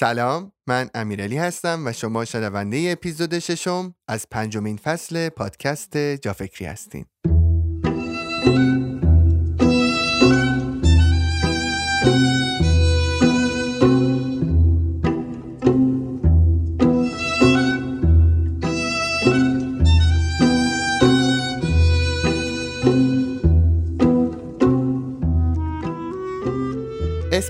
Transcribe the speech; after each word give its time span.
سلام 0.00 0.52
من 0.66 0.90
امیرعلی 0.94 1.38
هستم 1.38 1.86
و 1.86 1.92
شما 1.92 2.24
شنونده 2.24 2.88
اپیزود 2.92 3.38
ششم 3.38 3.94
از 4.08 4.26
پنجمین 4.30 4.76
فصل 4.76 5.28
پادکست 5.28 5.96
جافکری 5.96 6.66
هستین. 6.66 7.04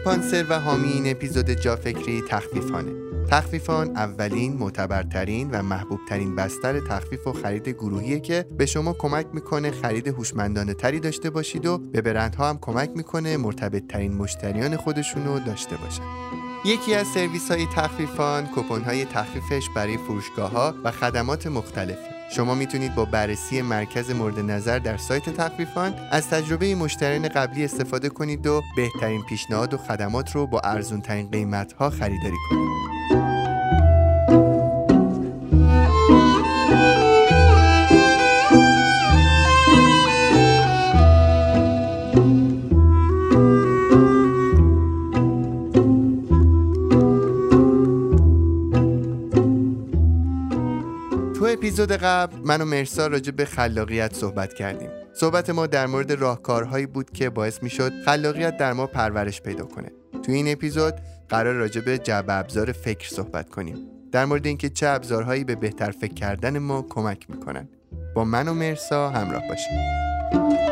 اسپانسر 0.08 0.46
و 0.48 0.60
حامی 0.60 0.88
این 0.88 1.10
اپیزود 1.10 1.50
جا 1.50 1.76
فکری 1.76 2.22
تخفیفانه. 2.28 2.92
تخفیفان 3.30 3.96
اولین 3.96 4.56
معتبرترین 4.56 5.50
و 5.50 5.62
محبوبترین 5.62 6.36
بستر 6.36 6.80
تخفیف 6.80 7.26
و 7.26 7.32
خرید 7.32 7.68
گروهیه 7.68 8.20
که 8.20 8.46
به 8.58 8.66
شما 8.66 8.92
کمک 8.92 9.26
می‌کنه 9.32 9.70
خرید 9.70 10.08
هوشمندانه 10.08 10.74
تری 10.74 11.00
داشته 11.00 11.30
باشید 11.30 11.66
و 11.66 11.78
به 11.78 12.00
برندها 12.00 12.48
هم 12.48 12.58
کمک 12.60 12.90
می‌کنه 12.96 13.36
مرتبط 13.36 13.86
ترین 13.86 14.14
مشتریان 14.14 14.76
خودشون 14.76 15.26
رو 15.26 15.38
داشته 15.38 15.76
باشن. 15.76 16.02
یکی 16.64 16.94
از 16.94 17.06
سرویس 17.06 17.50
های 17.50 17.66
تخفیفان 17.76 18.48
کپون 18.56 18.82
های 18.82 19.04
تخفیفش 19.04 19.68
برای 19.76 19.96
فروشگاه 19.96 20.50
ها 20.50 20.74
و 20.84 20.90
خدمات 20.90 21.46
مختلفی. 21.46 22.17
شما 22.30 22.54
می‌تونید 22.54 22.94
با 22.94 23.04
بررسی 23.04 23.62
مرکز 23.62 24.10
مورد 24.10 24.38
نظر 24.38 24.78
در 24.78 24.96
سایت 24.96 25.30
تخفیفان 25.30 25.94
از 26.10 26.28
تجربه 26.28 26.74
مشتریان 26.74 27.28
قبلی 27.28 27.64
استفاده 27.64 28.08
کنید 28.08 28.46
و 28.46 28.62
بهترین 28.76 29.22
پیشنهاد 29.28 29.74
و 29.74 29.76
خدمات 29.76 30.32
رو 30.32 30.46
با 30.46 30.60
ارزون 30.60 31.00
ترین 31.00 31.30
قیمت 31.30 31.72
ها 31.72 31.90
خریداری 31.90 32.36
کنید. 32.50 33.27
اپیزود 51.58 51.92
قبل 51.92 52.36
من 52.44 52.60
و 52.60 52.64
مرسا 52.64 53.06
راجع 53.06 53.30
به 53.30 53.44
خلاقیت 53.44 54.14
صحبت 54.14 54.54
کردیم. 54.54 54.90
صحبت 55.14 55.50
ما 55.50 55.66
در 55.66 55.86
مورد 55.86 56.12
راهکارهایی 56.12 56.86
بود 56.86 57.10
که 57.10 57.30
باعث 57.30 57.62
می‌شد 57.62 57.92
خلاقیت 58.04 58.56
در 58.56 58.72
ما 58.72 58.86
پرورش 58.86 59.42
پیدا 59.42 59.64
کنه. 59.64 59.88
تو 60.22 60.32
این 60.32 60.52
اپیزود 60.52 60.94
قرار 61.28 61.54
راجع 61.54 61.80
به 61.80 61.98
جعبه 61.98 62.32
ابزار 62.32 62.72
فکر 62.72 63.08
صحبت 63.08 63.50
کنیم. 63.50 63.76
در 64.12 64.24
مورد 64.24 64.46
اینکه 64.46 64.68
چه 64.68 64.86
ابزارهایی 64.86 65.44
به 65.44 65.54
بهتر 65.54 65.90
فکر 65.90 66.14
کردن 66.14 66.58
ما 66.58 66.86
کمک 66.88 67.30
می‌کنن. 67.30 67.68
با 68.14 68.24
من 68.24 68.48
و 68.48 68.54
مرسا 68.54 69.10
همراه 69.10 69.42
باشید. 69.48 70.67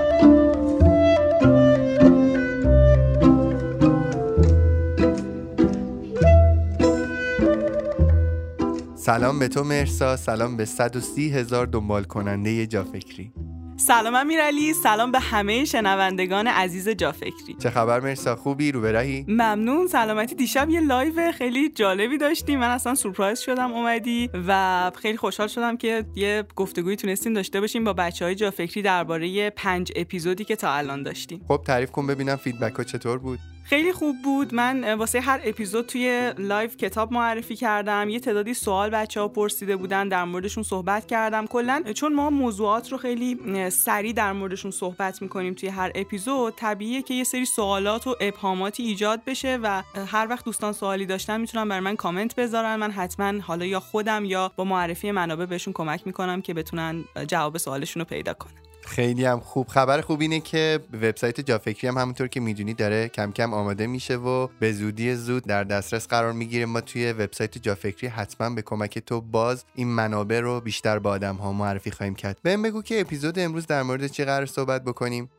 سلام 9.06 9.38
به 9.38 9.48
تو 9.48 9.64
مرسا 9.64 10.16
سلام 10.16 10.56
به 10.56 10.64
130 10.64 11.30
هزار 11.30 11.66
دنبال 11.66 12.04
کننده 12.04 12.66
جافکری. 12.66 13.32
سلام 13.76 14.14
امیرعلی 14.14 14.72
سلام 14.72 15.12
به 15.12 15.20
همه 15.20 15.64
شنوندگان 15.64 16.46
عزیز 16.46 16.88
جافکری. 16.88 17.56
چه 17.58 17.70
خبر 17.70 18.00
مرسا؟ 18.00 18.36
خوبی؟ 18.36 18.72
روبراهی؟ 18.72 19.24
ممنون 19.28 19.86
سلامتی. 19.86 20.34
دیشب 20.34 20.70
یه 20.70 20.80
live 20.80 21.32
خیلی 21.32 21.68
جالبی 21.68 22.18
داشتیم. 22.18 22.60
من 22.60 22.70
اصلا 22.70 22.94
سورپرایز 22.94 23.38
شدم 23.38 23.72
اومدی 23.72 24.30
و 24.48 24.90
خیلی 24.94 25.16
خوشحال 25.16 25.48
شدم 25.48 25.76
که 25.76 26.04
یه 26.14 26.44
گفتگویی 26.56 26.96
تونستیم 26.96 27.32
داشته 27.32 27.60
باشیم 27.60 27.84
با 27.84 27.92
بچه 27.92 28.24
های 28.24 28.34
جافکری 28.34 28.82
درباره 28.82 29.50
پنج 29.50 29.92
اپیزودی 29.96 30.44
که 30.44 30.56
تا 30.56 30.72
الان 30.72 31.02
داشتیم. 31.02 31.44
خب 31.48 31.62
تعریف 31.66 31.90
کن 31.90 32.06
ببینم 32.06 32.36
feedback 32.36 32.74
ها 32.74 32.84
چطور 32.84 33.18
بود؟ 33.18 33.38
خیلی 33.68 33.92
خوب 33.92 34.16
بود. 34.24 34.54
من 34.54 34.94
واسه 34.94 35.20
هر 35.20 35.40
اپیزود 35.44 35.86
توی 35.86 36.32
live 36.38 36.70
کتاب 36.70 37.12
معرفی 37.12 37.56
کردم. 37.56 38.08
یه 38.08 38.20
تعدادی 38.20 38.54
سوال 38.54 38.90
بچه 38.90 39.20
ها 39.20 39.28
پرسیده 39.28 39.76
بودن 39.76 40.08
در 40.08 40.24
موردشون 40.24 40.62
صحبت 40.62 41.06
کردم. 41.06 41.46
کلا 41.46 41.84
چون 41.94 42.14
ما 42.14 42.30
موضوعات 42.30 42.92
رو 42.92 42.98
خیلی 42.98 43.70
سریع 43.70 44.12
در 44.12 44.32
موردشون 44.32 44.70
صحبت 44.70 45.22
می‌کنیم 45.22 45.54
توی 45.54 45.68
هر 45.68 45.92
اپیزود 45.94 46.54
طبیعیه 46.56 47.02
که 47.02 47.14
یه 47.14 47.24
سری 47.24 47.44
سوالات 47.44 48.06
و 48.06 48.16
ابهاماتی 48.20 48.82
ایجاد 48.82 49.24
بشه 49.26 49.58
و 49.62 49.82
هر 50.06 50.26
وقت 50.30 50.44
دوستان 50.44 50.72
سوالی 50.72 51.06
داشتن 51.06 51.40
می‌تونن 51.40 51.68
بر 51.68 51.80
من 51.80 51.96
کامنت 51.96 52.34
بذارن. 52.34 52.76
من 52.76 52.90
حتما 52.90 53.40
حالا 53.40 53.66
یا 53.66 53.80
خودم 53.80 54.24
یا 54.24 54.52
با 54.56 54.64
معرفی 54.64 55.10
منابع 55.10 55.46
بهشون 55.46 55.72
کمک 55.72 56.06
می‌کنم 56.06 56.42
که 56.42 56.54
بتونن 56.54 57.04
جواب 57.28 57.58
سوالشون 57.58 58.00
رو 58.00 58.04
پیدا 58.04 58.34
کنن. 58.34 58.65
خیلی 58.86 59.24
هم 59.24 59.40
خوب. 59.40 59.68
خبر 59.68 60.00
خوب 60.00 60.20
اینه 60.20 60.40
که 60.40 60.80
وبسایت 60.92 61.40
جافکری 61.40 61.88
هم 61.88 61.98
همونطور 61.98 62.28
که 62.28 62.40
می‌دونی 62.40 62.74
داره 62.74 63.08
کم 63.08 63.32
کم 63.32 63.54
آماده 63.54 63.86
میشه 63.86 64.16
و 64.16 64.48
به 64.60 64.72
زودی 64.72 65.14
زود 65.14 65.44
در 65.44 65.64
دسترس 65.64 66.08
قرار 66.08 66.32
می‌گیره. 66.32 66.66
ما 66.66 66.80
توی 66.80 67.12
وبسایت 67.12 67.58
جافکری 67.58 68.06
حتما 68.06 68.50
به 68.50 68.62
کمک 68.62 68.98
تو 68.98 69.20
باز 69.20 69.64
این 69.74 69.88
منابع 69.88 70.40
رو 70.40 70.60
بیشتر 70.60 70.98
با 70.98 71.10
آدم 71.10 71.36
ها 71.36 71.52
معرفی 71.52 71.90
خواهیم 71.90 72.14
کرد. 72.14 72.38
بهم 72.42 72.62
بگو 72.62 72.82
که 72.82 73.00
اپیزود 73.00 73.38
امروز 73.38 73.66
در 73.66 73.82
مورد 73.82 74.06
چی 74.06 74.24
قرار 74.24 74.46
صحبت 74.46 74.84
بکنیم. 74.84 75.30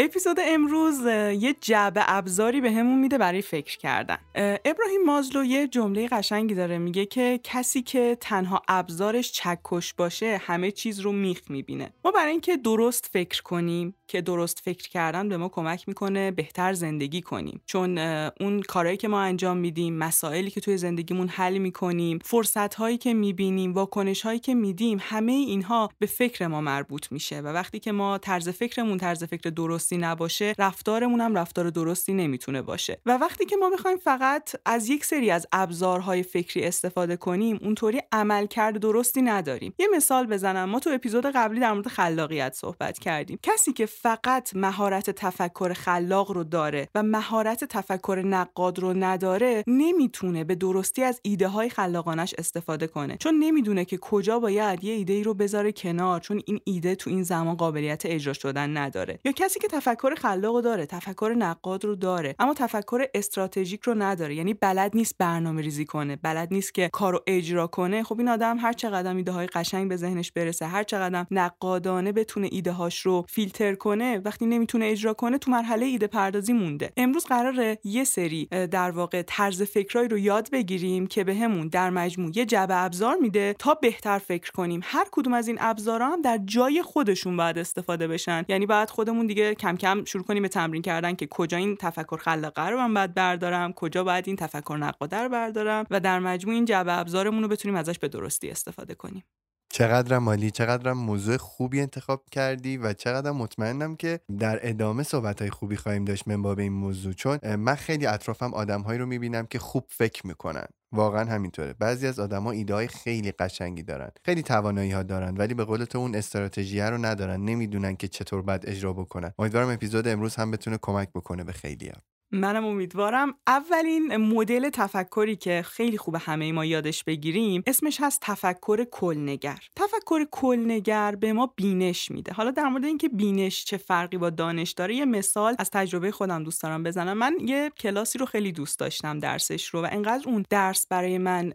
اپیزود 0.00 0.36
امروز 0.40 1.06
یه 1.40 1.56
جعبه 1.60 2.02
ابزاری 2.06 2.60
به 2.60 2.72
همون 2.72 2.98
میده 2.98 3.18
برای 3.18 3.42
فکر 3.42 3.78
کردن. 3.78 4.18
ابراهیم 4.64 5.02
مازلو 5.06 5.44
یه 5.44 5.68
جمله 5.68 6.08
قشنگی 6.08 6.54
داره 6.54 6.78
میگه 6.78 7.06
که 7.06 7.40
کسی 7.44 7.82
که 7.82 8.16
تنها 8.20 8.62
ابزارش 8.68 9.32
چکش 9.32 9.94
باشه 9.94 10.36
همه 10.36 10.70
چیز 10.70 11.00
رو 11.00 11.12
میخ 11.12 11.40
می‌بینه. 11.50 11.92
ما 12.04 12.10
برای 12.10 12.30
اینکه 12.30 12.56
درست 12.56 13.10
فکر 13.12 13.42
کنیم 13.42 13.94
که 14.08 14.20
درست 14.20 14.60
فکر 14.64 14.88
کردن 14.88 15.28
به 15.28 15.36
ما 15.36 15.48
کمک 15.48 15.88
می‌کنه 15.88 16.30
بهتر 16.30 16.72
زندگی 16.72 17.22
کنیم. 17.22 17.60
چون 17.66 17.98
اون 18.40 18.62
کارهایی 18.62 18.96
که 18.96 19.08
ما 19.08 19.20
انجام 19.20 19.56
میدیم 19.56 19.94
مسائلی 19.94 20.50
که 20.50 20.60
توی 20.60 20.76
زندگیمون 20.76 21.28
حل 21.28 21.58
می‌کنیم 21.58 22.18
فرصت 22.24 22.74
هایی 22.74 22.98
که 22.98 23.14
می‌بینیم 23.14 23.72
واکنش 23.72 24.22
هایی 24.22 24.38
که 24.38 24.54
میدیم 24.54 24.98
همه 25.00 25.32
اینها 25.32 25.90
به 25.98 26.06
فکر 26.06 26.46
ما 26.46 26.60
مربوط 26.60 27.12
میشه 27.12 27.40
و 27.40 27.46
وقتی 27.46 27.78
که 27.78 27.92
ما 27.92 28.18
طرز 28.18 28.48
فکرمون 28.48 28.98
طرز 28.98 29.24
فکر 29.24 29.50
درستی 29.50 29.96
نباشه 29.96 30.54
رفتارمون 30.58 31.20
هم 31.20 31.34
رفتار 31.34 31.70
درستی 31.70 32.12
نمی‌تونه 32.12 32.62
باشه. 32.62 33.00
و 33.06 33.16
وقتی 33.16 33.44
که 33.44 33.56
ما 33.56 33.70
بخوایم 33.70 33.96
فقط 33.96 34.50
از 34.64 34.88
یک 34.88 35.04
سری 35.04 35.30
از 35.30 35.46
ابزارهای 35.52 36.22
فکری 36.22 36.64
استفاده 36.64 37.16
کنیم 37.16 37.58
اونطوری 37.62 38.00
عملکرد 38.12 38.78
درستی 38.78 39.22
نداریم. 39.22 39.74
یه 39.78 39.88
مثال 39.96 40.26
بزنم. 40.26 40.64
ما 40.64 40.80
تو 40.80 40.90
اپیزود 40.90 41.26
قبلی 41.26 41.60
در 41.60 41.72
مورد 41.72 41.88
خلاقیت 41.88 42.54
صحبت 42.54 42.98
کردیم. 42.98 43.38
کسی 43.42 43.72
که 43.72 43.86
فقط 44.02 44.56
مهارت 44.56 45.10
تفکر 45.10 45.72
خلاق 45.72 46.30
رو 46.30 46.44
داره 46.44 46.88
و 46.94 47.02
مهارت 47.02 47.64
تفکر 47.64 48.22
نقاد 48.26 48.78
رو 48.78 48.94
نداره 48.94 49.64
نمی‌تونه 49.66 50.44
به 50.44 50.54
درستی 50.54 51.02
از 51.02 51.20
ایده 51.22 51.48
های 51.48 51.70
خلاقانش 51.70 52.34
استفاده 52.38 52.86
کنه. 52.86 53.16
چون 53.16 53.34
نمی‌دونه 53.38 53.84
که 53.84 53.98
کجا 53.98 54.38
باید 54.38 54.84
یه 54.84 54.92
ایده 54.92 55.12
ای 55.12 55.22
رو 55.22 55.34
بذاره 55.34 55.72
کنار 55.72 56.20
چون 56.20 56.42
این 56.46 56.60
ایده 56.64 56.94
تو 56.94 57.10
این 57.10 57.22
زمان 57.22 57.54
قابلیت 57.54 58.06
اجرا 58.06 58.32
شدن 58.32 58.76
نداره. 58.76 59.18
یا 59.24 59.32
کسی 59.32 59.60
که 59.60 59.68
تفکر 59.68 60.14
خلاق 60.14 60.54
رو 60.54 60.60
داره 60.60 60.86
تفکر 60.86 61.34
نقاد 61.38 61.84
رو 61.84 61.94
داره 61.94 62.34
اما 62.38 62.54
تفکر 62.54 63.04
استراتژیک 63.14 63.82
رو 63.82 63.94
نداره. 63.94 64.34
یعنی 64.34 64.54
بلد 64.54 64.90
نیست 64.94 65.14
برنامه 65.18 65.62
ریزی 65.62 65.84
کنه 65.84 66.16
بلد 66.16 66.48
نیست 66.50 66.74
که 66.74 66.88
کارو 66.92 67.22
اجرا 67.26 67.66
کنه. 67.66 68.02
خب 68.02 68.18
این 68.18 68.28
آدم 68.28 68.58
هر 68.58 68.72
چقدر 68.72 69.16
ایده 69.16 69.32
های 69.32 69.46
قشنگ 69.46 69.88
به 69.88 69.96
ذهنش 69.96 70.32
برسه 70.32 70.66
هر 70.66 70.82
چقدر 70.82 71.26
نقادانه 71.30 72.12
بتونه 72.12 72.48
ایده 72.52 72.72
هاش 72.72 73.00
رو 73.00 73.24
فیلتر 73.28 73.74
کنه 73.74 73.87
وقتی 74.24 74.46
نمی‌تونه 74.46 74.86
اجرا 74.86 75.14
کنه 75.14 75.38
تو 75.38 75.50
مرحله 75.50 75.86
ایده 75.86 76.06
پردازی 76.06 76.52
مونده. 76.52 76.92
امروز 76.96 77.24
قراره 77.24 77.78
یه 77.84 78.04
سری 78.04 78.46
در 78.46 78.90
واقع 78.90 79.22
طرز 79.22 79.62
فکرایی 79.62 80.08
رو 80.08 80.18
یاد 80.18 80.50
بگیریم 80.50 81.06
که 81.06 81.24
بهمون 81.24 81.62
به 81.62 81.68
در 81.68 81.90
مجموع 81.90 82.32
یه 82.34 82.44
جعبه 82.44 82.76
ابزار 82.76 83.16
میده 83.16 83.54
تا 83.58 83.74
بهتر 83.74 84.18
فکر 84.18 84.52
کنیم. 84.52 84.80
هر 84.84 85.06
کدوم 85.12 85.34
از 85.34 85.48
این 85.48 85.58
ابزارا 85.60 86.06
هم 86.06 86.22
در 86.22 86.38
جای 86.44 86.82
خودشون 86.82 87.36
باید 87.36 87.58
استفاده 87.58 88.08
بشن. 88.08 88.44
یعنی 88.48 88.66
بعد 88.66 88.90
خودمون 88.90 89.26
دیگه 89.26 89.54
کم 89.54 89.76
کم 89.76 90.04
شروع 90.04 90.24
کنیم 90.24 90.42
به 90.42 90.48
تمرین 90.48 90.82
کردن 90.82 91.14
که 91.14 91.26
کجا 91.26 91.56
این 91.56 91.76
تفکر 91.76 92.16
خلاقه 92.16 92.68
رو 92.68 92.76
من 92.76 92.94
باید 92.94 93.14
بردارم 93.14 93.72
کجا 93.72 94.04
باید 94.04 94.24
این 94.26 94.36
تفکر 94.36 94.76
نقاده 94.80 95.16
رو 95.16 95.28
بردارم 95.28 95.84
و 95.90 96.00
در 96.00 96.18
مجموع 96.18 96.54
این 96.54 96.64
جعبه 96.64 96.98
ابزارمون 96.98 97.42
رو 97.42 97.48
بتونیم 97.48 97.76
ازش 97.76 97.98
به 97.98 98.08
درستی 98.08 98.50
استفاده 98.50 98.94
کنیم. 98.94 99.24
چقدر 99.70 100.18
مالی 100.18 100.50
چقدر 100.50 100.92
موضوع 100.92 101.36
خوبی 101.36 101.80
انتخاب 101.80 102.24
کردی 102.30 102.76
و 102.76 102.92
چقدر 102.92 103.30
مطمئنم 103.30 103.96
که 103.96 104.20
در 104.38 104.68
ادامه 104.68 105.02
صحبت 105.02 105.40
های 105.40 105.50
خوبی 105.50 105.76
خواهیم 105.76 106.04
داشت 106.04 106.28
من 106.28 106.42
به 106.42 106.62
این 106.62 106.72
موضوع. 106.72 107.12
چون 107.12 107.56
من 107.56 107.74
خیلی 107.74 108.06
اطرافم 108.06 108.54
آدمهایی 108.54 108.98
رو 108.98 109.06
می‌بینم 109.06 109.46
که 109.46 109.58
خوب 109.58 109.84
فکر 109.88 110.26
می‌کنن. 110.26 110.66
واقعا 110.92 111.24
همینطوره. 111.30 111.74
بعضی 111.78 112.06
از 112.06 112.18
آدما 112.18 112.50
ایده 112.50 112.74
های 112.74 112.88
خیلی 112.88 113.32
قشنگی 113.32 113.82
دارن. 113.82 114.10
خیلی 114.24 114.42
توانایی 114.42 114.90
ها 114.90 115.02
دارن 115.02 115.36
ولی 115.36 115.54
به 115.54 115.64
قول 115.64 115.84
تو 115.84 115.98
اون 115.98 116.14
استراتژی 116.14 116.80
رو 116.80 116.98
ندارن. 116.98 117.44
نمی‌دونن 117.44 117.96
که 117.96 118.08
چطور 118.08 118.42
باید 118.42 118.66
اجرا 118.66 118.92
بکنن. 118.92 119.32
امیدوارم 119.38 119.68
اپیزود 119.68 120.08
امروز 120.08 120.36
هم 120.36 120.50
بتونه 120.50 120.78
کمک 120.82 121.08
بکنه 121.14 121.44
به 121.44 121.52
خیلی 121.52 121.92
منم 122.32 122.64
امیدوارم. 122.64 123.34
اولین 123.46 124.16
مدل 124.16 124.70
تفکری 124.70 125.36
که 125.36 125.62
خیلی 125.66 125.98
خوب 125.98 126.16
همه 126.20 126.52
ما 126.52 126.64
یادش 126.64 127.04
بگیریم 127.04 127.62
اسمش 127.66 128.00
هست 128.00 128.20
تفکر 128.22 128.84
کلنگر. 128.84 129.58
تفکر 129.76 130.24
کلنگر 130.30 131.14
به 131.14 131.32
ما 131.32 131.52
بینش 131.56 132.10
میده. 132.10 132.32
حالا 132.32 132.50
در 132.50 132.68
مورد 132.68 132.84
اینکه 132.84 133.08
بینش 133.08 133.64
چه 133.64 133.76
فرقی 133.76 134.18
با 134.18 134.30
دانش 134.30 134.70
داره 134.70 134.94
یه 134.94 135.04
مثال 135.04 135.56
از 135.58 135.70
تجربه 135.70 136.10
خودم 136.10 136.44
دوست 136.44 136.62
دارم 136.62 136.82
بزنم. 136.82 137.18
من 137.18 137.36
یه 137.40 137.70
کلاسی 137.78 138.18
رو 138.18 138.26
خیلی 138.26 138.52
دوست 138.52 138.78
داشتم 138.78 139.18
درسش 139.18 139.68
رو 139.68 139.82
و 139.82 139.88
انقدر 139.90 140.28
اون 140.28 140.44
درس 140.50 140.86
برای 140.86 141.18
من 141.18 141.52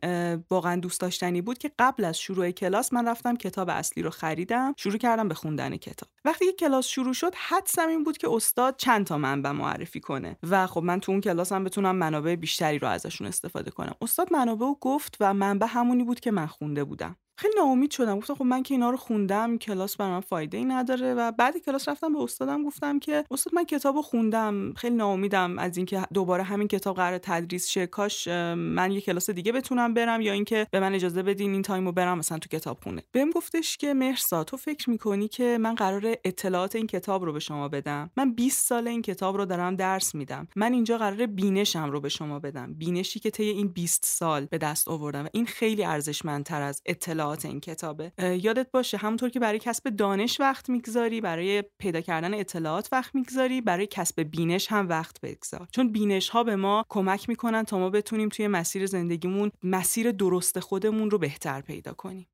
واقعا 0.49 0.75
دوست 0.75 1.01
داشتنی 1.01 1.41
بود 1.41 1.57
که 1.57 1.71
قبل 1.79 2.05
از 2.05 2.19
شروع 2.19 2.51
کلاس 2.51 2.93
من 2.93 3.07
رفتم 3.07 3.35
کتاب 3.35 3.69
اصلی 3.69 4.03
رو 4.03 4.09
خریدم 4.09 4.73
شروع 4.77 4.97
کردم 4.97 5.27
به 5.27 5.33
خوندن 5.35 5.77
کتاب. 5.77 6.09
وقتی 6.25 6.45
کلاس 6.59 6.87
شروع 6.87 7.13
شد 7.13 7.35
حدسم 7.35 7.87
این 7.87 8.03
بود 8.03 8.17
که 8.17 8.29
استاد 8.31 8.75
چند 8.77 9.05
تا 9.05 9.17
منبع 9.17 9.51
معرفی 9.51 9.99
کنه 9.99 10.37
و 10.43 10.62
خب 10.67 10.83
من 10.83 10.99
تو 10.99 11.11
اون 11.11 11.21
کلاسم 11.21 11.63
بتونم 11.63 11.95
منابع 11.95 12.35
بیشتری 12.35 12.79
رو 12.79 12.87
ازشون 12.87 13.27
استفاده 13.27 13.71
کنم. 13.71 13.95
استاد 14.01 14.33
منابع 14.33 14.65
رو 14.65 14.77
گفت 14.81 15.17
و 15.19 15.33
منبع 15.33 15.67
همونی 15.69 16.03
بود 16.03 16.19
که 16.19 16.31
من 16.31 16.47
خونده 16.47 16.83
بودم. 16.83 17.15
خیلی 17.37 17.53
ناامید 17.57 17.91
شدم. 17.91 18.17
گفتم 18.17 18.35
خب 18.35 18.45
من 18.45 18.63
که 18.63 18.73
اینا 18.73 18.89
رو 18.89 18.97
خوندم 18.97 19.57
کلاس 19.57 19.97
برای 19.97 20.11
من 20.11 20.19
فایده 20.19 20.57
ای 20.57 20.65
نداره. 20.65 21.13
و 21.13 21.31
بعد 21.31 21.57
کلاس 21.57 21.89
رفتم 21.89 22.13
به 22.13 22.19
استادم 22.23 22.63
گفتم 22.63 22.99
که 22.99 23.23
استاد 23.31 23.55
من 23.55 23.63
کتاب 23.63 24.01
خوندم. 24.01 24.73
خیلی 24.73 24.95
ناامیدم 24.95 25.59
از 25.59 25.77
اینکه 25.77 26.01
دوباره 26.13 26.43
همین 26.43 26.67
کتاب 26.67 26.95
قرار 26.95 27.17
تدریس 27.17 27.67
شه. 27.67 27.87
کاش 27.87 28.27
من 28.57 28.91
یه 28.91 29.01
کلاس 29.01 29.29
دیگه 29.29 29.51
بتونم 29.51 29.93
برم 29.93 30.21
یا 30.21 30.33
اینکه 30.33 30.67
به 30.71 30.79
من 30.79 30.93
اجازه 30.93 31.23
بدین 31.23 31.51
این 31.53 31.61
تایمو 31.61 31.91
برم 31.91 32.17
مثلا 32.17 32.37
تو 32.37 32.57
کتاب 32.57 32.77
خونه. 32.83 33.03
بهم 33.11 33.29
گفتش 33.29 33.77
که 33.77 33.93
مرسا 33.93 34.43
تو 34.43 34.57
فکر 34.57 34.89
می‌کنی 34.89 35.27
که 35.27 35.57
من 35.61 35.75
قرار 35.75 36.15
اطلاعات 36.23 36.75
این 36.75 36.87
کتاب 36.87 37.25
رو 37.25 37.33
به 37.33 37.39
شما 37.39 37.67
بدم؟ 37.67 38.11
من 38.17 38.33
20 38.33 38.67
سال 38.67 38.87
این 38.87 39.01
کتاب 39.01 39.37
رو 39.37 39.45
دارم 39.45 39.75
درس 39.75 40.15
میدم. 40.15 40.47
من 40.55 40.73
اینجا 40.73 40.97
قرار 40.97 41.25
بینشم 41.25 41.91
رو 41.91 42.01
به 42.01 42.09
شما 42.09 42.39
بدم. 42.39 42.73
بینشی 42.73 43.19
که 43.19 43.29
طی 43.29 43.43
این 43.43 43.67
20 43.67 44.05
سال 44.05 44.45
به 44.45 44.57
دست 44.57 44.87
آوردم. 44.87 45.25
و 45.25 45.27
این 45.33 45.45
خیلی 45.45 45.83
ارزشمندتر 45.83 46.61
از 46.61 46.81
اطلاعات 47.23 47.45
این 47.45 47.59
کتابه. 47.59 48.11
یادت 48.19 48.71
باشه 48.71 48.97
همونطور 48.97 49.29
که 49.29 49.39
برای 49.39 49.59
کسب 49.59 49.89
دانش 49.89 50.39
وقت 50.39 50.69
می‌گذاری 50.69 51.21
برای 51.21 51.63
پیدا 51.79 52.01
کردن 52.01 52.33
اطلاعات 52.33 52.89
وقت 52.91 53.15
می‌گذاری 53.15 53.61
برای 53.61 53.87
کسب 53.87 54.21
بینش 54.23 54.67
هم 54.71 54.89
وقت 54.89 55.21
بگذار. 55.21 55.67
چون 55.71 55.91
بینش 55.91 56.29
ها 56.29 56.43
به 56.43 56.55
ما 56.55 56.85
کمک 56.89 57.29
می‌کنن 57.29 57.63
تا 57.63 57.79
ما 57.79 57.89
بتونیم 57.89 58.29
توی 58.29 58.47
مسیر 58.47 58.85
زندگیمون 58.85 59.51
مسیر 59.63 60.11
درست 60.11 60.59
خودمون 60.59 61.11
رو 61.11 61.17
بهتر 61.17 61.61
پیدا 61.61 61.93
کنیم. 61.93 62.27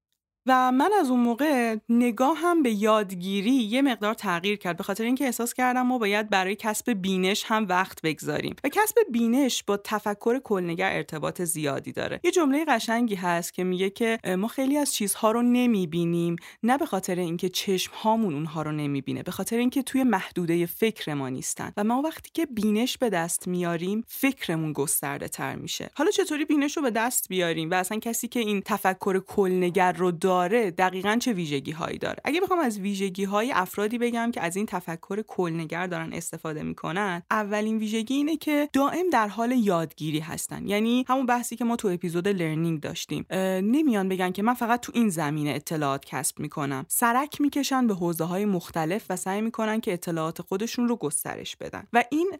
و 0.45 0.71
من 0.71 0.89
از 0.99 1.09
اون 1.09 1.19
موقع 1.19 1.75
نگاه 1.89 2.37
هم 2.37 2.63
به 2.63 2.71
یادگیری 2.71 3.51
یه 3.51 3.81
مقدار 3.81 4.13
تغییر 4.13 4.57
کرد. 4.57 4.77
به 4.77 4.83
خاطر 4.83 5.03
اینکه 5.03 5.25
احساس 5.25 5.53
کردم 5.53 5.81
ما 5.81 5.97
باید 5.97 6.29
برای 6.29 6.55
کسب 6.55 6.93
بینش 6.93 7.43
هم 7.47 7.67
وقت 7.67 8.01
بگذاریم. 8.01 8.55
و 8.63 8.69
کسب 8.69 8.95
بینش 9.11 9.63
با 9.63 9.77
تفکر 9.77 10.39
کلنگر 10.39 10.91
ارتباط 10.93 11.41
زیادی 11.41 11.91
داره. 11.91 12.19
یه 12.23 12.31
جمله 12.31 12.65
قشنگی 12.65 13.15
هست 13.15 13.53
که 13.53 13.63
میگه 13.63 13.89
که 13.89 14.19
ما 14.37 14.47
خیلی 14.47 14.77
از 14.77 14.93
چیزها 14.93 15.31
رو 15.31 15.41
نمی‌بینیم. 15.41 16.35
نه 16.63 16.77
به 16.77 16.85
خاطر 16.85 17.15
اینکه 17.15 17.49
چشم 17.49 17.91
هامون 17.95 18.33
اونها 18.33 18.61
رو 18.61 18.71
نمی‌بینه. 18.71 19.23
به 19.23 19.31
خاطر 19.31 19.57
اینکه 19.57 19.83
توی 19.83 20.03
محدوده 20.03 20.65
فکر 20.65 21.13
ما 21.13 21.29
نیستن. 21.29 21.73
و 21.77 21.83
ما 21.83 22.01
وقتی 22.01 22.29
که 22.33 22.45
بینش 22.45 22.97
به 22.97 23.09
دست 23.09 23.47
میاریم 23.47 24.03
فکرمون 24.07 24.73
گسترده 24.73 25.27
تر 25.27 25.55
میشه. 25.55 25.89
حالا 25.95 26.11
چطوری 26.11 26.45
بینش 26.45 26.77
رو 26.77 26.83
به 26.83 26.91
دست 26.91 27.29
بیاریم؟ 27.29 27.71
و 27.71 27.73
اصلا 27.73 27.99
کسی 27.99 28.27
که 28.27 28.39
این 28.39 28.61
تفکر 28.65 29.19
کلنگر 29.19 29.91
رو 29.91 30.11
داره 30.29 30.71
دقیقا 30.71 31.17
چه 31.21 31.33
ویژگی 31.33 31.71
هایی 31.71 31.97
داره؟ 31.97 32.21
اگه 32.23 32.41
بخوام 32.41 32.59
از 32.59 32.79
ویژگی 32.79 33.23
های 33.23 33.51
افرادی 33.51 33.97
بگم 33.97 34.31
که 34.31 34.41
از 34.41 34.55
این 34.55 34.65
تفکر 34.65 35.21
کلنگر 35.21 35.87
دارن 35.87 36.13
استفاده 36.13 36.63
می‌کنن 36.63 37.23
اولین 37.31 37.77
ویژگی 37.77 38.13
اینه 38.13 38.37
که 38.37 38.69
دائم 38.73 39.09
در 39.09 39.27
حال 39.27 39.51
یادگیری 39.51 40.19
هستن. 40.19 40.67
یعنی 40.67 41.05
همون 41.07 41.25
بحثی 41.25 41.55
که 41.55 41.65
ما 41.65 41.75
تو 41.75 41.87
اپیزود 41.87 42.27
لرنینگ 42.27 42.81
داشتیم. 42.81 43.25
نمیان 43.31 44.09
بگن 44.09 44.31
که 44.31 44.43
من 44.43 44.53
فقط 44.53 44.79
تو 44.79 44.91
این 44.95 45.09
زمینه 45.09 45.49
اطلاعات 45.49 46.05
کسب 46.05 46.39
می‌کنم. 46.39 46.85
سرک 46.87 47.41
می‌کشن 47.41 47.87
به 47.87 47.93
حوزه 47.93 48.23
های 48.23 48.45
مختلف 48.45 49.05
و 49.09 49.15
سعی 49.15 49.41
می‌کنن 49.41 49.81
که 49.81 49.93
اطلاعات 49.93 50.41
خودشون 50.41 50.87
رو 50.87 50.95
گسترش 50.95 51.55
بدن. 51.55 51.87
و 51.93 52.03
این 52.11 52.31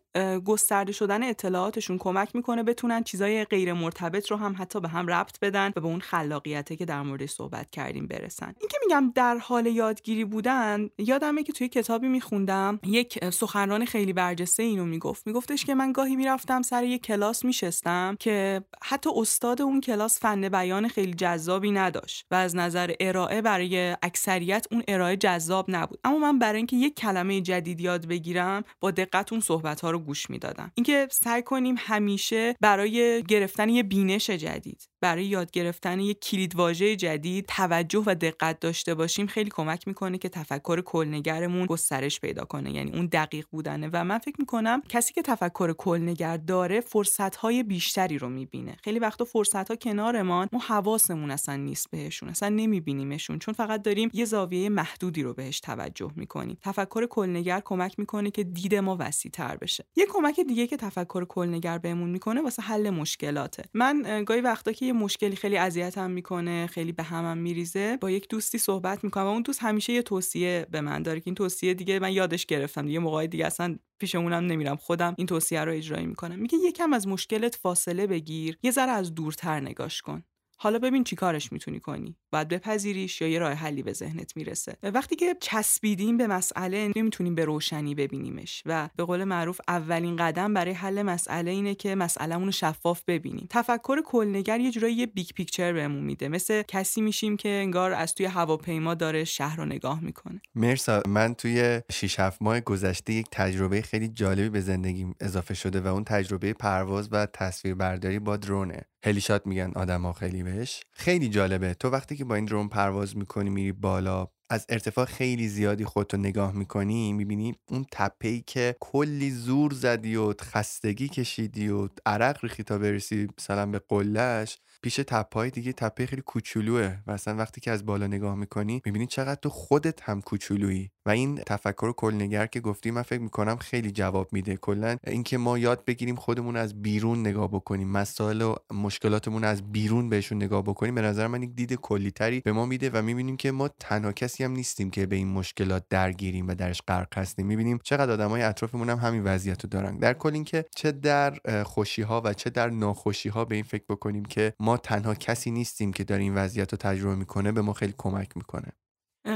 گسترده 0.45 0.91
شدن 0.91 1.23
اطلاعاتشون 1.23 1.97
کمک 1.97 2.35
می‌کنه 2.35 2.63
بتونن 2.63 3.03
چیزای 3.03 3.45
غیر 3.45 3.73
مرتبط 3.73 4.31
رو 4.31 4.37
هم 4.37 4.55
حتی 4.59 4.79
به 4.79 4.87
هم 4.87 5.07
ربط 5.07 5.39
بدن 5.39 5.67
و 5.75 5.81
به 5.81 5.87
اون 5.87 5.99
خلاقیته 5.99 6.75
که 6.75 6.85
در 6.85 7.01
مورد 7.01 7.25
صحبت 7.25 7.71
کردیم 7.79 8.07
برسن. 8.07 8.53
این 8.59 8.69
که 8.69 8.77
میگم 8.85 9.11
در 9.15 9.37
حال 9.37 9.65
یادگیری 9.65 10.25
بودن 10.25 10.89
یادمه 10.97 11.43
که 11.43 11.53
توی 11.53 11.67
کتابی 11.67 12.07
میخوندم 12.07 12.79
یک 12.83 13.29
سخنران 13.29 13.85
خیلی 13.85 14.13
برجسته 14.13 14.63
اینو 14.63 14.85
می‌گفت. 14.85 15.27
میگفتش 15.27 15.65
که 15.65 15.75
من 15.75 15.91
گاهی 15.91 16.15
می‌رفتم 16.15 16.61
سر 16.61 16.83
یک 16.83 17.01
کلاس 17.03 17.45
میشستم 17.45 18.15
که 18.19 18.63
حتی 18.83 19.09
استاد 19.15 19.61
اون 19.61 19.81
کلاس 19.81 20.19
فن 20.19 20.49
بیان 20.49 20.87
خیلی 20.87 21.13
جذابی 21.13 21.71
نداشت 21.71 22.25
و 22.31 22.35
از 22.35 22.55
نظر 22.55 22.93
ارائه 22.99 23.41
برای 23.41 23.95
اکثریت 24.01 24.67
اون 24.71 24.83
ارائه 24.87 25.17
جذاب 25.17 25.65
نبود. 25.69 25.99
اما 26.03 26.17
من 26.17 26.39
برای 26.39 26.57
اینکه 26.57 26.75
یک 26.75 26.95
کلمه 26.95 27.41
جدید 27.41 27.81
یاد 27.81 28.05
بگیرم 28.05 28.63
با 28.79 28.91
دقت 28.91 29.31
اون 29.31 29.41
صحبت 29.41 29.81
ها 29.81 29.91
رو 29.91 29.99
گوش 29.99 30.29
می‌دادم. 30.29 30.71
اینکه 30.75 31.07
سعی 31.11 31.41
کنیم 31.41 31.75
همیشه 31.77 32.55
برای 32.61 33.23
گرفتن 33.23 33.69
یه 33.69 33.83
بینش 33.83 34.29
جدید 34.29 34.88
برای 35.01 35.25
یاد 35.25 35.51
گرفتن 35.51 35.99
یک 35.99 36.19
کلیدواژه 36.19 36.95
جدید 36.95 37.45
توجه 37.45 38.03
و 38.05 38.15
دقت 38.15 38.59
داشته 38.59 38.95
باشیم 38.95 39.27
خیلی 39.27 39.49
کمک 39.49 39.87
می‌کنه 39.87 40.17
که 40.17 40.29
تفکر 40.29 40.81
کلنگرمون 40.81 41.65
گسترش 41.65 42.19
پیدا 42.19 42.45
کنه. 42.45 42.71
یعنی 42.71 42.91
اون 42.91 43.05
دقیق 43.05 43.45
بودنه. 43.51 43.89
و 43.93 44.03
من 44.03 44.17
فکر 44.17 44.35
می‌کنم 44.39 44.81
کسی 44.89 45.13
که 45.13 45.21
تفکر 45.21 45.73
کلنگر 45.73 46.37
داره 46.37 46.81
فرصت 46.81 47.35
های 47.35 47.63
بیشتری 47.63 48.17
رو 48.17 48.29
می‌بینه. 48.29 48.77
خیلی 48.83 48.99
وقتا 48.99 49.25
فرصت 49.25 49.69
ها 49.69 49.75
کنارمان 49.75 50.47
ما 50.51 50.59
حواسمون 50.59 51.31
اصلا 51.31 51.55
نیست 51.55 51.91
بهشون. 51.91 52.29
اصلا 52.29 52.49
نمیبینیمشون. 52.49 53.39
چون 53.39 53.53
فقط 53.53 53.81
داریم 53.81 54.09
یه 54.13 54.25
زاویه 54.25 54.69
محدودی 54.69 55.23
رو 55.23 55.33
بهش 55.33 55.59
توجه 55.59 56.11
می‌کنیم. 56.15 56.57
تفکر 56.61 57.05
کلنگر 57.05 57.61
کمک 57.65 57.99
می‌کنه 57.99 58.31
که 58.31 58.43
دید 58.43 58.75
ما 58.75 58.97
وسیع 58.99 59.31
تر 59.31 59.57
بشه. 59.57 59.85
یه 59.95 60.05
کمک 60.09 60.39
دیگه 60.39 60.67
که 60.67 60.77
تفکر 60.77 61.25
کلنگر 61.25 61.77
بهمون 61.77 62.09
می‌کنه 62.09 62.41
واسه 62.41 62.61
حل 62.61 62.89
مشکلاته. 62.89 63.63
من 63.73 64.23
گاهی 64.27 64.41
وقتا 64.41 64.71
که 64.71 64.88
یه 64.89 64.93
مشکلی 64.93 65.35
خیلی 65.35 65.57
اذیتم 65.57 66.11
می‌کنه 66.11 66.67
خیلی 66.67 66.91
به 66.91 67.03
همم 67.03 67.37
میریزه. 67.37 67.97
با 68.01 68.11
یک 68.11 68.29
دوستی 68.29 68.57
صحبت 68.57 69.03
می‌کنم 69.03 69.23
و 69.23 69.27
اون 69.27 69.41
دوست 69.41 69.63
همیشه 69.63 69.93
یه 69.93 70.01
توصیه 70.01 70.67
به 70.71 70.81
من 70.81 71.03
داره 71.03 71.19
که 71.19 71.23
این 71.27 71.35
توصیه 71.35 71.73
دیگه 71.73 71.99
من 71.99 72.13
یادش 72.13 72.45
گرفتم 72.45 72.85
دیگه. 72.85 72.99
موقعی 72.99 73.27
دیگه 73.27 73.45
اصلا 73.45 73.79
پیشمونم 73.99 74.45
نمیرم. 74.45 74.75
خودم 74.75 75.13
این 75.17 75.27
توصیه 75.27 75.63
رو 75.63 75.71
اجرایی 75.71 76.05
می‌کنم. 76.05 76.39
میگه 76.39 76.57
یکم 76.57 76.93
از 76.93 77.07
مشکلت 77.07 77.55
فاصله 77.55 78.07
بگیر. 78.07 78.57
یه 78.63 78.71
ذره 78.71 78.91
از 78.91 79.15
دورتر 79.15 79.59
نگاش 79.59 80.01
کن. 80.01 80.23
حالا 80.61 80.79
ببین 80.79 81.03
چی 81.03 81.15
کارش 81.15 81.51
می‌تونی 81.51 81.79
کنی. 81.79 82.15
باید 82.31 82.47
بپذیریش 82.47 83.21
یا 83.21 83.27
یه 83.27 83.39
راه 83.39 83.53
حلی 83.53 83.83
به 83.83 83.93
ذهنت 83.93 84.37
می‌رسه. 84.37 84.77
وقتی 84.83 85.15
که 85.15 85.35
چسبیدیم 85.41 86.17
به 86.17 86.27
مسئله 86.27 86.91
نمی‌تونیم 86.95 87.35
به 87.35 87.45
روشنی 87.45 87.95
ببینیمش. 87.95 88.63
و 88.65 88.89
به 88.95 89.03
قول 89.03 89.23
معروف 89.23 89.61
اولین 89.67 90.15
قدم 90.15 90.53
برای 90.53 90.73
حل 90.73 91.01
مسئله 91.01 91.51
اینه 91.51 91.75
که 91.75 91.95
مسئلهمون 91.95 92.45
رو 92.45 92.51
شفاف 92.51 93.01
ببینیم. 93.07 93.47
تفکر 93.49 94.01
کلنگر 94.01 94.59
یه 94.59 94.71
جورایی 94.71 94.95
یه 94.95 95.05
big 95.05 95.29
picture 95.35 95.73
بهمون 95.73 96.03
میده. 96.03 96.27
مثل 96.27 96.61
کسی 96.61 97.01
میشیم 97.01 97.37
که 97.37 97.49
انگار 97.49 97.91
از 97.91 98.15
توی 98.15 98.25
هواپیما 98.25 98.93
داره 98.93 99.23
شهر 99.23 99.57
رو 99.57 99.65
نگاه 99.65 100.03
می‌کنه. 100.03 100.41
مرسا 100.55 101.01
من 101.07 101.33
توی 101.33 101.81
6 101.91 102.19
7 102.19 102.41
ماه 102.41 102.59
گذشته 102.59 103.13
یک 103.13 103.27
تجربه 103.31 103.81
خیلی 103.81 104.07
جالبی 104.07 104.49
به 104.49 104.61
زندگیم 104.61 105.15
اضافه 105.19 105.53
شده 105.53 105.81
و 105.81 105.87
اون 105.87 106.03
تجربه 106.03 106.53
پرواز 106.53 107.09
و 107.11 107.25
تصویربرداری 107.25 108.19
با 108.19 108.37
درونه. 108.37 108.81
هلیشات 109.05 109.47
میگن 109.47 109.71
آدم 109.75 110.13
خیلی 110.13 110.43
بهش. 110.43 110.83
خیلی 110.91 111.29
جالبه. 111.29 111.73
تو 111.73 111.89
وقتی 111.89 112.17
که 112.17 112.25
با 112.25 112.35
این 112.35 112.45
درون 112.45 112.67
پرواز 112.69 113.17
می‌کنی 113.17 113.49
میری 113.49 113.71
بالا 113.71 114.27
از 114.49 114.65
ارتفاع 114.69 115.05
خیلی 115.05 115.47
زیادی 115.47 115.85
خودتو 115.85 116.17
نگاه 116.17 116.51
می‌کنی 116.51 117.13
می‌بینی 117.13 117.55
اون 117.69 117.85
تپه 117.91 118.39
که 118.39 118.75
کلی 118.79 119.31
زور 119.31 119.73
زدی 119.73 120.15
و 120.15 120.33
خستگی 120.41 121.07
کشیدی 121.07 121.69
و 121.69 121.89
عرق 122.05 122.39
ریخی 122.43 122.63
تا 122.63 122.77
برسی 122.77 123.27
مثلا 123.39 123.65
به 123.65 123.79
قلش 123.87 124.57
پیش 124.81 124.95
تپای 124.95 125.49
دیگه 125.49 125.73
تپه 125.73 126.05
خیلی 126.05 126.21
کوچولوه 126.21 126.97
و 127.07 127.11
اصلا 127.11 127.35
وقتی 127.35 127.61
که 127.61 127.71
از 127.71 127.85
بالا 127.85 128.07
نگاه 128.07 128.35
می‌کنی 128.35 128.81
می‌بینی 128.85 129.07
چقدر 129.07 129.39
تو 129.41 129.49
خودت 129.49 130.01
هم 130.03 130.21
کوچولویی. 130.21 130.91
و 131.05 131.09
این 131.09 131.35
تفکر 131.35 131.91
کلنگر 131.91 132.45
که 132.45 132.59
گفتی 132.59 132.91
من 132.91 133.01
فکر 133.01 133.21
می‌کنم 133.21 133.55
خیلی 133.55 133.91
جواب 133.91 134.33
میده. 134.33 134.57
کلا 134.57 134.97
اینکه 135.07 135.37
ما 135.37 135.57
یاد 135.57 135.85
بگیریم 135.85 136.15
خودمون 136.15 136.55
از 136.55 136.81
بیرون 136.81 137.19
نگاه 137.19 137.47
بکنیم 137.47 137.89
مسائل 137.89 138.41
و 138.41 138.55
مشکلاتمون 138.73 139.43
از 139.43 139.71
بیرون 139.71 140.09
بهشون 140.09 140.37
نگاه 140.43 140.61
بکنیم 140.61 140.95
به 140.95 141.01
نظر 141.01 141.27
من 141.27 141.43
یک 141.43 141.55
دید 141.55 141.73
کلیتری 141.73 142.39
به 142.39 142.51
ما 142.51 142.65
میده 142.65 142.89
و 142.89 143.01
می‌بینیم 143.01 143.37
که 143.37 143.51
ما 143.51 143.67
تنها 143.67 144.11
کسی 144.11 144.43
هم 144.43 144.51
نیستیم 144.51 144.89
که 144.89 145.05
به 145.05 145.15
این 145.15 145.27
مشکلات 145.27 145.85
درگیریم 145.89 146.47
و 146.47 146.55
درش 146.55 146.81
غرق 146.87 147.17
هستیم. 147.17 147.45
می‌بینیم 147.45 147.79
چقدر 147.83 148.11
آدمای 148.11 148.41
اطرافمون 148.41 148.89
هم 148.89 148.97
همین 148.97 149.23
وضعیت 149.23 149.63
رو 149.63 149.69
دارن. 149.69 149.97
در 149.97 150.13
کل 150.13 150.33
اینکه 150.33 150.65
چه 150.75 150.91
در 150.91 151.37
خوشی 151.63 152.01
ها 152.01 152.21
و 152.25 152.33
چه 152.33 152.49
در 152.49 152.69
ناخوشی 152.69 153.29
ها 153.29 153.45
به 153.45 153.55
این 153.55 153.63
فکر 153.63 153.85
بکنیم 153.89 154.25
که 154.25 154.53
ما 154.59 154.77
تنها 154.77 155.15
کسی 155.15 155.51
نیستیم 155.51 155.93
که 155.93 156.03
در 156.03 156.17
این 156.17 156.35
وضعیت 156.35 156.73
رو 156.73 156.77
تجربه 156.77 157.15
می‌کنه 157.15 157.51
به 157.51 157.61
ما 157.61 157.73
خیلی 157.73 157.93
کمک 157.97 158.37
می‌کنه. 158.37 158.71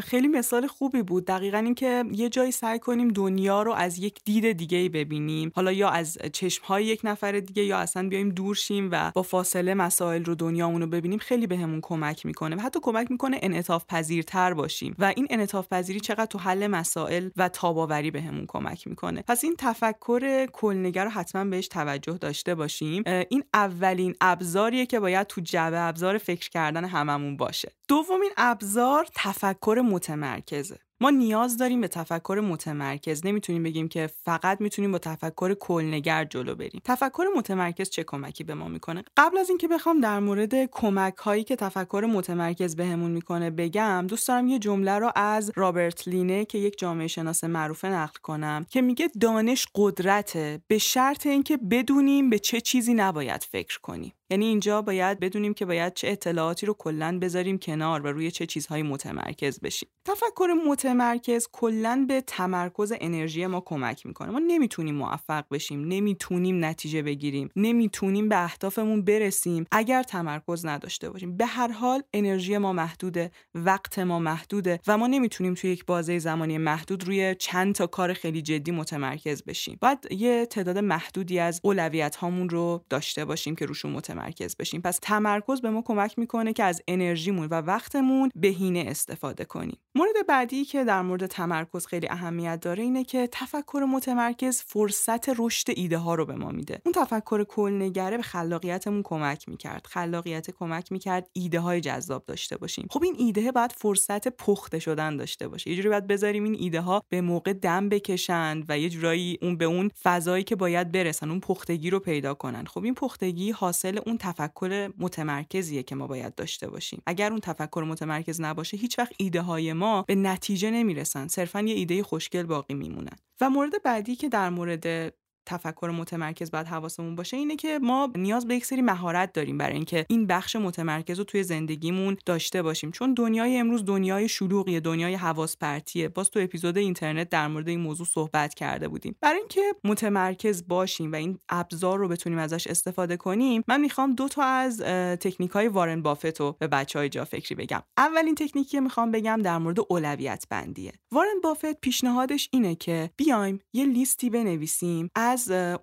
خیلی 0.03 0.27
مثال 0.27 0.67
خوبی 0.67 1.01
بود. 1.01 1.25
دقیقا 1.25 1.57
اینکه 1.57 2.03
یه 2.11 2.29
جایی 2.29 2.51
سعی 2.51 2.79
کنیم 2.79 3.07
دنیا 3.07 3.63
رو 3.63 3.73
از 3.73 3.99
یک 3.99 4.19
دید 4.25 4.51
دیگه 4.51 4.77
ای 4.77 4.89
ببینیم. 4.89 5.51
حالا 5.55 5.71
یا 5.71 5.89
از 5.89 6.17
چشم 6.33 6.65
های 6.65 6.85
یک 6.85 7.01
نفر 7.03 7.31
دیگه 7.31 7.63
یا 7.63 7.77
اصلا 7.77 8.09
بیایم 8.09 8.29
دور 8.29 8.55
شیم 8.55 8.89
و 8.91 9.11
با 9.15 9.21
فاصله 9.21 9.73
مسائل 9.73 10.25
رو 10.25 10.35
دنیامون 10.35 10.81
رو 10.81 10.87
ببینیم 10.87 11.19
خیلی 11.19 11.47
بهمون 11.47 11.79
کمک 11.81 12.25
می‌کنه 12.25 12.55
و 12.55 12.59
حتی 12.59 12.79
کمک 12.81 13.11
می‌کنه 13.11 13.39
انعطاف 13.41 13.85
پذیرتر 13.87 14.53
باشیم 14.53 14.95
و 14.99 15.13
این 15.15 15.27
انعطاف 15.29 15.67
پذیری 15.67 15.99
چقدر 15.99 16.25
تو 16.25 16.39
حل 16.39 16.67
مسائل 16.67 17.29
و 17.37 17.49
تاباوری 17.49 18.11
بهمون 18.11 18.45
کمک 18.47 18.87
می‌کنه. 18.87 19.23
پس 19.27 19.43
این 19.43 19.55
تفکر 19.57 20.45
کلنگر 20.45 21.03
رو 21.03 21.09
حتما 21.09 21.45
بهش 21.45 21.67
توجه 21.67 22.17
داشته 22.17 22.55
باشیم. 22.55 23.03
این 23.29 23.43
اولین 23.53 24.15
ابزاریه 24.21 24.85
که 24.85 24.99
باید 24.99 25.27
تو 25.27 25.41
جبه 25.41 25.79
ابزار 25.79 26.17
فکر 26.17 26.49
کردن 26.49 26.85
هممون 26.85 27.37
باشه. 27.37 27.71
دومین 27.87 28.31
ابزار 28.37 29.07
تفکر 29.15 29.72
متمرکزه. 29.79 30.79
ما 31.01 31.09
نیاز 31.09 31.57
داریم 31.57 31.81
به 31.81 31.87
تفکر 31.87 32.41
متمرکز. 32.43 33.25
نمی‌تونیم 33.25 33.63
بگیم 33.63 33.87
که 33.87 34.09
فقط 34.23 34.61
می‌تونیم 34.61 34.91
با 34.91 34.97
تفکر 34.97 35.53
کلنگر 35.53 36.25
جلو 36.25 36.55
بریم. 36.55 36.81
تفکر 36.83 37.25
متمرکز 37.37 37.89
چه 37.89 38.03
کمکی 38.03 38.43
به 38.43 38.53
ما 38.53 38.67
می‌کنه؟ 38.67 39.03
قبل 39.17 39.37
از 39.37 39.49
اینکه 39.49 39.67
بخوام 39.67 40.01
در 40.01 40.19
مورد 40.19 40.65
کمک 40.65 41.15
هایی 41.15 41.43
که 41.43 41.55
تفکر 41.55 42.07
متمرکز 42.09 42.75
بهمون 42.75 43.11
می‌کنه 43.11 43.49
بگم 43.49 44.05
دوست 44.07 44.27
دارم 44.27 44.47
یه 44.47 44.59
جمله 44.59 44.91
رو 44.91 45.11
از 45.15 45.51
رابرت 45.55 46.07
لینه 46.07 46.45
که 46.45 46.57
یک 46.57 46.77
جامعه 46.79 47.07
شناس 47.07 47.43
معروفه 47.43 47.87
نقل 47.87 48.19
کنم 48.23 48.65
که 48.69 48.81
میگه 48.81 49.09
دانش 49.21 49.67
قدرته 49.75 50.61
به 50.67 50.77
شرط 50.77 51.27
اینکه 51.27 51.57
بدونیم 51.57 52.29
به 52.29 52.39
چه 52.39 52.61
چیزی 52.61 52.93
نباید 52.93 53.43
فکر 53.51 53.79
کنیم. 53.79 54.13
یعنی 54.29 54.45
اینجا 54.45 54.81
باید 54.81 55.19
بدونیم 55.19 55.53
که 55.53 55.65
باید 55.65 55.93
چه 55.93 56.07
اطلاعاتی 56.07 56.65
رو 56.65 56.73
کلا 56.73 57.19
بذاریم 57.21 57.57
کنار 57.57 58.01
و 58.01 58.07
روی 58.07 58.31
چه 58.31 58.45
چیزهایی 58.45 58.83
متمرکز 58.83 59.59
بشیم. 59.59 59.89
تفکر 60.05 60.47
متمرکز 60.67 61.47
کلا 61.51 62.05
به 62.07 62.21
تمرکز 62.21 62.93
انرژی 63.01 63.47
ما 63.47 63.61
کمک 63.61 64.05
می‌کنه. 64.05 64.29
ما 64.29 64.39
نمی‌تونیم 64.39 64.95
موفق 64.95 65.45
بشیم 65.51 65.87
نمی‌تونیم 65.87 66.65
نتیجه 66.65 67.01
بگیریم 67.01 67.49
نمی‌تونیم 67.55 68.29
به 68.29 68.43
اهدافمون 68.43 69.01
برسیم 69.01 69.65
اگر 69.71 70.03
تمرکز 70.03 70.65
نداشته 70.65 71.09
باشیم. 71.09 71.37
به 71.37 71.45
هر 71.45 71.71
حال 71.71 72.03
انرژی 72.13 72.57
ما 72.57 72.73
محدوده 72.73 73.31
وقت 73.55 73.99
ما 73.99 74.19
محدوده 74.19 74.79
و 74.87 74.97
ما 74.97 75.07
نمی‌تونیم 75.07 75.53
توی 75.53 75.69
یک 75.69 75.85
بازه 75.85 76.19
زمانی 76.19 76.57
محدود 76.57 77.03
روی 77.03 77.35
چند 77.39 77.75
تا 77.75 77.87
کار 77.87 78.13
خیلی 78.13 78.41
جدی 78.41 78.71
متمرکز 78.71 79.43
بشیم. 79.43 79.77
باید 79.81 80.07
یه 80.11 80.45
تعداد 80.45 80.77
محدودی 80.77 81.39
از 81.39 81.59
اولویت 81.63 82.15
هامون 82.15 82.49
رو 82.49 82.85
داشته 82.89 83.25
باشیم 83.25 83.55
که 83.55 83.65
روشون 83.65 83.91
متمرکز 83.91 84.12
متمرکز 84.13 84.55
بشیم. 84.55 84.81
پس 84.81 84.99
تمرکز 85.01 85.61
به 85.61 85.69
ما 85.69 85.81
کمک 85.81 86.19
می‌کنه 86.19 86.53
که 86.53 86.63
از 86.63 86.81
انرژیمون 86.87 87.47
و 87.51 87.53
وقتمون 87.53 88.31
بهینه 88.35 88.85
استفاده 88.87 89.45
کنیم. 89.45 89.77
مورد 89.95 90.27
بعدی 90.27 90.65
که 90.65 90.83
در 90.83 91.01
مورد 91.01 91.25
تمرکز 91.25 91.85
خیلی 91.85 92.07
اهمیت 92.09 92.59
داره 92.59 92.83
اینه 92.83 93.03
که 93.03 93.29
تفکر 93.31 93.85
متمرکز 93.89 94.61
فرصت 94.61 95.29
رشد 95.39 95.67
ایده 95.75 95.97
ها 95.97 96.15
رو 96.15 96.25
به 96.25 96.35
ما 96.35 96.49
میده. 96.49 96.81
اون 96.85 96.93
تفکر 96.93 97.43
کلنگره 97.43 98.17
به 98.17 98.23
خلاقیتمون 98.23 99.01
کمک 99.03 99.49
می‌کرد. 99.49 99.87
خلاقیت 99.89 100.51
کمک 100.51 100.91
می‌کرد 100.91 101.29
ایده 101.33 101.59
های 101.59 101.81
جذاب 101.81 102.25
داشته 102.25 102.57
باشیم. 102.57 102.87
خب 102.89 103.03
این 103.03 103.15
ایده 103.17 103.51
باید 103.51 103.71
فرصت 103.71 104.27
پخته 104.27 104.79
شدن 104.79 105.17
داشته 105.17 105.47
باشه. 105.47 105.69
یه 105.69 105.75
جوری 105.75 105.89
باید 105.89 106.07
بذاریم 106.07 106.43
این 106.43 106.55
ایده 106.59 106.81
ها 106.81 107.03
به 107.09 107.21
موقع 107.21 107.53
دم 107.53 107.89
بکشند 107.89 108.65
و 108.69 108.79
یه 108.79 108.89
جورایی 108.89 109.37
اون 109.41 109.57
به 109.57 109.65
اون 109.65 109.89
فضایی 110.03 110.43
که 110.43 110.55
باید 110.55 110.91
برسن 110.91 111.29
اون 111.29 111.39
پختگی 111.39 111.89
رو 111.89 111.99
پیدا 111.99 112.33
کنن. 112.33 112.65
خب 112.65 112.83
این 112.83 112.93
پختگی 112.93 113.51
حاصل 113.51 113.99
اون 114.05 114.17
تفکر 114.17 114.91
متمرکزیه 114.97 115.83
که 115.83 115.95
ما 115.95 116.07
باید 116.07 116.35
داشته 116.35 116.69
باشیم. 116.69 117.01
اگر 117.05 117.31
اون 117.31 117.39
تفکر 117.39 117.85
متمرکز 117.87 118.41
نباشه 118.41 118.77
هیچ 118.77 118.99
وقت 118.99 119.13
ایده 119.17 119.41
های 119.41 119.73
ما 119.73 120.01
به 120.01 120.15
نتیجه 120.15 120.71
نمی‌رسن. 120.71 121.27
صرفا 121.27 121.61
یه 121.61 121.75
ایده 121.75 122.03
خوشگل 122.03 122.43
باقی 122.43 122.73
میمونن. 122.73 123.15
و 123.41 123.49
مورد 123.49 123.83
بعدی 123.83 124.15
که 124.15 124.29
در 124.29 124.49
مورد 124.49 125.13
تفکر 125.45 125.93
متمرکز 125.97 126.51
باید 126.51 126.67
حواسمون 126.67 127.15
باشه 127.15 127.37
اینه 127.37 127.55
که 127.55 127.79
ما 127.81 128.09
نیاز 128.15 128.47
به 128.47 128.55
یک 128.55 128.65
سری 128.65 128.81
مهارت 128.81 129.33
داریم 129.33 129.57
برای 129.57 129.75
اینکه 129.75 130.05
این 130.09 130.27
بخش 130.27 130.55
متمرکز 130.55 131.17
رو 131.17 131.23
توی 131.23 131.43
زندگیمون 131.43 132.17
داشته 132.25 132.61
باشیم. 132.61 132.91
چون 132.91 133.13
دنیای 133.13 133.57
امروز 133.57 133.85
دنیای 133.85 134.29
شلوغیه 134.29 134.79
دنیای 134.79 135.13
حواس 135.13 135.57
پرتیه 135.57 136.09
باز 136.09 136.29
تو 136.29 136.39
اپیزود 136.39 136.77
اینترنت 136.77 137.29
در 137.29 137.47
مورد 137.47 137.69
این 137.69 137.79
موضوع 137.79 138.05
صحبت 138.05 138.53
کرده 138.53 138.87
بودیم. 138.87 139.15
برای 139.21 139.39
اینکه 139.39 139.61
متمرکز 139.83 140.67
باشیم 140.67 141.11
و 141.11 141.15
این 141.15 141.39
ابزار 141.49 141.99
رو 141.99 142.07
بتونیم 142.07 142.39
ازش 142.39 142.67
استفاده 142.67 143.17
کنیم 143.17 143.63
من 143.67 143.81
می‌خوام 143.81 144.15
دو 144.15 144.27
تا 144.27 144.43
از 144.43 144.81
تکنیک 145.19 145.51
های 145.51 145.67
وارن 145.67 146.01
بافت 146.01 146.39
رو 146.39 146.55
به 146.59 146.67
بچه 146.67 146.99
های 146.99 147.09
جا 147.09 147.25
فکری 147.25 147.55
بگم. 147.55 147.83
اولین 147.97 148.35
تکنیکی 148.35 148.69
که 148.69 148.81
می‌خوام 148.81 149.11
بگم 149.11 149.39
در 149.43 149.57
مورد 149.57 149.77
اولویت 149.89 150.45
بندیه 150.49 150.93
وارن 151.11 151.41
بافت 151.43 151.81
پیشنهادش 151.81 152.49
اینه 152.51 152.75
که 152.75 153.09
بیایم 153.17 153.59
یه 153.73 153.85
لیستی 153.85 154.29
بنویسیم 154.29 155.09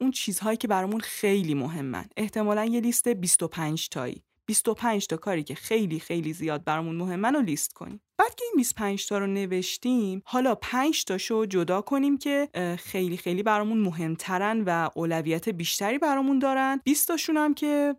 اون 0.01 0.11
چیزهایی 0.11 0.57
که 0.57 0.69
برامون 0.69 1.01
خیلی 1.01 1.55
مهمن. 1.55 2.05
احتمالا 2.17 2.65
یه 2.65 2.81
لیست 2.81 3.09
25 3.09 3.89
تایی. 3.89 4.23
25 4.47 5.07
تا 5.07 5.17
کاری 5.17 5.43
که 5.45 5.55
خیلی 5.55 6.01
خیلی 6.01 6.33
زیاد 6.33 6.65
برامون 6.65 6.97
مهمن 6.97 7.35
رو 7.35 7.41
لیست 7.43 7.73
کنیم. 7.73 8.01
بعد 8.21 8.35
که 8.35 8.45
این 8.45 8.53
25 8.57 9.07
تا 9.07 9.19
رو 9.19 9.27
نوشتیم 9.27 10.23
حالا 10.25 10.55
5 10.55 11.05
تاشو 11.05 11.47
جدا 11.47 11.81
کنیم 11.81 12.19
که 12.19 12.49
خیلی 12.79 13.17
خیلی 13.17 13.43
برامون 13.43 13.79
مهمترن 13.79 14.61
و 14.67 14.91
اولویت 14.95 15.49
بیشتری 15.49 15.99
برامون 15.99 16.39
دارن. 16.39 16.81
20 16.85 17.09
تاشون 17.09 17.37
هم 17.37 17.55
که 17.55 17.97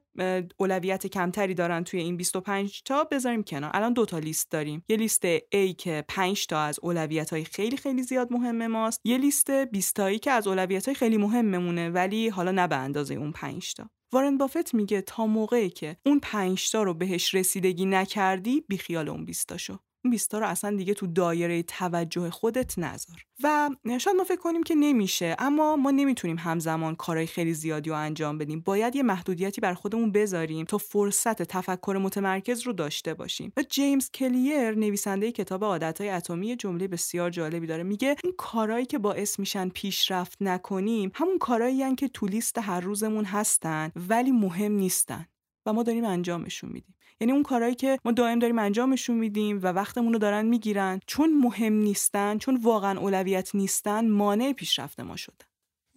اولویت 0.58 1.08
کمتری 1.08 1.54
دارن 1.54 1.84
توی 1.84 2.00
این 2.00 2.18
25 2.18 2.82
تا 2.84 3.04
بذاریم 3.04 3.44
کنار. 3.44 3.72
الان 3.74 3.94
دو 3.94 4.06
تا 4.06 4.20
لیست 4.20 4.52
داریم. 4.52 4.84
یه 4.90 4.98
لیست 4.98 5.38
A 5.38 5.76
که 5.78 6.04
5 6.08 6.48
تا 6.48 6.62
از 6.62 6.80
اولویت 6.82 7.30
های 7.30 7.44
خیلی 7.44 7.78
خیلی 7.78 8.04
زیاد 8.04 8.34
مهم 8.34 8.68
ماست. 8.68 9.02
یه 9.04 9.18
لیست 9.18 9.52
20 9.52 9.96
تایی 9.96 10.20
که 10.20 10.32
از 10.32 10.48
اولویت 10.48 10.86
های 10.86 10.96
خیلی 10.96 11.18
مهممونه 11.18 11.90
ولی 11.90 12.30
حالا 12.30 12.52
نه 12.52 12.68
به 12.68 12.76
اندازه 12.76 13.14
اون 13.16 13.32
5 13.32 13.74
تا. 13.74 13.90
وارن 14.14 14.38
بافت 14.38 14.74
میگه 14.74 15.02
تا 15.02 15.26
موقعی 15.26 15.70
که 15.70 15.98
اون 16.06 16.20
5 16.20 16.72
تا 16.72 16.84
رو 16.84 16.94
بهش 16.94 17.36
رسیدگی 17.36 17.86
نکردی 17.86 18.62
بیخیال 18.68 19.10
اون 19.10 19.26
20 19.26 19.48
تاشو. 19.48 19.78
بیستا 20.10 20.40
رو 20.40 20.48
اصلا 20.48 20.78
دیگه 20.78 20.94
تو 20.94 21.08
دایره 21.08 21.64
توجه 21.64 22.30
خودت 22.30 22.80
نذار. 22.80 23.26
و 23.44 23.70
شاید 24.00 24.18
ما 24.18 24.24
فکر 24.24 24.40
کنیم 24.40 24.64
که 24.64 24.76
نمیشه 24.76 25.36
اما 25.40 25.76
ما 25.76 25.92
نمی‌تونیم 25.92 26.38
همزمان 26.40 26.96
کارهای 26.96 27.28
خیلی 27.28 27.54
زیادی 27.54 27.90
رو 27.90 27.96
انجام 27.96 28.38
بدیم. 28.38 28.62
باید 28.62 28.96
یه 28.96 29.04
محدودیتی 29.04 29.62
بر 29.62 29.74
خودمون 29.74 30.12
بذاریم 30.12 30.66
تا 30.66 30.78
فرصت 30.78 31.44
تفکر 31.44 32.00
متمرکز 32.02 32.62
رو 32.62 32.74
داشته 32.74 33.14
باشیم. 33.14 33.54
و 33.58 33.64
جیمز 33.70 34.10
کلیر 34.12 34.72
نویسنده 34.72 35.32
کتاب 35.32 35.64
عادتهای 35.64 36.10
اتمی 36.10 36.56
جمله 36.56 36.88
بسیار 36.88 37.30
جالبی 37.30 37.68
داره. 37.68 37.84
میگه 37.84 38.16
این 38.24 38.34
کارهایی 38.38 38.86
که 38.86 38.98
باعث 38.98 39.40
میشن 39.40 39.70
پیشرفت 39.70 40.38
نکنیم 40.42 41.12
همون 41.14 41.38
کارهایی 41.38 41.96
که 41.96 42.08
تو 42.08 42.26
لیست 42.26 42.58
هر 42.58 42.80
روزمون 42.80 43.26
هستن 43.26 43.92
ولی 44.10 44.32
مهم 44.32 44.72
نیستن. 44.72 45.26
و 45.66 45.74
ما 45.74 45.84
داریم 45.84 46.06
انجامشون 46.06 46.70
میدیم. 46.70 46.96
یعنی 47.22 47.32
اون 47.32 47.44
کارهایی 47.44 47.76
که 47.76 48.00
ما 48.06 48.12
دائم 48.12 48.40
داریم 48.40 48.60
انجامشون 48.60 49.18
میدیم 49.18 49.60
و 49.64 49.68
وقتمون 49.68 50.14
رو 50.14 50.20
دارن 50.20 50.46
می‌گیرن 50.46 51.00
چون 51.08 51.38
مهم 51.38 51.74
نیستن 51.74 52.38
چون 52.38 52.60
واقعا 52.64 53.00
اولویت 53.00 53.56
نیستن 53.56 54.10
مانع 54.10 54.54
پیشرفت 54.54 55.00
ما 55.00 55.16
شده. 55.16 55.46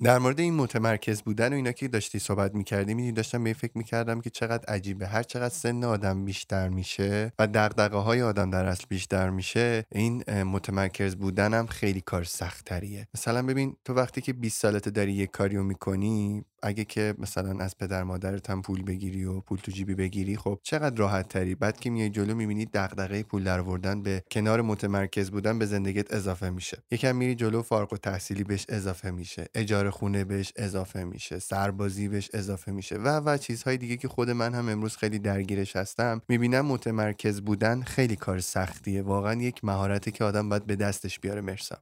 در 0.02 0.18
مورد 0.18 0.40
این 0.40 0.54
متمرکز 0.54 1.22
بودن 1.22 1.52
و 1.52 1.56
اینا 1.56 1.72
که 1.72 1.88
داشتی 1.88 2.18
صحبت 2.18 2.54
می‌کردی 2.54 2.94
میدی 2.94 3.12
داشتم 3.12 3.44
به 3.44 3.52
فکر 3.52 3.72
می‌کردم 3.74 4.20
که 4.20 4.30
چقدر 4.30 4.64
عجیبه. 4.74 5.06
هر 5.06 5.22
چقدر 5.22 5.54
سن 5.54 5.84
آدم 5.84 6.24
بیشتر 6.24 6.68
میشه 6.68 7.32
و 7.38 7.46
دقدقه 7.46 7.96
های 7.96 8.22
آدم 8.22 8.50
در 8.50 8.64
اصل 8.64 8.84
بیشتر 8.88 9.30
میشه 9.30 9.84
این 9.92 10.42
متمرکز 10.42 11.16
بودن 11.16 11.54
هم 11.54 11.66
خیلی 11.66 12.00
کار 12.00 12.24
سختتریه. 12.24 13.08
مثلا 13.14 13.42
ببین 13.42 13.76
تو 13.84 13.94
وقتی 13.94 14.20
که 14.20 14.32
20 14.32 14.60
سالته 14.60 14.90
داری 14.90 15.12
یه 15.12 15.26
کاریو 15.26 15.62
می‌کنی 15.62 16.44
اگه 16.64 16.84
که 16.84 17.14
مثلا 17.18 17.64
از 17.64 17.78
پدر 17.78 18.02
مادرت 18.02 18.50
هم 18.50 18.62
پول 18.62 18.82
بگیری 18.82 19.24
و 19.24 19.40
پول 19.40 19.58
تو 19.58 19.72
جیبی 19.72 19.94
بگیری 19.94 20.36
خب 20.36 20.60
چقدر 20.62 20.96
راحت 20.96 21.28
تری؟ 21.28 21.54
بعد 21.54 21.80
که 21.80 21.90
میای 21.90 22.10
جلو 22.10 22.34
می‌بینی 22.34 22.66
دغدغه 22.66 23.22
پول 23.22 23.44
در 23.44 23.94
به 23.94 24.22
کنار 24.30 24.62
متمرکز 24.62 25.30
بودن 25.30 25.58
به 25.58 25.66
زندگیت 25.66 26.14
اضافه 26.14 26.50
میشه. 26.50 26.82
یکم 26.90 27.16
میری 27.16 27.34
جلو 27.34 27.62
فارغ 27.62 27.92
و 27.92 27.96
تحصیلی 27.96 28.44
بهش 28.44 28.66
اضافه 28.68 29.10
میشه. 29.10 29.46
اجاره 29.54 29.90
خونه 29.90 30.24
بهش 30.24 30.52
اضافه 30.56 31.04
میشه. 31.04 31.38
سربازی 31.38 32.08
بهش 32.08 32.30
اضافه 32.34 32.72
میشه. 32.72 32.96
و 32.96 33.20
و 33.20 33.36
چیزهای 33.36 33.76
دیگه 33.76 33.96
که 33.96 34.08
خود 34.08 34.30
من 34.30 34.54
هم 34.54 34.68
امروز 34.68 34.96
خیلی 34.96 35.18
درگیرش 35.18 35.76
هستم. 35.76 36.22
می‌بینم 36.28 36.66
متمرکز 36.66 37.40
بودن 37.40 37.82
خیلی 37.82 38.16
کار 38.16 38.40
سختیه. 38.40 39.02
واقعا 39.02 39.42
یک 39.42 39.64
مهارتی 39.64 40.10
که 40.10 40.24
آدم 40.24 40.48
باید 40.48 40.66
به 40.66 40.76
دستش 40.76 41.20
بیاره. 41.20 41.40
مرسا. 41.40 41.78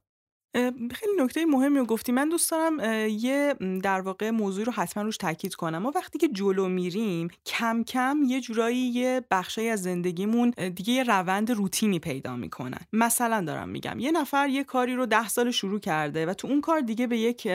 خیلی 0.91 1.13
نکته 1.19 1.45
مهمی 1.45 1.79
رو 1.79 1.85
گفتی. 1.85 2.11
من 2.11 2.29
دوست 2.29 2.51
دارم 2.51 2.79
یه 3.09 3.55
در 3.83 4.01
واقع 4.01 4.29
موضوع 4.29 4.65
رو 4.65 4.71
حتما 4.71 5.03
روش 5.03 5.17
تاکید 5.17 5.55
کنم. 5.55 5.77
ما 5.77 5.91
وقتی 5.95 6.19
که 6.19 6.27
جلو 6.27 6.67
میریم 6.67 7.27
کم 7.45 7.83
کم 7.83 8.17
یه 8.27 8.41
جورایی 8.41 8.77
یه 8.77 9.21
بخشی 9.31 9.69
از 9.69 9.83
زندگیمون 9.83 10.49
دیگه 10.49 10.93
یه 10.93 11.03
روند 11.03 11.51
روتینی 11.51 11.99
پیدا 11.99 12.35
می‌کنن. 12.35 12.79
مثلا 12.93 13.43
دارم 13.45 13.69
میگم 13.69 13.99
یه 13.99 14.11
نفر 14.11 14.49
یه 14.49 14.63
کاری 14.63 14.95
رو 14.95 15.05
ده 15.05 15.27
سال 15.27 15.51
شروع 15.51 15.79
کرده 15.79 16.25
و 16.25 16.33
تو 16.33 16.47
اون 16.47 16.61
کار 16.61 16.79
دیگه 16.79 17.07
به 17.07 17.17
یک 17.17 17.47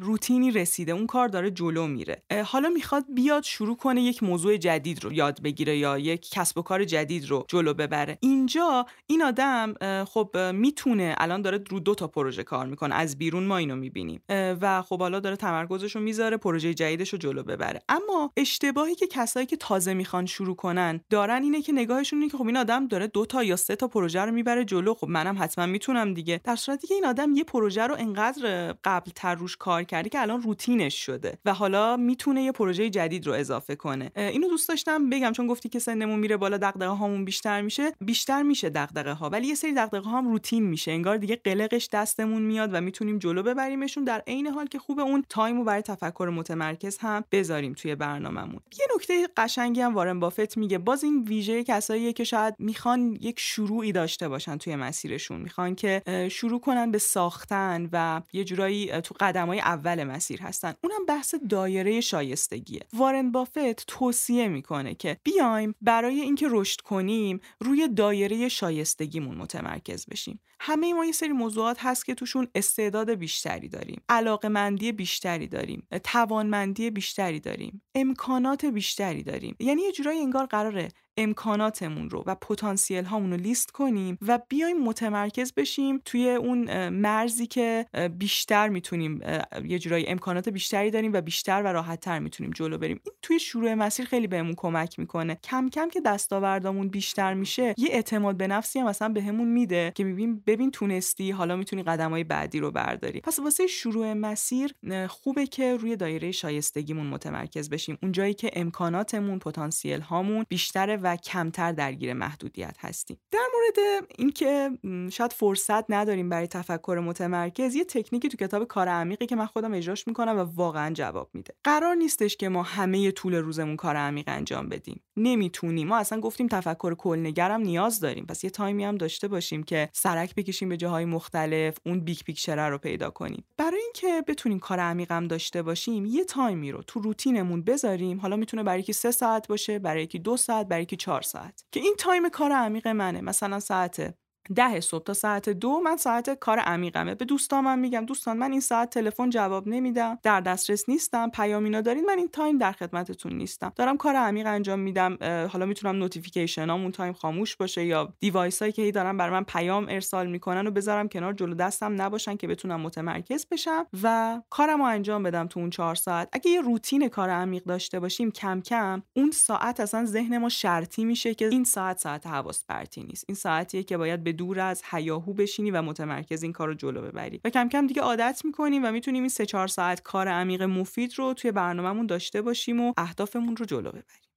روتینی 0.00 0.50
رسیده. 0.50 0.92
اون 0.92 1.06
کار 1.06 1.28
داره 1.28 1.50
جلو 1.50 1.86
میره. 1.86 2.22
حالا 2.44 2.68
می‌خواد 2.68 3.04
بیاد 3.14 3.42
شروع 3.42 3.76
کنه 3.76 4.02
یک 4.02 4.22
موضوع 4.22 4.56
جدید 4.56 5.04
رو 5.04 5.12
یاد 5.12 5.42
بگیره 5.42 5.78
یا 5.78 5.98
یک 5.98 6.30
کسب 6.30 6.58
و 6.58 6.62
کار 6.62 6.84
جدید 6.84 7.28
رو 7.28 7.44
جلو 7.48 7.74
ببره. 7.74 8.18
اینجا 8.20 8.86
این 9.06 9.22
آدم 9.22 9.74
خب 10.04 10.36
می‌تونه 10.54 11.14
الان 11.18 11.42
داره 11.42 11.64
رو 11.70 11.80
دو 11.80 11.94
تا 11.94 12.06
پروژه 12.06 12.37
کار 12.42 12.66
می‌کنه. 12.66 12.94
از 12.94 13.18
بیرون 13.18 13.44
ما 13.44 13.56
اینو 13.56 13.76
می‌بینیم. 13.76 14.22
و 14.60 14.82
خب 14.82 15.00
حالا 15.00 15.20
داره 15.20 15.36
تمرکزش 15.36 15.96
رو 15.96 16.02
می‌ذاره 16.02 16.36
پروژه 16.36 16.74
جدیدش 16.74 17.12
رو 17.12 17.18
جلو 17.18 17.42
ببره. 17.42 17.80
اما 17.88 18.32
اشتباهی 18.36 18.94
که 18.94 19.06
کسایی 19.06 19.46
که 19.46 19.56
تازه 19.56 19.94
می‌خوان 19.94 20.26
شروع 20.26 20.56
کنن 20.56 21.00
دارن 21.10 21.42
اینه 21.42 21.62
که 21.62 21.72
نگاهشون 21.72 22.18
اینه 22.18 22.30
که 22.30 22.38
خب 22.38 22.46
این 22.46 22.56
آدم 22.56 22.88
داره 22.88 23.06
دو 23.06 23.26
تا 23.26 23.44
یا 23.44 23.56
سه 23.56 23.76
تا 23.76 23.88
پروژه 23.88 24.20
رو 24.20 24.32
می‌بره 24.32 24.64
جلو. 24.64 24.94
خب 24.94 25.08
منم 25.08 25.36
حتما 25.38 25.66
می‌تونم 25.66 26.14
دیگه. 26.14 26.40
در 26.44 26.56
صورتی 26.56 26.86
که 26.86 26.94
این 26.94 27.06
آدم 27.06 27.32
یه 27.32 27.44
پروژه 27.44 27.86
رو 27.86 27.96
انقدر 27.98 28.74
قبل 28.84 29.10
تر 29.14 29.34
روش 29.34 29.56
کار 29.56 29.82
کرده 29.82 30.08
که 30.08 30.20
الان 30.20 30.42
روتینش 30.42 31.06
شده 31.06 31.38
و 31.44 31.54
حالا 31.54 31.96
می‌تونه 31.96 32.42
یه 32.42 32.52
پروژه 32.52 32.90
جدید 32.90 33.26
رو 33.26 33.32
اضافه 33.32 33.76
کنه. 33.76 34.10
اینو 34.16 34.48
دوست 34.48 34.68
داشتم 34.68 35.10
بگم 35.10 35.32
چون 35.32 35.46
گفتی 35.46 35.68
که 35.68 35.78
سنمون 35.78 36.18
میره 36.18 36.36
بالا 36.36 36.56
دغدغه 36.56 36.86
هامون 36.86 37.24
بیشتر 37.24 37.62
میشه. 37.62 37.92
بیشتر 38.00 38.42
میشه 38.42 38.70
دغدغه 38.70 39.12
ها 39.12 39.30
ولی 39.30 39.46
یه 39.46 39.54
سری 39.54 39.72
دغدغه 39.72 40.10
هم 40.10 40.28
روتین 40.28 40.66
میشه. 40.66 40.90
انگار 40.90 41.16
دیگه 41.16 41.36
قلقش 41.36 41.88
دستمون 41.92 42.27
میاد 42.28 42.70
و 42.72 42.80
می‌تونیم 42.80 43.18
جلو 43.18 43.42
ببریمشون. 43.42 44.04
در 44.04 44.22
عین 44.26 44.46
حال 44.46 44.66
که 44.66 44.78
خوب 44.78 45.00
اون 45.00 45.24
تایمو 45.28 45.64
برای 45.64 45.82
تفکر 45.82 46.32
متمرکز 46.34 46.98
هم 46.98 47.24
بذاریم 47.32 47.72
توی 47.72 47.94
برنامهمون. 47.94 48.60
یه 48.78 48.86
نکته 48.94 49.28
قشنگی 49.36 49.80
هم 49.80 49.94
وارن 49.94 50.20
بافت 50.20 50.58
میگه 50.58 50.78
باز 50.78 51.04
این 51.04 51.22
ویژه 51.22 51.64
کساییه 51.64 52.12
که 52.12 52.24
شاید 52.24 52.54
می‌خوان 52.58 53.18
یک 53.20 53.40
شروعی 53.40 53.92
داشته 53.92 54.28
باشن 54.28 54.56
توی 54.56 54.76
مسیرشون. 54.76 55.40
می‌خوان 55.40 55.74
که 55.74 56.02
شروع 56.30 56.60
کنن 56.60 56.90
به 56.90 56.98
ساختن 56.98 57.88
و 57.92 58.22
یه 58.32 58.44
جورایی 58.44 59.00
تو 59.00 59.14
قدمای 59.20 59.60
اول 59.60 60.04
مسیر 60.04 60.42
هستن. 60.42 60.74
اونم 60.82 61.06
بحث 61.08 61.34
دایره 61.48 62.00
شایستگیه. 62.00 62.80
وارن 62.92 63.32
بافت 63.32 63.86
توصیه 63.86 64.48
می‌کنه 64.48 64.94
که 64.94 65.16
بیایم 65.22 65.74
برای 65.80 66.20
اینکه 66.20 66.46
رشد 66.50 66.80
کنیم 66.80 67.40
روی 67.60 67.88
دایره 67.88 68.48
شایستگیمون 68.48 69.36
متمرکز 69.36 70.06
بشیم. 70.06 70.40
همه 70.60 70.94
ما 70.94 71.04
یه 71.04 71.12
سری 71.12 71.32
موضوعات 71.32 71.76
هست 71.80 72.06
که 72.06 72.14
توشون 72.18 72.48
استعداد 72.54 73.10
بیشتری 73.10 73.68
داریم 73.68 74.02
علاقه 74.08 74.48
مندی 74.48 74.92
بیشتری 74.92 75.46
داریم 75.46 75.86
توانمندی 76.04 76.90
بیشتری 76.90 77.40
داریم 77.40 77.82
امکانات 77.94 78.64
بیشتری 78.64 79.22
داریم. 79.22 79.56
یعنی 79.60 79.82
یه 79.82 79.92
جورایی 79.92 80.20
انگار 80.20 80.46
قراره 80.46 80.88
امکاناتمون 81.18 82.10
رو 82.10 82.24
و 82.26 82.34
پتانسیل 82.34 83.04
هامون 83.04 83.30
رو 83.30 83.36
لیست 83.36 83.70
کنیم 83.70 84.18
و 84.26 84.38
بیایم 84.48 84.82
متمرکز 84.84 85.52
بشیم 85.52 86.00
توی 86.04 86.30
اون 86.30 86.88
مرزی 86.88 87.46
که 87.46 87.86
بیشتر 88.18 88.68
می‌تونیم 88.68 89.20
یه 89.64 89.78
جورایی 89.78 90.06
امکانات 90.06 90.48
بیشتری 90.48 90.90
داریم 90.90 91.12
و 91.12 91.20
بیشتر 91.20 91.62
و 91.62 91.66
راحتتر 91.66 92.18
می‌تونیم 92.18 92.52
جلو 92.52 92.78
بریم. 92.78 93.00
این 93.04 93.14
توی 93.22 93.38
شروع 93.38 93.74
مسیر 93.74 94.06
خیلی 94.06 94.26
بهمون 94.26 94.54
کمک 94.56 94.98
می‌کنه. 94.98 95.34
کم 95.44 95.68
کم 95.68 95.88
که 95.88 96.00
دستاوردامون 96.00 96.88
بیشتر 96.88 97.34
میشه 97.34 97.74
یه 97.78 97.88
اعتماد 97.90 98.36
به 98.36 98.46
نفسی 98.46 98.78
هم 98.78 98.86
مثلا 98.88 99.08
بهمون 99.08 99.48
میده 99.48 99.92
که 99.94 100.04
میبین 100.04 100.42
ببین 100.46 100.70
تونستی 100.70 101.30
حالا 101.30 101.56
می‌تونی 101.56 101.82
قدمای 101.82 102.24
بعدی 102.24 102.60
رو 102.60 102.70
برداری. 102.70 103.20
پس 103.20 103.38
واسه 103.38 103.66
شروع 103.66 104.12
مسیر 104.12 104.74
خوبه 105.08 105.46
که 105.46 105.76
روی 105.76 105.96
دایره 105.96 106.32
شایستگیمون 106.32 107.06
متمرکز 107.06 107.70
بشیم. 107.70 107.98
اون 108.02 108.12
جایی 108.12 108.34
که 108.34 108.50
امکاناتمون 108.52 109.38
پتانسیل 109.38 110.00
هامون 110.00 110.44
بیشتره 110.48 110.96
و 110.96 111.07
کمتر 111.16 111.72
درگیر 111.72 112.12
محدودیت 112.12 112.76
هستیم. 112.80 113.20
در 113.30 113.46
مورد 113.54 114.06
اینکه 114.18 114.70
شاید 115.12 115.32
فرصت 115.32 115.90
نداریم 115.90 116.28
برای 116.28 116.46
تفکر 116.46 117.02
متمرکز 117.04 117.74
یه 117.74 117.84
تکنیکی 117.84 118.28
تو 118.28 118.36
کتاب 118.36 118.64
کار 118.64 118.88
عمیقی 118.88 119.26
که 119.26 119.36
من 119.36 119.46
خودم 119.46 119.74
اجراش 119.74 120.06
می‌کنم 120.06 120.36
و 120.36 120.40
واقعا 120.40 120.94
جواب 120.94 121.30
میده. 121.34 121.54
قرار 121.64 121.94
نیستش 121.94 122.36
که 122.36 122.48
ما 122.48 122.62
همه 122.62 123.10
طول 123.10 123.34
روزمون 123.34 123.76
کار 123.76 123.96
عمیق 123.96 124.24
انجام 124.28 124.68
بدیم. 124.68 125.02
نمی‌تونیم. 125.16 125.88
ما 125.88 125.96
اصلا 125.96 126.20
گفتیم 126.20 126.48
تفکر 126.48 126.94
کلنگرم 126.94 127.60
نیاز 127.60 128.00
داریم. 128.00 128.26
پس 128.26 128.44
یه 128.44 128.50
time 128.50 128.77
ی 128.77 128.84
هم 128.84 128.94
داشته 128.94 129.28
باشیم 129.28 129.62
که 129.62 129.88
سرک 129.92 130.34
بکشیم 130.34 130.68
به 130.68 130.76
جاهای 130.76 131.04
مختلف 131.04 131.78
اون 131.86 132.00
big 132.00 132.24
picture 132.24 132.62
ه 132.62 132.68
رو 132.68 132.78
پیدا 132.78 133.10
کنیم. 133.10 133.44
برای 133.56 133.80
اینکه 133.80 134.22
بتونیم 134.26 134.58
کار 134.58 134.80
عمیقم 134.80 135.26
داشته 135.26 135.62
باشیم 135.62 136.06
یه 136.06 136.24
time 136.24 136.62
ی 136.62 136.72
رو 136.72 136.82
تو 136.82 137.00
روتینمون 137.00 137.62
بذاریم. 137.62 138.20
حالا 138.20 138.36
می‌تونه 138.36 138.62
برای 138.62 138.82
یکی 138.82 138.92
سه 138.92 139.10
ساعت 139.10 139.48
باشه 139.48 139.78
برای 139.78 140.06
یکی 140.06 140.18
دو 140.18 140.36
ساعت 140.36 140.68
برای 140.68 140.86
چهار 140.98 141.22
ساعت. 141.22 141.64
که 141.72 141.80
این 141.80 141.94
time 141.98 142.28
کار 142.28 142.52
عمیق 142.52 142.88
منه. 142.88 143.20
مثلا 143.20 143.60
ساعت 143.60 144.14
ده 144.54 144.80
صبح 144.80 145.04
تا 145.04 145.12
ساعت 145.12 145.48
دو 145.48 145.80
من 145.80 145.96
ساعت 145.96 146.30
کار 146.30 146.58
عمیقمه. 146.58 147.14
به 147.14 147.24
دوستان 147.24 147.78
میگم 147.78 148.06
دوستان 148.06 148.36
من 148.36 148.50
این 148.50 148.60
ساعت 148.60 148.90
تلفن 148.90 149.30
جواب 149.30 149.68
نمیدم 149.68 150.18
در 150.22 150.40
دسترس 150.40 150.88
نیستم 150.88 151.30
پیامی 151.30 151.63
اینا 151.63 151.80
دارین 151.80 152.04
من 152.04 152.18
این 152.18 152.28
time 152.28 152.58
در 152.58 152.72
خدمتتون 152.72 153.32
نیستم. 153.32 153.72
دارم 153.76 153.96
کار 153.96 154.16
عمیق 154.16 154.46
انجام 154.46 154.78
میدم 154.78 155.18
حالا 155.52 155.66
می‌تونم 155.66 155.96
notification 155.96 156.70
اون 156.70 156.92
time 156.92 157.12
خاموش 157.12 157.56
باشه 157.56 157.84
یا 157.84 158.14
device 158.20 158.62
هایی 158.62 158.72
که 158.72 158.82
هی 158.82 158.92
دارن 158.92 159.16
برای 159.16 159.32
من 159.32 159.44
پیام 159.44 159.86
ارسال 159.88 160.26
می‌کنن 160.26 160.66
و 160.66 160.70
بذارم 160.70 161.08
کنار 161.08 161.32
جلو 161.32 161.54
دستم 161.54 162.02
نباشن 162.02 162.36
که 162.36 162.46
بتونم 162.46 162.80
متمرکز 162.80 163.46
بشم 163.50 163.86
و 164.02 164.40
کارمو 164.50 164.84
انجام 164.84 165.22
بدم 165.22 165.46
تو 165.46 165.60
اون 165.60 165.70
چهار 165.70 165.94
ساعت. 165.94 166.28
اگه 166.32 166.50
یه 166.50 166.60
روتین 166.60 167.08
کار 167.08 167.30
عمیق 167.30 167.64
داشته 167.64 168.00
باشیم 168.00 168.30
کم 168.30 168.60
کم 168.60 169.02
اون 169.16 169.30
ساعت 169.30 169.80
اصلا 169.80 170.04
ذهن 170.04 170.38
ما 170.38 170.48
شرطی 170.48 171.04
میشه 171.04 171.34
که 171.34 171.48
این 171.48 171.64
ساعت 171.64 171.98
ساعت 171.98 172.26
حواس 172.26 172.64
پرتی 172.68 173.02
نیست. 173.02 173.24
این 173.28 173.36
ساعتیه 173.36 173.82
که 173.82 173.96
باید 173.96 174.24
به 174.24 174.32
دور 174.38 174.60
از 174.60 174.82
هیاهو 174.90 175.32
بشینی 175.32 175.70
و 175.70 175.82
متمرکز 175.82 176.42
این 176.42 176.52
کار 176.52 176.68
رو 176.68 176.74
جلو 176.74 177.02
ببری. 177.02 177.40
و 177.44 177.50
کم 177.50 177.68
کم 177.68 177.86
دیگه 177.86 178.02
عادت 178.02 178.40
می‌کنیم 178.44 178.84
و 178.84 178.92
می‌تونیم 178.92 179.22
این 179.22 179.28
سه 179.28 179.46
چهار 179.46 179.68
ساعت 179.68 180.02
کار 180.02 180.28
عمیق 180.28 180.62
مفید 180.62 181.18
رو 181.18 181.34
توی 181.34 181.52
برنامهمون 181.52 182.06
داشته 182.06 182.42
باشیم 182.42 182.80
و 182.80 182.92
اهدافمون 182.96 183.56
رو 183.56 183.64
جلو 183.64 183.88
ببریم. 183.88 184.28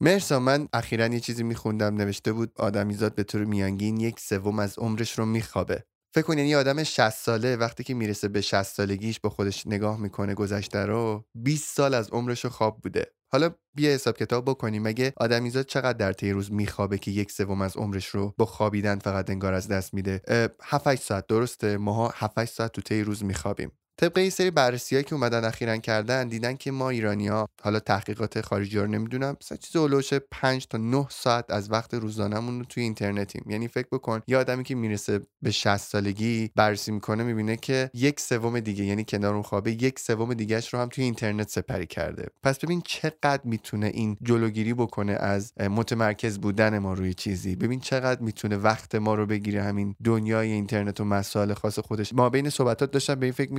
مرسا 0.00 0.40
من 0.40 0.68
اخیرا 0.72 1.06
یه 1.06 1.20
چیزی 1.20 1.42
میخوندم 1.42 1.94
نوشته 1.94 2.32
بود 2.32 2.52
آدمیزاد 2.56 3.14
به 3.14 3.24
طور 3.24 3.44
میانگین 3.44 4.00
یک 4.00 4.20
سوم 4.20 4.58
از 4.58 4.78
عمرش 4.78 5.18
رو 5.18 5.26
میخوابه. 5.26 5.84
فکر 6.14 6.24
کن 6.24 6.38
یعنی 6.38 6.54
آدم 6.54 6.82
60 6.82 7.10
ساله 7.10 7.56
وقتی 7.56 7.84
که 7.84 7.94
می‌رسه 7.94 8.28
به 8.28 8.40
60 8.40 8.62
سالگیش 8.62 9.20
با 9.20 9.30
خودش 9.30 9.66
نگاه 9.66 10.00
می‌کنه 10.00 10.34
گذشته 10.34 10.78
رو 10.78 11.24
20 11.34 11.76
سال 11.76 11.94
از 11.94 12.10
عمرش 12.10 12.44
رو 12.44 12.50
خواب 12.50 12.80
بوده. 12.80 13.12
حالا 13.32 13.50
بیا 13.74 13.90
حساب 13.90 14.16
کتاب 14.16 14.44
بکنیم. 14.44 14.82
مگه 14.82 15.12
آدمیزاد 15.16 15.66
چقدر 15.66 15.92
در 15.92 16.12
طی 16.12 16.30
روز 16.30 16.52
میخوابه 16.52 16.98
که 16.98 17.10
یک 17.10 17.32
سوم 17.32 17.62
از 17.62 17.76
عمرش 17.76 18.06
رو 18.06 18.34
با 18.38 18.46
خوابیدن 18.46 18.98
فقط 18.98 19.30
انگار 19.30 19.54
از 19.54 19.68
دست 19.68 19.94
میده؟ 19.94 20.22
7 20.62 20.94
ساعت 20.94 21.26
درسته؟ 21.26 21.76
ماها 21.76 22.12
7 22.14 22.44
ساعت 22.44 22.72
تو 22.72 22.80
طی 22.82 23.02
روز 23.02 23.24
میخوابیم. 23.24 23.72
طبق 23.96 24.18
این 24.18 24.30
سری 24.30 24.50
بررسی 24.50 25.02
که 25.02 25.14
اومدن 25.14 25.44
اخیرا 25.44 25.76
کردن 25.76 26.28
دیدن 26.28 26.56
که 26.56 26.70
ما 26.70 26.90
ایرانیا 26.90 27.48
حالا 27.62 27.80
تحقیقات 27.80 28.40
خارجی 28.40 28.78
رو 28.78 28.86
نمی‌دونم 28.86 29.36
مثلا 29.42 29.58
چیز 29.58 29.76
اولوش 29.76 30.14
5 30.14 30.66
تا 30.66 30.78
9 30.78 31.06
ساعت 31.10 31.50
از 31.50 31.70
وقت 31.70 31.94
روزانهمون 31.94 32.58
رو 32.58 32.64
توی 32.64 32.82
اینترنتیم. 32.82 33.44
یعنی 33.48 33.68
فکر 33.68 33.88
بکن 33.92 34.20
یه 34.26 34.36
آدمی 34.36 34.64
که 34.64 34.74
می‌رسه 34.74 35.20
به 35.42 35.50
60 35.50 35.76
سالگی 35.76 36.50
بررسی 36.56 36.92
می‌کنه 36.92 37.24
می‌بینه 37.24 37.56
که 37.56 37.90
یک 37.94 38.20
سوم 38.20 38.60
دیگه 38.60 38.84
یعنی 38.84 39.04
کنار 39.08 39.34
اون 39.34 39.42
خوابه 39.42 39.72
یک 39.72 39.98
سوم 39.98 40.34
دیگهش 40.34 40.74
رو 40.74 40.80
هم 40.80 40.88
توی 40.88 41.04
اینترنت 41.04 41.48
سپری 41.48 41.86
کرده. 41.86 42.28
پس 42.42 42.58
ببین 42.58 42.82
چقدر 42.84 43.40
می‌تونه 43.44 43.86
این 43.86 44.16
جلوگیری 44.22 44.74
بکنه 44.74 45.12
از 45.12 45.52
متمرکز 45.60 46.38
بودن 46.38 46.78
ما 46.78 46.94
روی 46.94 47.14
چیزی. 47.14 47.56
ببین 47.56 47.80
چقدر 47.80 48.20
می‌تونه 48.20 48.56
وقت 48.56 48.94
ما 48.94 49.14
رو 49.14 49.26
بگیره 49.26 49.62
همین 49.62 49.96
دنیای 50.04 50.52
اینترنت 50.52 51.00
و 51.00 51.04
مسائل 51.04 51.54
خاص 51.54 51.78
خودش. 51.78 52.12
ما 52.14 52.30
بین 52.30 52.50
صحبتات 52.50 52.90
داشتم 52.90 53.14
به 53.14 53.26
این 53.26 53.32
فکر 53.32 53.52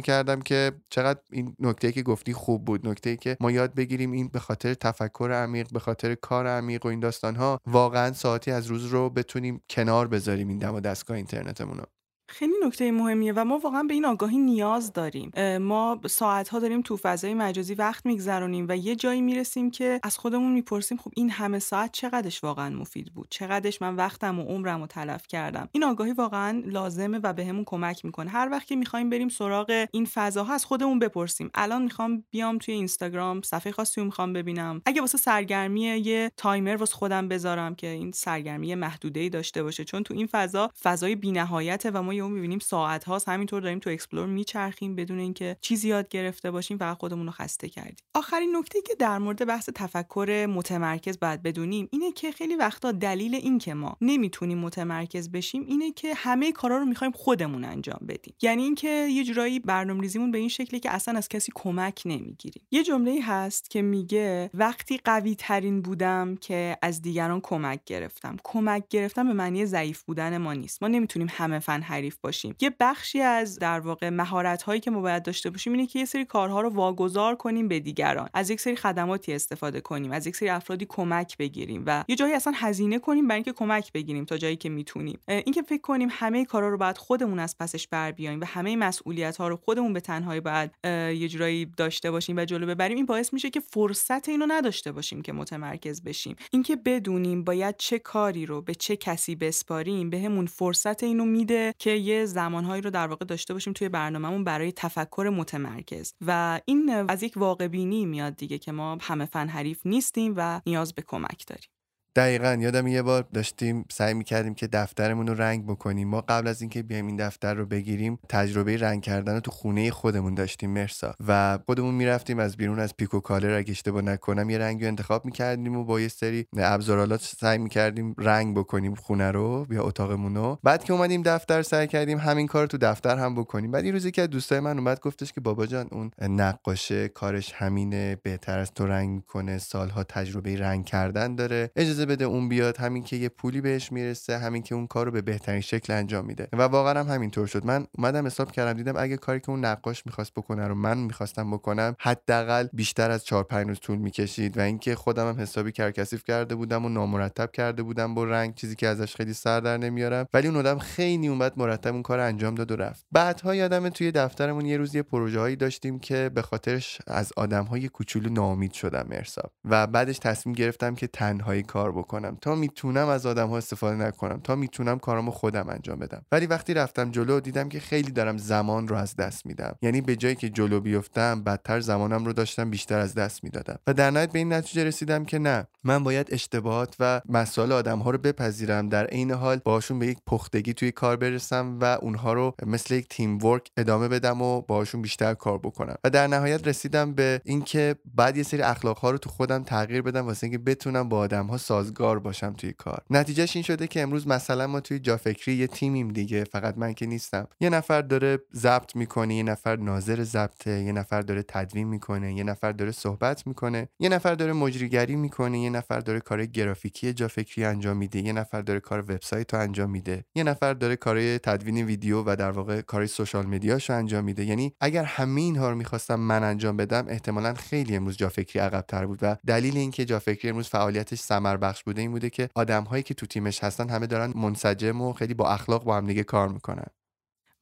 که 0.46 0.72
چقدر 0.90 1.20
این 1.32 1.56
نکته 1.60 1.92
که 1.92 2.04
گفتی 2.04 2.34
خوب 2.34 2.66
بود. 2.66 2.88
نکته 2.88 3.18
که 3.18 3.38
ما 3.40 3.52
یاد 3.52 3.76
بگیریم 3.76 4.12
این 4.12 4.28
به 4.28 4.40
خاطر 4.40 4.74
تفکر 4.74 5.32
عمیق 5.32 5.68
به 5.74 5.80
خاطر 5.80 6.16
کار 6.16 6.48
عمیق 6.48 6.86
و 6.86 6.90
این 6.90 7.00
داستان 7.00 7.36
ها 7.36 7.60
واقعا 7.68 8.14
ساعتی 8.14 8.52
از 8.52 8.68
روز 8.68 8.86
رو 8.86 9.10
بتونیم 9.10 9.62
کنار 9.70 10.08
بذاریم 10.08 10.48
این 10.48 10.60
دم 10.60 10.76
و 10.76 10.80
دستگاه 10.80 11.18
اینترنتمون 11.18 11.78
رو. 11.78 11.86
خیلی 12.34 12.54
نکته 12.66 12.92
مهمیه 12.92 13.34
و 13.36 13.46
ما 13.46 13.58
واقعا 13.58 13.84
به 13.84 13.94
این 13.94 14.06
آگاهی 14.06 14.38
نیاز 14.38 14.94
داریم. 14.94 15.32
ما 15.58 16.00
ساعت 16.10 16.50
ها 16.50 16.60
داریم 16.60 16.82
تو 16.82 16.98
فضای 16.98 17.34
مجازی 17.34 17.74
وقت 17.74 18.06
میگذرونیم 18.06 18.66
و 18.70 18.78
یه 18.78 18.96
جایی 18.96 19.22
می‌رسیم 19.22 19.72
که 19.72 20.00
از 20.04 20.18
خودمون 20.18 20.52
می‌پرسیم 20.52 20.98
خب 20.98 21.12
این 21.16 21.30
همه 21.30 21.60
ساعت 21.60 21.92
چقدرش 21.92 22.44
واقعا 22.44 22.76
مفید 22.76 23.14
بود؟ 23.14 23.28
چقدرش 23.30 23.82
من 23.82 23.96
وقتم 23.96 24.40
و 24.40 24.44
عمرم 24.44 24.82
رو 24.82 24.88
تلف 24.88 25.28
کردم؟ 25.28 25.70
این 25.72 25.84
آگاهی 25.84 26.14
واقعا 26.14 26.64
لازمه 26.66 27.20
و 27.24 27.34
بهمون 27.34 27.64
به 27.64 27.66
کمک 27.66 28.06
می‌کنه. 28.06 28.30
هر 28.30 28.50
وقت 28.52 28.68
که 28.68 28.76
می‌خوایم 28.76 29.10
بریم 29.10 29.30
سراغ 29.30 29.88
این 29.92 30.06
فضاها 30.06 30.54
از 30.54 30.66
خودمون 30.66 31.00
بپرسیم. 31.00 31.50
الان 31.56 31.82
می‌خوام 31.82 32.24
بیام 32.32 32.58
توی 32.58 32.74
اینستاگرام 32.74 33.42
صفحه 33.42 33.72
خاصی 33.72 34.04
می‌خوام 34.04 34.34
ببینم. 34.34 34.82
اگه 34.86 35.02
واسه 35.02 35.18
سرگرمی 35.18 35.82
یه 35.82 36.32
timer 36.38 36.76
واسه 36.76 36.96
خودم 36.96 37.28
بذارم 37.28 37.76
که 37.76 37.88
این 37.88 38.12
سرگرمی 38.12 38.76
محدوده 38.76 39.20
ای 39.20 39.30
داشته 39.30 39.64
باشه 39.64 39.84
چون 39.84 40.04
تو 40.04 40.14
این 40.14 40.28
فضا 40.32 40.70
فضای 40.84 41.16
بی‌نهایته 41.16 41.92
و 41.92 42.02
ما 42.02 42.14
یهو 42.24 42.34
می‌بینیم 42.34 42.60
ساعت 42.60 43.04
هاست 43.04 43.30
همینطور 43.30 43.62
داریم 43.62 43.80
تو 43.80 43.90
explore 43.90 44.26
میچرخیم 44.26 44.96
بدون 44.96 45.20
اینکه 45.20 45.58
چیزی 45.62 45.88
یاد 45.88 46.10
گرفته 46.10 46.52
باشیم 46.52 46.78
فقط 46.78 46.98
خودمون 46.98 47.26
رو 47.26 47.32
خسته 47.32 47.70
کردیم. 47.70 47.96
آخرین 48.14 48.58
نکته 48.58 48.82
که 48.82 48.96
در 48.96 49.18
مورد 49.18 49.46
بحث 49.46 49.70
تفکر 49.76 50.46
متمرکز 50.50 51.20
باید 51.20 51.44
بدونیم 51.44 51.90
اینه 51.92 52.12
که 52.12 52.32
خیلی 52.32 52.56
وقتا 52.56 52.92
دلیل 52.92 53.36
این 53.36 53.58
که 53.58 53.74
ما 53.74 53.98
نمی‌تونیم 54.02 54.58
متمرکز 54.58 55.32
بشیم 55.32 55.66
اینه 55.68 55.92
که 55.92 56.14
همه 56.14 56.52
کارا 56.52 56.78
رو 56.78 56.86
می‌خوایم 56.86 57.14
خودمون 57.14 57.66
انجام 57.66 58.00
بدیم. 58.08 58.34
یعنی 58.42 58.64
اینکه 58.64 59.08
یه 59.12 59.24
جورایی 59.24 59.60
برنامه‌ریزیمون 59.60 60.32
به 60.32 60.38
این 60.38 60.50
شکلی 60.50 60.80
که 60.80 60.92
اصلا 60.92 61.18
از 61.18 61.30
کسی 61.30 61.52
کمک 61.56 62.02
نمی‌گیریم. 62.06 62.64
یه 62.72 62.84
جمله 62.84 63.20
هست 63.24 63.70
که 63.70 63.82
میگه 63.82 64.50
وقتی 64.54 65.00
قوی 65.06 65.36
ترین 65.36 65.82
بودم 65.82 66.36
که 66.36 66.78
از 66.82 67.02
دیگران 67.02 67.42
کمک 67.42 67.80
گرفتم. 67.86 68.38
کمک 68.44 68.84
گرفتم 68.90 69.28
به 69.28 69.34
معنی 69.34 69.66
ضعیف 69.66 70.04
بودن 70.04 70.38
ما 70.38 70.54
نیست. 70.54 70.84
ما 70.84 70.88
نمی‌تونیم 70.88 71.28
همه 71.32 71.60
فن 71.60 71.82
حریف 72.04 72.18
باشیم. 72.22 72.56
یه 72.62 72.76
بخشی 72.80 73.22
از 73.22 73.60
در 73.60 73.80
واقع 73.80 74.10
مهارت 74.10 74.64
هایی 74.64 74.82
که 74.82 74.92
ما 74.92 75.02
باید 75.02 75.24
داشته 75.24 75.50
باشیم 75.50 75.74
اینه 75.74 75.88
که 75.88 76.00
یه 76.00 76.06
سری 76.06 76.26
کارها 76.26 76.62
رو 76.62 76.70
واگذار 76.70 77.36
کنیم 77.36 77.68
به 77.68 77.80
دیگران. 77.80 78.30
از 78.34 78.50
یک 78.50 78.60
سری 78.60 78.76
خدماتی 78.76 79.34
استفاده 79.34 79.82
کنیم 79.82 80.12
از 80.12 80.28
یک 80.28 80.36
سری 80.36 80.50
افرادی 80.50 80.86
کمک 80.90 81.38
بگیریم 81.38 81.84
و 81.86 82.04
یه 82.08 82.16
جایی 82.16 82.34
اصلا 82.34 82.54
هزینه 82.56 83.00
کنیم 83.00 83.28
برای 83.28 83.38
اینکه 83.38 83.54
کمک 83.54 83.92
بگیریم 83.94 84.26
تا 84.26 84.38
جایی 84.38 84.56
که 84.56 84.70
می‌تونیم. 84.70 85.20
اینکه 85.28 85.62
فکر 85.62 85.82
کنیم 85.82 86.10
همه 86.12 86.46
کارا 86.46 86.70
رو 86.70 86.78
باید 86.78 86.98
خودمون 86.98 87.40
از 87.40 87.58
پسش 87.58 87.88
بر 87.88 88.12
بیایم 88.12 88.42
و 88.42 88.46
همه 88.46 88.76
مسئولیت 88.76 89.38
ها 89.38 89.48
رو 89.48 89.56
خودمون 89.56 89.94
به 89.94 90.00
تنهایی 90.00 90.40
باید 90.40 90.72
یه 90.84 91.28
جورایی 91.28 91.66
داشته 91.66 92.12
باشیم 92.12 92.38
و 92.38 92.46
جلو 92.46 92.68
ببریم 92.68 92.98
این 92.98 93.06
باعث 93.06 93.34
میشه 93.34 93.50
که 93.50 93.60
فرصت 93.60 94.30
اینو 94.30 94.46
نداشته 94.50 94.92
باشیم 94.92 95.22
که 95.22 95.34
متمرکز 95.34 96.04
بشیم. 96.04 96.36
اینکه 96.52 96.76
بدونیم 96.76 97.44
باید 97.44 97.76
چه 97.78 98.00
کاری 98.00 98.46
رو 98.46 98.62
به 98.62 98.76
چه 98.76 98.96
کسی 98.96 99.36
بسپاریم 99.36 100.10
بهمون 100.10 100.46
فرصت 100.46 101.04
اینو 101.04 101.26
میده 101.26 101.74
که 101.80 101.90
یه 102.00 102.26
زمانهایی 102.26 102.82
رو 102.82 102.90
در 102.90 103.08
واقع 103.08 103.26
داشته 103.26 103.54
باشیم 103.54 103.74
توی 103.74 103.90
برنامهمون 103.90 104.44
برای 104.44 104.72
تفکر 104.72 105.34
متمرکز. 105.36 106.14
و 106.28 106.62
این 106.66 107.06
از 107.10 107.24
یک 107.24 107.34
واقع 107.36 107.68
بینی 107.68 108.06
میاد 108.06 108.36
دیگه 108.36 108.58
که 108.58 108.72
ما 108.72 108.98
همه 109.02 109.26
فن 109.26 109.48
حریف 109.48 109.86
نیستیم 109.86 110.34
و 110.38 110.62
نیاز 110.66 110.94
به 110.94 111.02
کمک 111.02 111.44
داریم. 111.48 111.73
دقیقا 112.16 112.58
یادم 112.62 112.88
یه 112.88 113.02
بار 113.02 113.26
داشتیم 113.34 113.86
سعی 113.92 114.14
می‌کردیم 114.14 114.54
که 114.54 114.68
دفترمون 114.68 115.28
رو 115.28 115.34
رنگ 115.34 115.66
بکنیم. 115.66 116.08
ما 116.08 116.22
قبل 116.22 116.48
از 116.48 116.62
اینکه 116.62 116.84
بیایم 116.84 117.08
این 117.08 117.16
دفتر 117.16 117.54
رو 117.54 117.66
بگیریم 117.66 118.20
تجربه 118.30 118.78
رنگ 118.78 119.02
کردن 119.02 119.34
رو 119.34 119.40
تو 119.40 119.52
خونه 119.52 119.92
خودمون 119.92 120.36
داشتیم 120.36 120.70
مرسا. 120.70 121.14
و 121.28 121.60
خودمون 121.66 121.96
می‌رفتیم 121.96 122.40
از 122.40 122.58
بیرون 122.58 122.80
از 122.80 122.98
پیکو 122.98 123.20
کالر 123.20 123.54
اگه 123.54 123.72
اشتباه 123.72 124.02
نکنم 124.02 124.50
یه 124.50 124.58
رنگی 124.58 124.88
انتخاب 124.88 125.26
می‌کردیم 125.26 125.78
و 125.78 125.84
با 125.84 126.00
یه 126.00 126.08
سری 126.08 126.48
ابزارآلات 126.58 127.22
سعی 127.40 127.58
می‌کردیم 127.58 128.16
رنگ 128.18 128.58
بکنیم 128.58 128.96
خونه 128.96 129.32
رو 129.32 129.68
یا 129.70 129.84
اتاقمون 129.84 130.36
رو. 130.36 130.60
بعد 130.64 130.84
که 130.84 130.94
اومدیم 130.94 131.22
دفتر 131.22 131.62
سعی 131.62 131.88
کردیم 131.88 132.18
همین 132.18 132.48
کار 132.48 132.68
تو 132.68 132.78
دفتر 132.78 133.18
هم 133.18 133.36
بکنیم. 133.36 133.72
بعد 133.72 133.84
این 133.84 133.94
روزی 133.94 134.12
که 134.12 134.28
دوستای 134.28 134.60
من 134.60 134.78
اومد 134.78 135.00
گفتش 135.00 135.34
که 135.34 135.42
بابا 135.42 135.66
جان 135.66 135.88
اون 135.92 136.12
نقاشه 136.22 137.08
کارش 137.08 137.54
همینه 137.56 138.18
بهتر 138.24 138.60
از 138.60 138.72
تو 138.72 138.86
رنگ 138.86 139.10
می‌کنه 139.10 139.58
سالها 139.58 140.04
تجربه 140.04 140.58
رنگ 140.58 140.86
کردن 140.86 141.36
داره. 141.36 141.72
اجازه 141.76 142.03
بده 142.06 142.26
اون 142.26 142.50
بیاد 142.50 142.78
همین 142.78 143.04
که 143.04 143.16
یه 143.16 143.30
پولی 143.30 143.62
بهش 143.62 143.92
می‌رسه 143.92 144.38
همین 144.38 144.64
که 144.64 144.76
اون 144.76 144.88
کارو 144.88 145.12
به 145.12 145.22
بهترین 145.22 145.62
شکل 145.62 145.94
انجام 145.94 146.26
میده. 146.26 146.48
و 146.54 146.62
واقعا 146.62 147.00
هم 147.00 147.08
همینطور 147.08 147.48
شد. 147.48 147.66
من 147.66 147.88
اومدم 147.98 148.26
حساب 148.26 148.52
کردم 148.52 148.74
دیدم 148.74 148.94
اگه 148.98 149.18
کاری 149.18 149.40
که 149.40 149.50
اون 149.50 149.66
نقاش 149.66 150.06
می‌خواست 150.06 150.34
بکنه 150.34 150.68
رو 150.68 150.76
من 150.76 150.98
می‌خواستم 150.98 151.52
بکنم 151.52 151.96
حداقل 152.00 152.68
بیشتر 152.74 153.12
از 153.12 153.26
4 153.26 153.44
5 153.44 153.68
روز 153.68 153.80
طول 153.80 153.98
می‌کشید. 153.98 154.58
و 154.58 154.62
اینکه 154.62 154.96
خودم 154.96 155.30
هم 155.30 155.40
حسابی 155.40 155.72
کرکسیف 155.72 156.24
کرده 156.24 156.56
بودم 156.56 156.86
و 156.86 156.90
نامرتب 156.90 157.52
کرده 157.52 157.84
بودم 157.84 158.16
با 158.16 158.24
رنگ 158.24 158.56
چیزی 158.56 158.76
که 158.76 158.88
ازش 158.88 159.16
خیلی 159.16 159.34
سر 159.34 159.60
در 159.60 159.78
نمیارم. 159.78 160.28
ولی 160.34 160.48
اون 160.48 160.58
آدم 160.58 160.80
خیلی 160.80 161.28
اومد 161.28 161.54
مرتب 161.58 161.94
اون 161.94 162.04
کار 162.04 162.20
انجام 162.20 162.56
داد 162.56 162.72
و 162.72 162.76
رفت. 162.76 163.06
بعدها 163.12 163.56
یادم 163.56 163.90
توی 163.90 164.12
دفترمون 164.12 164.66
یه 164.66 164.78
روز 164.78 164.96
یه 164.96 165.04
پروژه 165.04 165.40
هایی 165.40 165.56
داشتیم 165.56 166.00
که 166.00 166.32
به 166.34 166.42
خاطرش 166.42 167.00
از 167.08 167.34
آدم 167.38 167.66
های 167.66 167.90
کوچولو 167.90 168.30
ناامید 168.30 168.74
شدم 168.74 169.08
مرسا. 169.10 169.50
و 169.66 169.88
بعدش 169.88 170.20
تصمیم 170.20 170.56
گرفتم 170.56 170.96
که 170.96 171.08
تنهایی 171.08 171.64
کار 171.64 171.92
بکنم. 171.94 172.38
تا 172.42 172.56
می‌تونم 172.56 173.08
از 173.08 173.26
آدم 173.26 173.50
ها 173.50 173.58
استفاده 173.58 173.96
نکنم. 173.96 174.40
تا 174.44 174.56
می‌تونم 174.56 175.00
کارامو 175.00 175.32
خودم 175.32 175.70
انجام 175.70 176.00
بدم. 176.00 176.26
ولی 176.32 176.46
وقتی 176.46 176.74
رفتم 176.74 177.12
جلو 177.12 177.40
دیدم 177.40 177.70
که 177.70 177.80
خیلی 177.80 178.12
دارم 178.12 178.38
زمان 178.38 178.88
رو 178.88 178.96
از 178.96 179.16
دست 179.16 179.46
میدم. 179.46 179.76
یعنی 179.82 180.02
به 180.02 180.16
جایی 180.16 180.36
که 180.36 180.50
جلو 180.50 180.80
بیفتم 180.80 181.44
بدتر 181.44 181.80
زمانم 181.80 182.26
رو 182.26 182.34
داشتم 182.34 182.70
بیشتر 182.70 183.00
از 183.00 183.16
دست 183.16 183.44
می‌دادم. 183.44 183.80
و 183.88 183.94
در 183.94 184.12
نهایت 184.12 184.32
به 184.32 184.40
این 184.40 184.54
نتیجه 184.54 184.84
رسیدم 184.84 185.26
که 185.26 185.40
نه. 185.40 185.68
من 185.84 186.04
باید 186.04 186.28
اشتباهات 186.32 186.96
و 187.00 187.22
مسائل 187.30 187.72
آدم 187.72 188.00
ها 188.00 188.12
رو 188.12 188.18
بپذیرم. 188.18 188.90
در 188.90 189.06
عین 189.06 189.32
حال 189.32 189.60
باشون 189.66 190.00
به 190.00 190.08
یک 190.08 190.18
پختگی 190.28 190.74
توی 190.74 190.92
کار 190.92 191.16
برسم 191.16 191.78
و 191.82 191.86
اونها 192.02 192.34
رو 192.34 192.54
مثل 192.66 192.94
یک 192.94 193.08
تیم 193.10 193.46
ورک 193.46 193.72
ادامه 193.78 194.08
بدم 194.08 194.42
و 194.42 194.62
باشون 194.62 195.02
بیشتر 195.02 195.34
کار 195.34 195.58
بکنم. 195.58 195.96
و 196.04 196.10
در 196.10 196.28
نهایت 196.28 196.68
رسیدم 196.68 197.14
به 197.14 197.42
اینکه 197.46 197.96
بعد 198.16 198.38
یه 198.38 198.44
سری 198.44 198.62
اخلاق 198.62 198.98
ها 198.98 199.12
رو 199.12 199.18
تو 199.18 199.30
خودم 199.30 199.64
تغییر 199.64 200.02
بدم 200.02 200.26
واسه 200.26 200.44
اینکه 200.44 200.58
بتونم 200.58 201.10
با 201.10 201.18
آدم 201.18 201.46
ها 201.46 201.58
سازگار 201.84 202.20
باشم 202.20 202.54
توی 202.54 202.74
کار. 202.74 203.02
نتیجهش 203.10 203.56
این 203.56 203.64
شده 203.64 203.88
که 203.88 204.02
امروز 204.02 204.28
مثلا 204.28 204.68
ما 204.68 204.80
توی 204.80 205.00
جافکری 205.00 205.56
یه 205.56 205.68
تیمیم 205.68 206.08
دیگه 206.08 206.44
فقط 206.44 206.78
من 206.78 206.94
که 206.94 207.06
نیستم. 207.06 207.48
یه 207.60 207.70
نفر 207.70 208.02
داره 208.02 208.40
ضبط 208.56 208.96
می‌کنه 208.96 209.36
یه 209.36 209.44
نفر 209.44 209.76
ناظر 209.76 210.24
ضبطه 210.24 210.84
یه 210.84 210.92
نفر 210.92 211.22
داره 211.22 211.44
تدوین 211.48 211.88
می‌کنه 211.88 212.34
یه 212.34 212.44
نفر 212.44 212.72
داره 212.72 212.92
صحبت 212.92 213.48
می‌کنه 213.48 213.90
یه 214.00 214.10
نفر 214.10 214.36
داره 214.36 214.54
مجریگری 214.54 215.16
می‌کنه 215.16 215.60
یه 215.60 215.70
نفر 215.70 216.00
داره 216.00 216.20
کار 216.20 216.46
گرافیکی 216.46 217.14
جافکری 217.14 217.66
انجام 217.66 217.98
میده 217.98 218.20
یه 218.20 218.34
نفر 218.34 218.62
داره 218.62 218.80
کار 218.80 219.00
وبسایت 219.00 219.54
رو 219.54 219.60
انجام 219.60 219.90
میده 219.90 220.26
یه 220.36 220.44
نفر 220.44 220.74
داره 220.74 220.96
کار 220.96 221.38
تدوین 221.38 221.78
ویدیو 221.78 222.24
و 222.26 222.36
در 222.36 222.52
واقع 222.52 222.82
کار 222.82 223.06
سوشال 223.06 223.46
مدیاشو 223.46 223.94
انجام 223.94 224.24
میده. 224.24 224.46
یعنی 224.46 224.74
اگر 224.80 225.04
همه 225.04 225.42
اینها 225.42 225.70
رو 225.70 225.76
می‌خواستم 225.76 226.16
من 226.16 226.44
انجام 226.44 226.78
بدم 226.78 227.06
احتمالا 227.08 227.54
خیلی 227.54 227.96
امروز 227.96 228.18
جافکری 228.18 228.60
عقبتر 228.60 229.06
بود 229.06 229.20
و 229.22 229.38
دلیل 229.48 229.78
اینکه 229.78 230.06
جافکری 230.06 230.50
امروز 230.50 230.68
فعالیتش 230.68 231.20
ثمر 231.20 231.58
بخش 231.74 231.84
بوده 231.84 232.02
این 232.02 232.12
بوده 232.12 232.30
که 232.30 232.50
آدم 232.56 232.84
هایی 232.84 233.04
که 233.04 233.14
تو 233.14 233.26
تیمش 233.26 233.64
هستن 233.64 233.90
همه 233.90 234.08
دارن 234.08 234.34
منسجم 234.36 235.02
و 235.02 235.14
خیلی 235.14 235.34
با 235.34 235.50
اخلاق 235.50 235.84
با 235.84 235.98
هم 235.98 236.08
دیگه 236.08 236.24
کار 236.24 236.48
می‌کنن. 236.50 236.88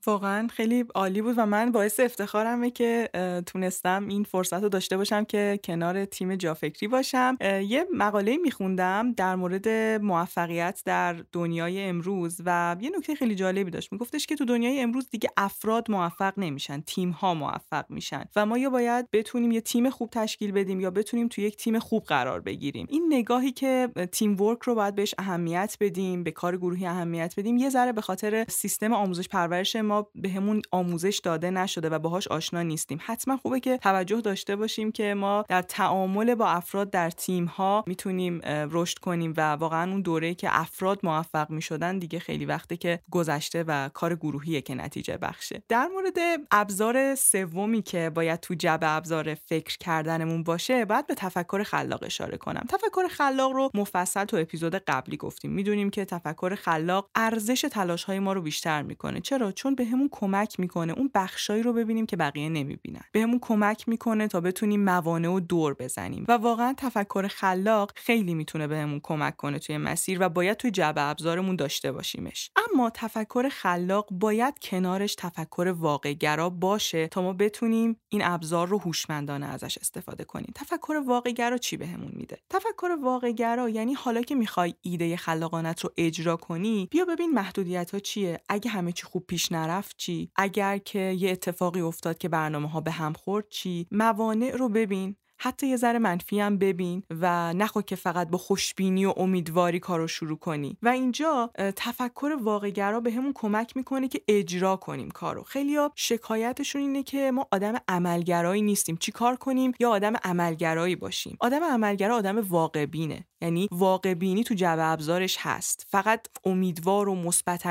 واقعا 0.07 0.47
خیلی 0.47 0.85
عالی 0.95 1.21
بود 1.21 1.33
و 1.37 1.45
من 1.45 1.71
باعث 1.71 1.99
افتخارمه 1.99 2.71
که 2.71 3.09
تونستم 3.45 4.07
این 4.07 4.23
فرصت 4.23 4.63
رو 4.63 4.69
داشته 4.69 4.97
باشم 4.97 5.23
که 5.23 5.59
کنار 5.63 6.05
تیم 6.05 6.35
جافکری 6.35 6.87
باشم. 6.87 7.37
یه 7.41 7.85
مقاله 7.93 8.37
میخوندم 8.37 9.13
در 9.13 9.35
مورد 9.35 9.69
موفقیت 10.01 10.81
در 10.85 11.13
دنیای 11.31 11.81
امروز 11.81 12.41
و 12.45 12.75
یه 12.79 12.89
نکته 12.97 13.15
خیلی 13.15 13.35
جالبی 13.35 13.71
داشت. 13.71 13.91
میگفتش 13.91 14.27
که 14.27 14.35
تو 14.35 14.45
دنیای 14.45 14.81
امروز 14.81 15.09
دیگه 15.09 15.29
افراد 15.37 15.91
موفق 15.91 16.33
نمیشن 16.37 16.81
تیم 16.81 17.09
ها 17.09 17.33
موفق 17.33 17.85
میشن 17.89 18.25
و 18.35 18.45
ما 18.45 18.57
یا 18.57 18.69
باید 18.69 19.11
بتونیم 19.11 19.51
یه 19.51 19.61
تیم 19.61 19.89
خوب 19.89 20.09
تشکیل 20.09 20.51
بدیم 20.51 20.79
یا 20.79 20.91
بتونیم 20.91 21.27
تو 21.27 21.41
یک 21.41 21.57
تیم 21.57 21.79
خوب 21.79 22.03
قرار 22.03 22.41
بگیریم. 22.41 22.87
این 22.89 23.05
نگاهی 23.09 23.51
که 23.51 23.89
تیم 24.11 24.41
ورک 24.41 24.61
رو 24.61 24.75
باید 24.75 24.95
بهش 24.95 25.15
اهمیت 25.17 25.77
بدیم 25.79 26.23
به 26.23 26.31
کار 26.31 26.57
گروهی 26.57 26.85
اهمیت 26.85 27.33
بدیم 27.37 27.57
یه 27.57 27.69
ذره 27.69 27.91
به 27.91 28.01
خاطر 28.01 28.45
سیستم 28.49 28.93
آموزش 28.93 29.27
پرورش 29.27 29.75
ما 29.75 29.90
بهمون 30.15 30.62
آموزش 30.71 31.19
داده 31.23 31.51
نشده 31.51 31.89
و 31.89 31.99
باهاش 31.99 32.27
آشنا 32.27 32.62
نیستیم. 32.62 32.99
حتما 33.01 33.38
خوبه 33.38 33.60
که 33.60 33.77
توجه 33.77 34.21
داشته 34.21 34.56
باشیم 34.56 34.91
که 34.91 35.13
ما 35.13 35.45
در 35.49 35.62
تعامل 35.62 36.36
با 36.36 36.47
افراد 36.47 36.89
در 36.89 37.10
تیم 37.10 37.45
ها 37.45 37.84
می‌تونیم 37.88 38.41
رشد 38.45 38.97
کنیم 38.99 39.34
و 39.38 39.41
واقعا 39.51 39.91
اون 39.91 40.01
دوره 40.01 40.34
که 40.34 40.49
افراد 40.51 40.99
موفق 41.04 41.49
می‌شدن 41.49 41.99
دیگه 41.99 42.19
خیلی 42.19 42.45
وقته 42.45 42.77
که 42.77 42.99
گذشته 43.12 43.63
و 43.67 43.89
کار 43.89 44.15
گروهیه 44.15 44.62
که 44.62 44.75
نتیجه 44.75 45.17
بخشه. 45.17 45.63
در 45.69 45.88
مورد 45.88 46.17
ابزار 46.51 47.15
سومی 47.15 47.82
که 47.82 48.10
باید 48.10 48.39
تو 48.39 48.54
جبه 48.54 48.89
ابزار 48.89 49.34
فکر 49.34 49.77
کردنمون 49.77 50.43
باشه 50.43 50.86
باید 50.86 51.08
به 51.08 51.15
تفکر 51.15 51.63
خلاق 51.63 52.04
اشاره 52.04 52.38
کنم. 52.38 52.65
تفکر 52.69 53.08
خلاق 53.08 53.51
رو 53.51 53.69
مفصل 53.73 54.25
تو 54.25 54.38
اپیزود 54.38 54.75
قبلی 54.75 55.17
گفتیم. 55.17 55.51
می‌دونیم 55.51 55.89
که 55.89 56.06
تفکر 56.06 56.56
خلاق 56.56 57.10
ارزش 57.15 57.65
تلاش 57.71 58.04
های 58.04 58.19
ما 58.19 58.34
رو 58.34 58.41
بیشتر 58.41 58.82
می‌کنه. 58.82 59.21
چرا؟ 59.21 59.51
چون 59.51 59.75
بهمون 59.82 60.10
کمک 60.12 60.60
می‌کنه 60.60 60.94
اون 60.94 61.12
بخشایی 61.15 61.63
رو 61.63 61.74
ببینیم 61.74 62.06
که 62.06 62.15
بقیه 62.15 62.50
نمی‌بینن. 62.50 63.02
بهمون 63.12 63.39
کمک 63.41 63.89
می‌کنه 63.89 64.28
تا 64.28 64.41
بتونیم 64.41 64.84
موانع 64.84 65.30
و 65.30 65.39
دور 65.39 65.74
بزنیم. 65.74 66.26
و 66.28 66.32
واقعا 66.32 66.74
تفکر 66.78 67.28
خلاق 67.28 67.91
خیلی 67.96 68.34
می‌تونه 68.34 68.67
بهمون 68.67 69.00
کمک 69.04 69.38
کنه 69.38 69.60
توی 69.60 69.78
مسیر 69.78 70.17
و 70.22 70.30
باید 70.30 70.58
توی 70.58 70.72
جبه 70.72 71.02
ابزارمون 71.02 71.56
داشته 71.56 71.91
باشیمش. 71.91 72.52
اما 72.74 72.89
تفکر 72.89 73.50
خلاق 73.50 74.08
باید 74.12 74.60
کنارش 74.60 75.15
تفکر 75.15 75.76
واقعگرا 75.78 76.50
باشه 76.50 77.08
تا 77.08 77.22
ما 77.22 77.34
بتونیم 77.34 77.96
این 78.10 78.22
ابزار 78.24 78.67
رو 78.67 78.80
هوشمندانه 78.80 79.46
ازش 79.46 79.78
استفاده 79.78 80.24
کنیم. 80.24 80.52
تفکر 80.56 81.04
واقعگرا 81.06 81.58
چی 81.58 81.78
بهمون 81.78 82.12
میده؟ 82.15 82.38
تفکر 82.50 82.98
واقعگرا 83.04 83.70
یعنی 83.70 83.94
حالا 83.94 84.22
که 84.22 84.36
می‌خوای 84.36 84.74
ایده 84.82 85.17
خلاقانت 85.17 85.80
رو 85.82 85.94
اجرا 85.98 86.36
کنی 86.36 86.88
بیا 86.91 87.06
ببین 87.06 87.34
محدودیت 87.34 87.91
ها 87.91 88.00
چیه. 88.00 88.39
اگه 88.50 88.72
همه 88.72 88.91
چی 88.91 89.04
خوب 89.04 89.26
پیش 89.28 89.52
نرفت 89.71 89.97
چی؟ 89.97 90.31
اگر 90.36 90.77
که 90.77 90.99
یه 90.99 91.31
اتفاقی 91.31 91.81
افتاد 91.81 92.17
که 92.17 92.29
برنامه 92.29 92.69
ها 92.69 92.81
به 92.81 92.91
هم 92.91 93.13
خورد 93.13 93.49
چی؟ 93.49 93.88
موانع 93.91 94.51
رو 94.51 94.69
ببین. 94.69 95.15
حتی 95.43 95.67
یه 95.67 95.77
ذره 95.77 95.99
منفی 95.99 96.39
هم 96.39 96.58
ببین 96.58 97.04
و 97.10 97.54
نخوا 97.54 97.82
که 97.82 97.95
فقط 97.95 98.30
با 98.30 98.38
خوشبینی 98.38 99.06
و 99.06 99.13
امیدواری 99.17 99.80
کارو 99.80 100.08
شروع 100.08 100.38
کنی. 100.38 100.77
و 100.82 100.88
اینجا 100.88 101.51
تفکر 101.75 102.38
واقعگرا 102.41 102.99
به 102.99 103.12
همون 103.12 103.32
کمک 103.36 103.77
می‌کنه 103.77 104.08
که 104.08 104.21
اجرا 104.27 104.75
کنیم 104.75 105.12
کارو. 105.12 105.43
خیلیا 105.43 105.91
شکایتشون 105.95 106.82
اینه 106.82 107.04
که 107.04 107.32
ما 107.32 107.47
آدم 107.51 107.73
عملگرایی 107.88 108.62
نیستیم. 108.62 108.97
چی 108.97 109.12
کار 109.12 109.36
کنیم؟ 109.36 109.71
یا 109.80 109.89
آدم 109.89 110.13
عملگرایی 110.23 110.95
باشیم. 110.95 111.38
آدم 111.39 111.63
عملگرا 111.63 112.15
آدم 112.15 112.39
واقع 112.49 112.86
بینه 112.86 113.27
یعنی 113.41 113.67
واقع 113.71 114.13
بینی 114.13 114.43
تو 114.43 114.54
جو 114.54 114.75
ابزارش 114.80 115.38
هست. 115.39 115.86
فقط 115.89 116.27
امیدوار 116.45 117.10
و 117.10 117.15
مثبت 117.15 117.65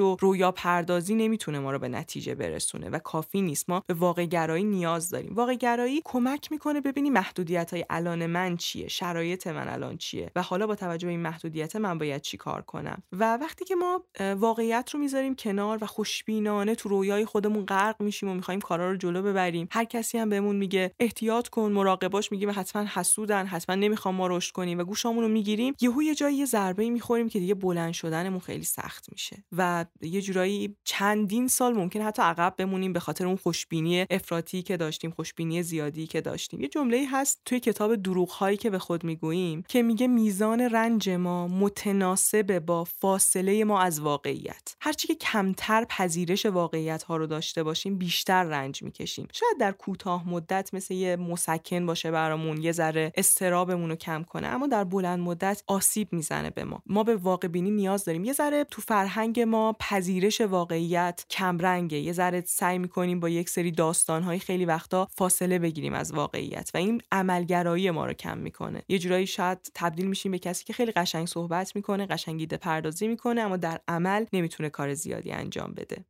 و 0.00 0.16
رویا 0.20 0.52
پردازی 0.52 1.14
نمی‌تونه 1.14 1.58
ما 1.58 1.72
رو 1.72 1.78
به 1.78 1.88
نتیجه 1.88 2.34
برسونه 2.34 2.90
و 2.90 2.98
کافی 2.98 3.42
نیست. 3.42 3.70
ما 3.70 3.82
به 3.86 3.94
واقع 3.94 4.24
گرایی 4.24 4.64
نیاز 4.64 5.10
داریم. 5.10 5.34
واقع 5.34 5.54
گرایی 5.54 6.02
کمک 6.04 6.52
می‌کنه 6.52 6.80
ببینی 7.12 7.24
محدودیت 7.24 7.74
های 7.74 7.84
الان 7.90 8.26
من 8.26 8.56
چیه؟ 8.56 8.88
شرایط 8.88 9.46
من 9.46 9.68
الان 9.68 9.96
چیه؟ 9.96 10.30
و 10.36 10.42
حالا 10.42 10.66
با 10.66 10.74
توجه 10.74 11.06
به 11.06 11.10
این 11.10 11.20
محدودیت 11.20 11.76
من 11.76 11.98
باید 11.98 12.22
چی 12.22 12.36
کار 12.36 12.62
کنم؟ 12.62 13.02
و 13.12 13.36
وقتی 13.36 13.64
که 13.64 13.74
ما 13.74 14.04
واقعیت 14.20 14.90
رو 14.92 15.00
می‌ذاریم 15.00 15.34
کنار 15.34 15.78
و 15.80 15.86
خوشبینانه 15.86 16.74
تو 16.74 16.88
رویای 16.88 17.24
خودمون 17.24 17.66
غرق 17.66 18.02
میشیم 18.02 18.28
و 18.28 18.34
می‌خوایم 18.34 18.60
کارا 18.60 18.90
رو 18.90 18.96
جلو 18.96 19.22
ببریم 19.22 19.68
هر 19.70 19.84
کسی 19.84 20.18
هم 20.18 20.28
بهمون 20.28 20.56
میگه 20.56 20.92
احتیاط 21.00 21.48
کن 21.48 21.72
مراقباش 21.72 22.32
میگیم 22.32 22.50
حتما 22.50 22.86
حسودن 22.94 23.46
حتما 23.46 23.74
نمی‌خوام 23.74 24.14
ما 24.14 24.26
رشد 24.26 24.52
کنیم 24.52 24.78
و 24.78 24.84
گوشامون 24.84 25.24
رو 25.24 25.28
می‌گیریم 25.28 25.74
یهو 25.80 26.02
یه 26.02 26.14
جایی 26.14 26.36
یه 26.36 26.44
ضربه 26.44 26.90
می‌خوریم 26.90 27.28
که 27.28 27.38
دیگه 27.38 27.54
بلند 27.54 27.92
شدنمون 27.92 28.40
خیلی 28.40 28.64
سخت 28.64 29.12
میشه 29.12 29.44
و 29.56 29.84
یه 30.02 30.20
جورایی 30.22 30.76
چندین 30.84 31.48
سال 31.48 31.74
ممکن 31.74 32.00
حتی 32.00 32.22
عقب 32.22 32.54
بمونیم 32.58 32.92
به 32.92 33.00
خاطر 33.00 33.26
اون 33.26 33.36
خوشبینی 33.36 34.06
افراطی 34.10 34.62
که 34.62 34.76
داشتیم 34.76 35.10
خوشبینی 35.10 35.62
زیادی 35.62 36.06
که 36.06 36.20
داشتیم. 36.20 36.60
یه 36.60 36.68
جمله 36.68 37.01
هست 37.04 37.40
توی 37.44 37.60
کتاب 37.60 37.96
دروغ 37.96 38.30
هایی 38.30 38.56
که 38.56 38.70
به 38.70 38.78
خود 38.78 39.04
می‌گوییم 39.04 39.64
که 39.68 39.82
میگه 39.82 40.06
میزان 40.06 40.60
رنج 40.60 41.10
ما 41.10 41.48
متناسب 41.48 42.58
با 42.58 42.84
فاصله 42.84 43.64
ما 43.64 43.80
از 43.80 44.00
واقعیت. 44.00 44.76
هرچی 44.80 45.08
که 45.08 45.14
کمتر 45.14 45.84
پذیرش 45.84 46.46
واقعیت 46.46 47.02
ها 47.02 47.16
رو 47.16 47.26
داشته 47.26 47.62
باشیم 47.62 47.98
بیشتر 47.98 48.44
رنج 48.44 48.82
می‌کشیم. 48.82 49.28
شاید 49.32 49.60
در 49.60 49.72
کوتاه 49.72 50.28
مدت 50.28 50.74
مثل 50.74 50.94
یه 50.94 51.16
مسکن 51.16 51.86
باشه 51.86 52.10
برامون 52.10 52.62
یه 52.62 52.72
ذره 52.72 53.12
استرابمون 53.16 53.90
رو 53.90 53.96
کم 53.96 54.22
کنه 54.22 54.46
اما 54.46 54.66
در 54.66 54.84
بلند 54.84 55.20
مدت 55.20 55.62
آسیب 55.66 56.12
می‌زنه 56.12 56.50
به 56.50 56.64
ما. 56.64 56.82
ما 56.86 57.02
به 57.02 57.16
واقع 57.16 57.48
بینی 57.48 57.70
نیاز 57.70 58.04
داریم. 58.04 58.24
یه 58.24 58.32
ذره 58.32 58.64
تو 58.64 58.82
فرهنگ 58.82 59.40
ما 59.40 59.76
پذیرش 59.80 60.40
واقعیت 60.40 61.24
کمرنگه. 61.30 61.98
یه 61.98 62.12
ذره 62.12 62.42
سعی 62.46 62.78
می‌کنیم 62.78 63.20
با 63.20 63.28
یک 63.28 63.48
سری 63.48 63.70
داستانهای 63.70 64.38
خیلی 64.38 64.64
وقتا 64.64 65.08
فاصله 65.16 65.58
بگیریم 65.58 65.94
از 65.94 66.12
واقعیت. 66.12 66.70
و 66.74 66.78
این 66.78 66.91
عملگرایی 67.12 67.90
ما 67.90 68.06
رو 68.06 68.12
کم 68.12 68.38
می‌کنه. 68.38 68.82
یه 68.88 68.98
جورایی 68.98 69.26
شاید 69.26 69.58
تبدیل 69.74 70.06
میشیم 70.06 70.32
به 70.32 70.38
کسی 70.38 70.64
که 70.64 70.72
خیلی 70.72 70.92
قشنگ 70.92 71.26
صحبت 71.26 71.76
می‌کنه 71.76 72.06
قشنگ 72.06 72.40
ایده 72.40 72.56
پردازی 72.56 73.08
می‌کنه 73.08 73.40
اما 73.40 73.56
در 73.56 73.80
عمل 73.88 74.24
نمی‌تونه 74.32 74.70
کار 74.70 74.94
زیادی 74.94 75.32
انجام 75.32 75.74
بده. 75.74 76.04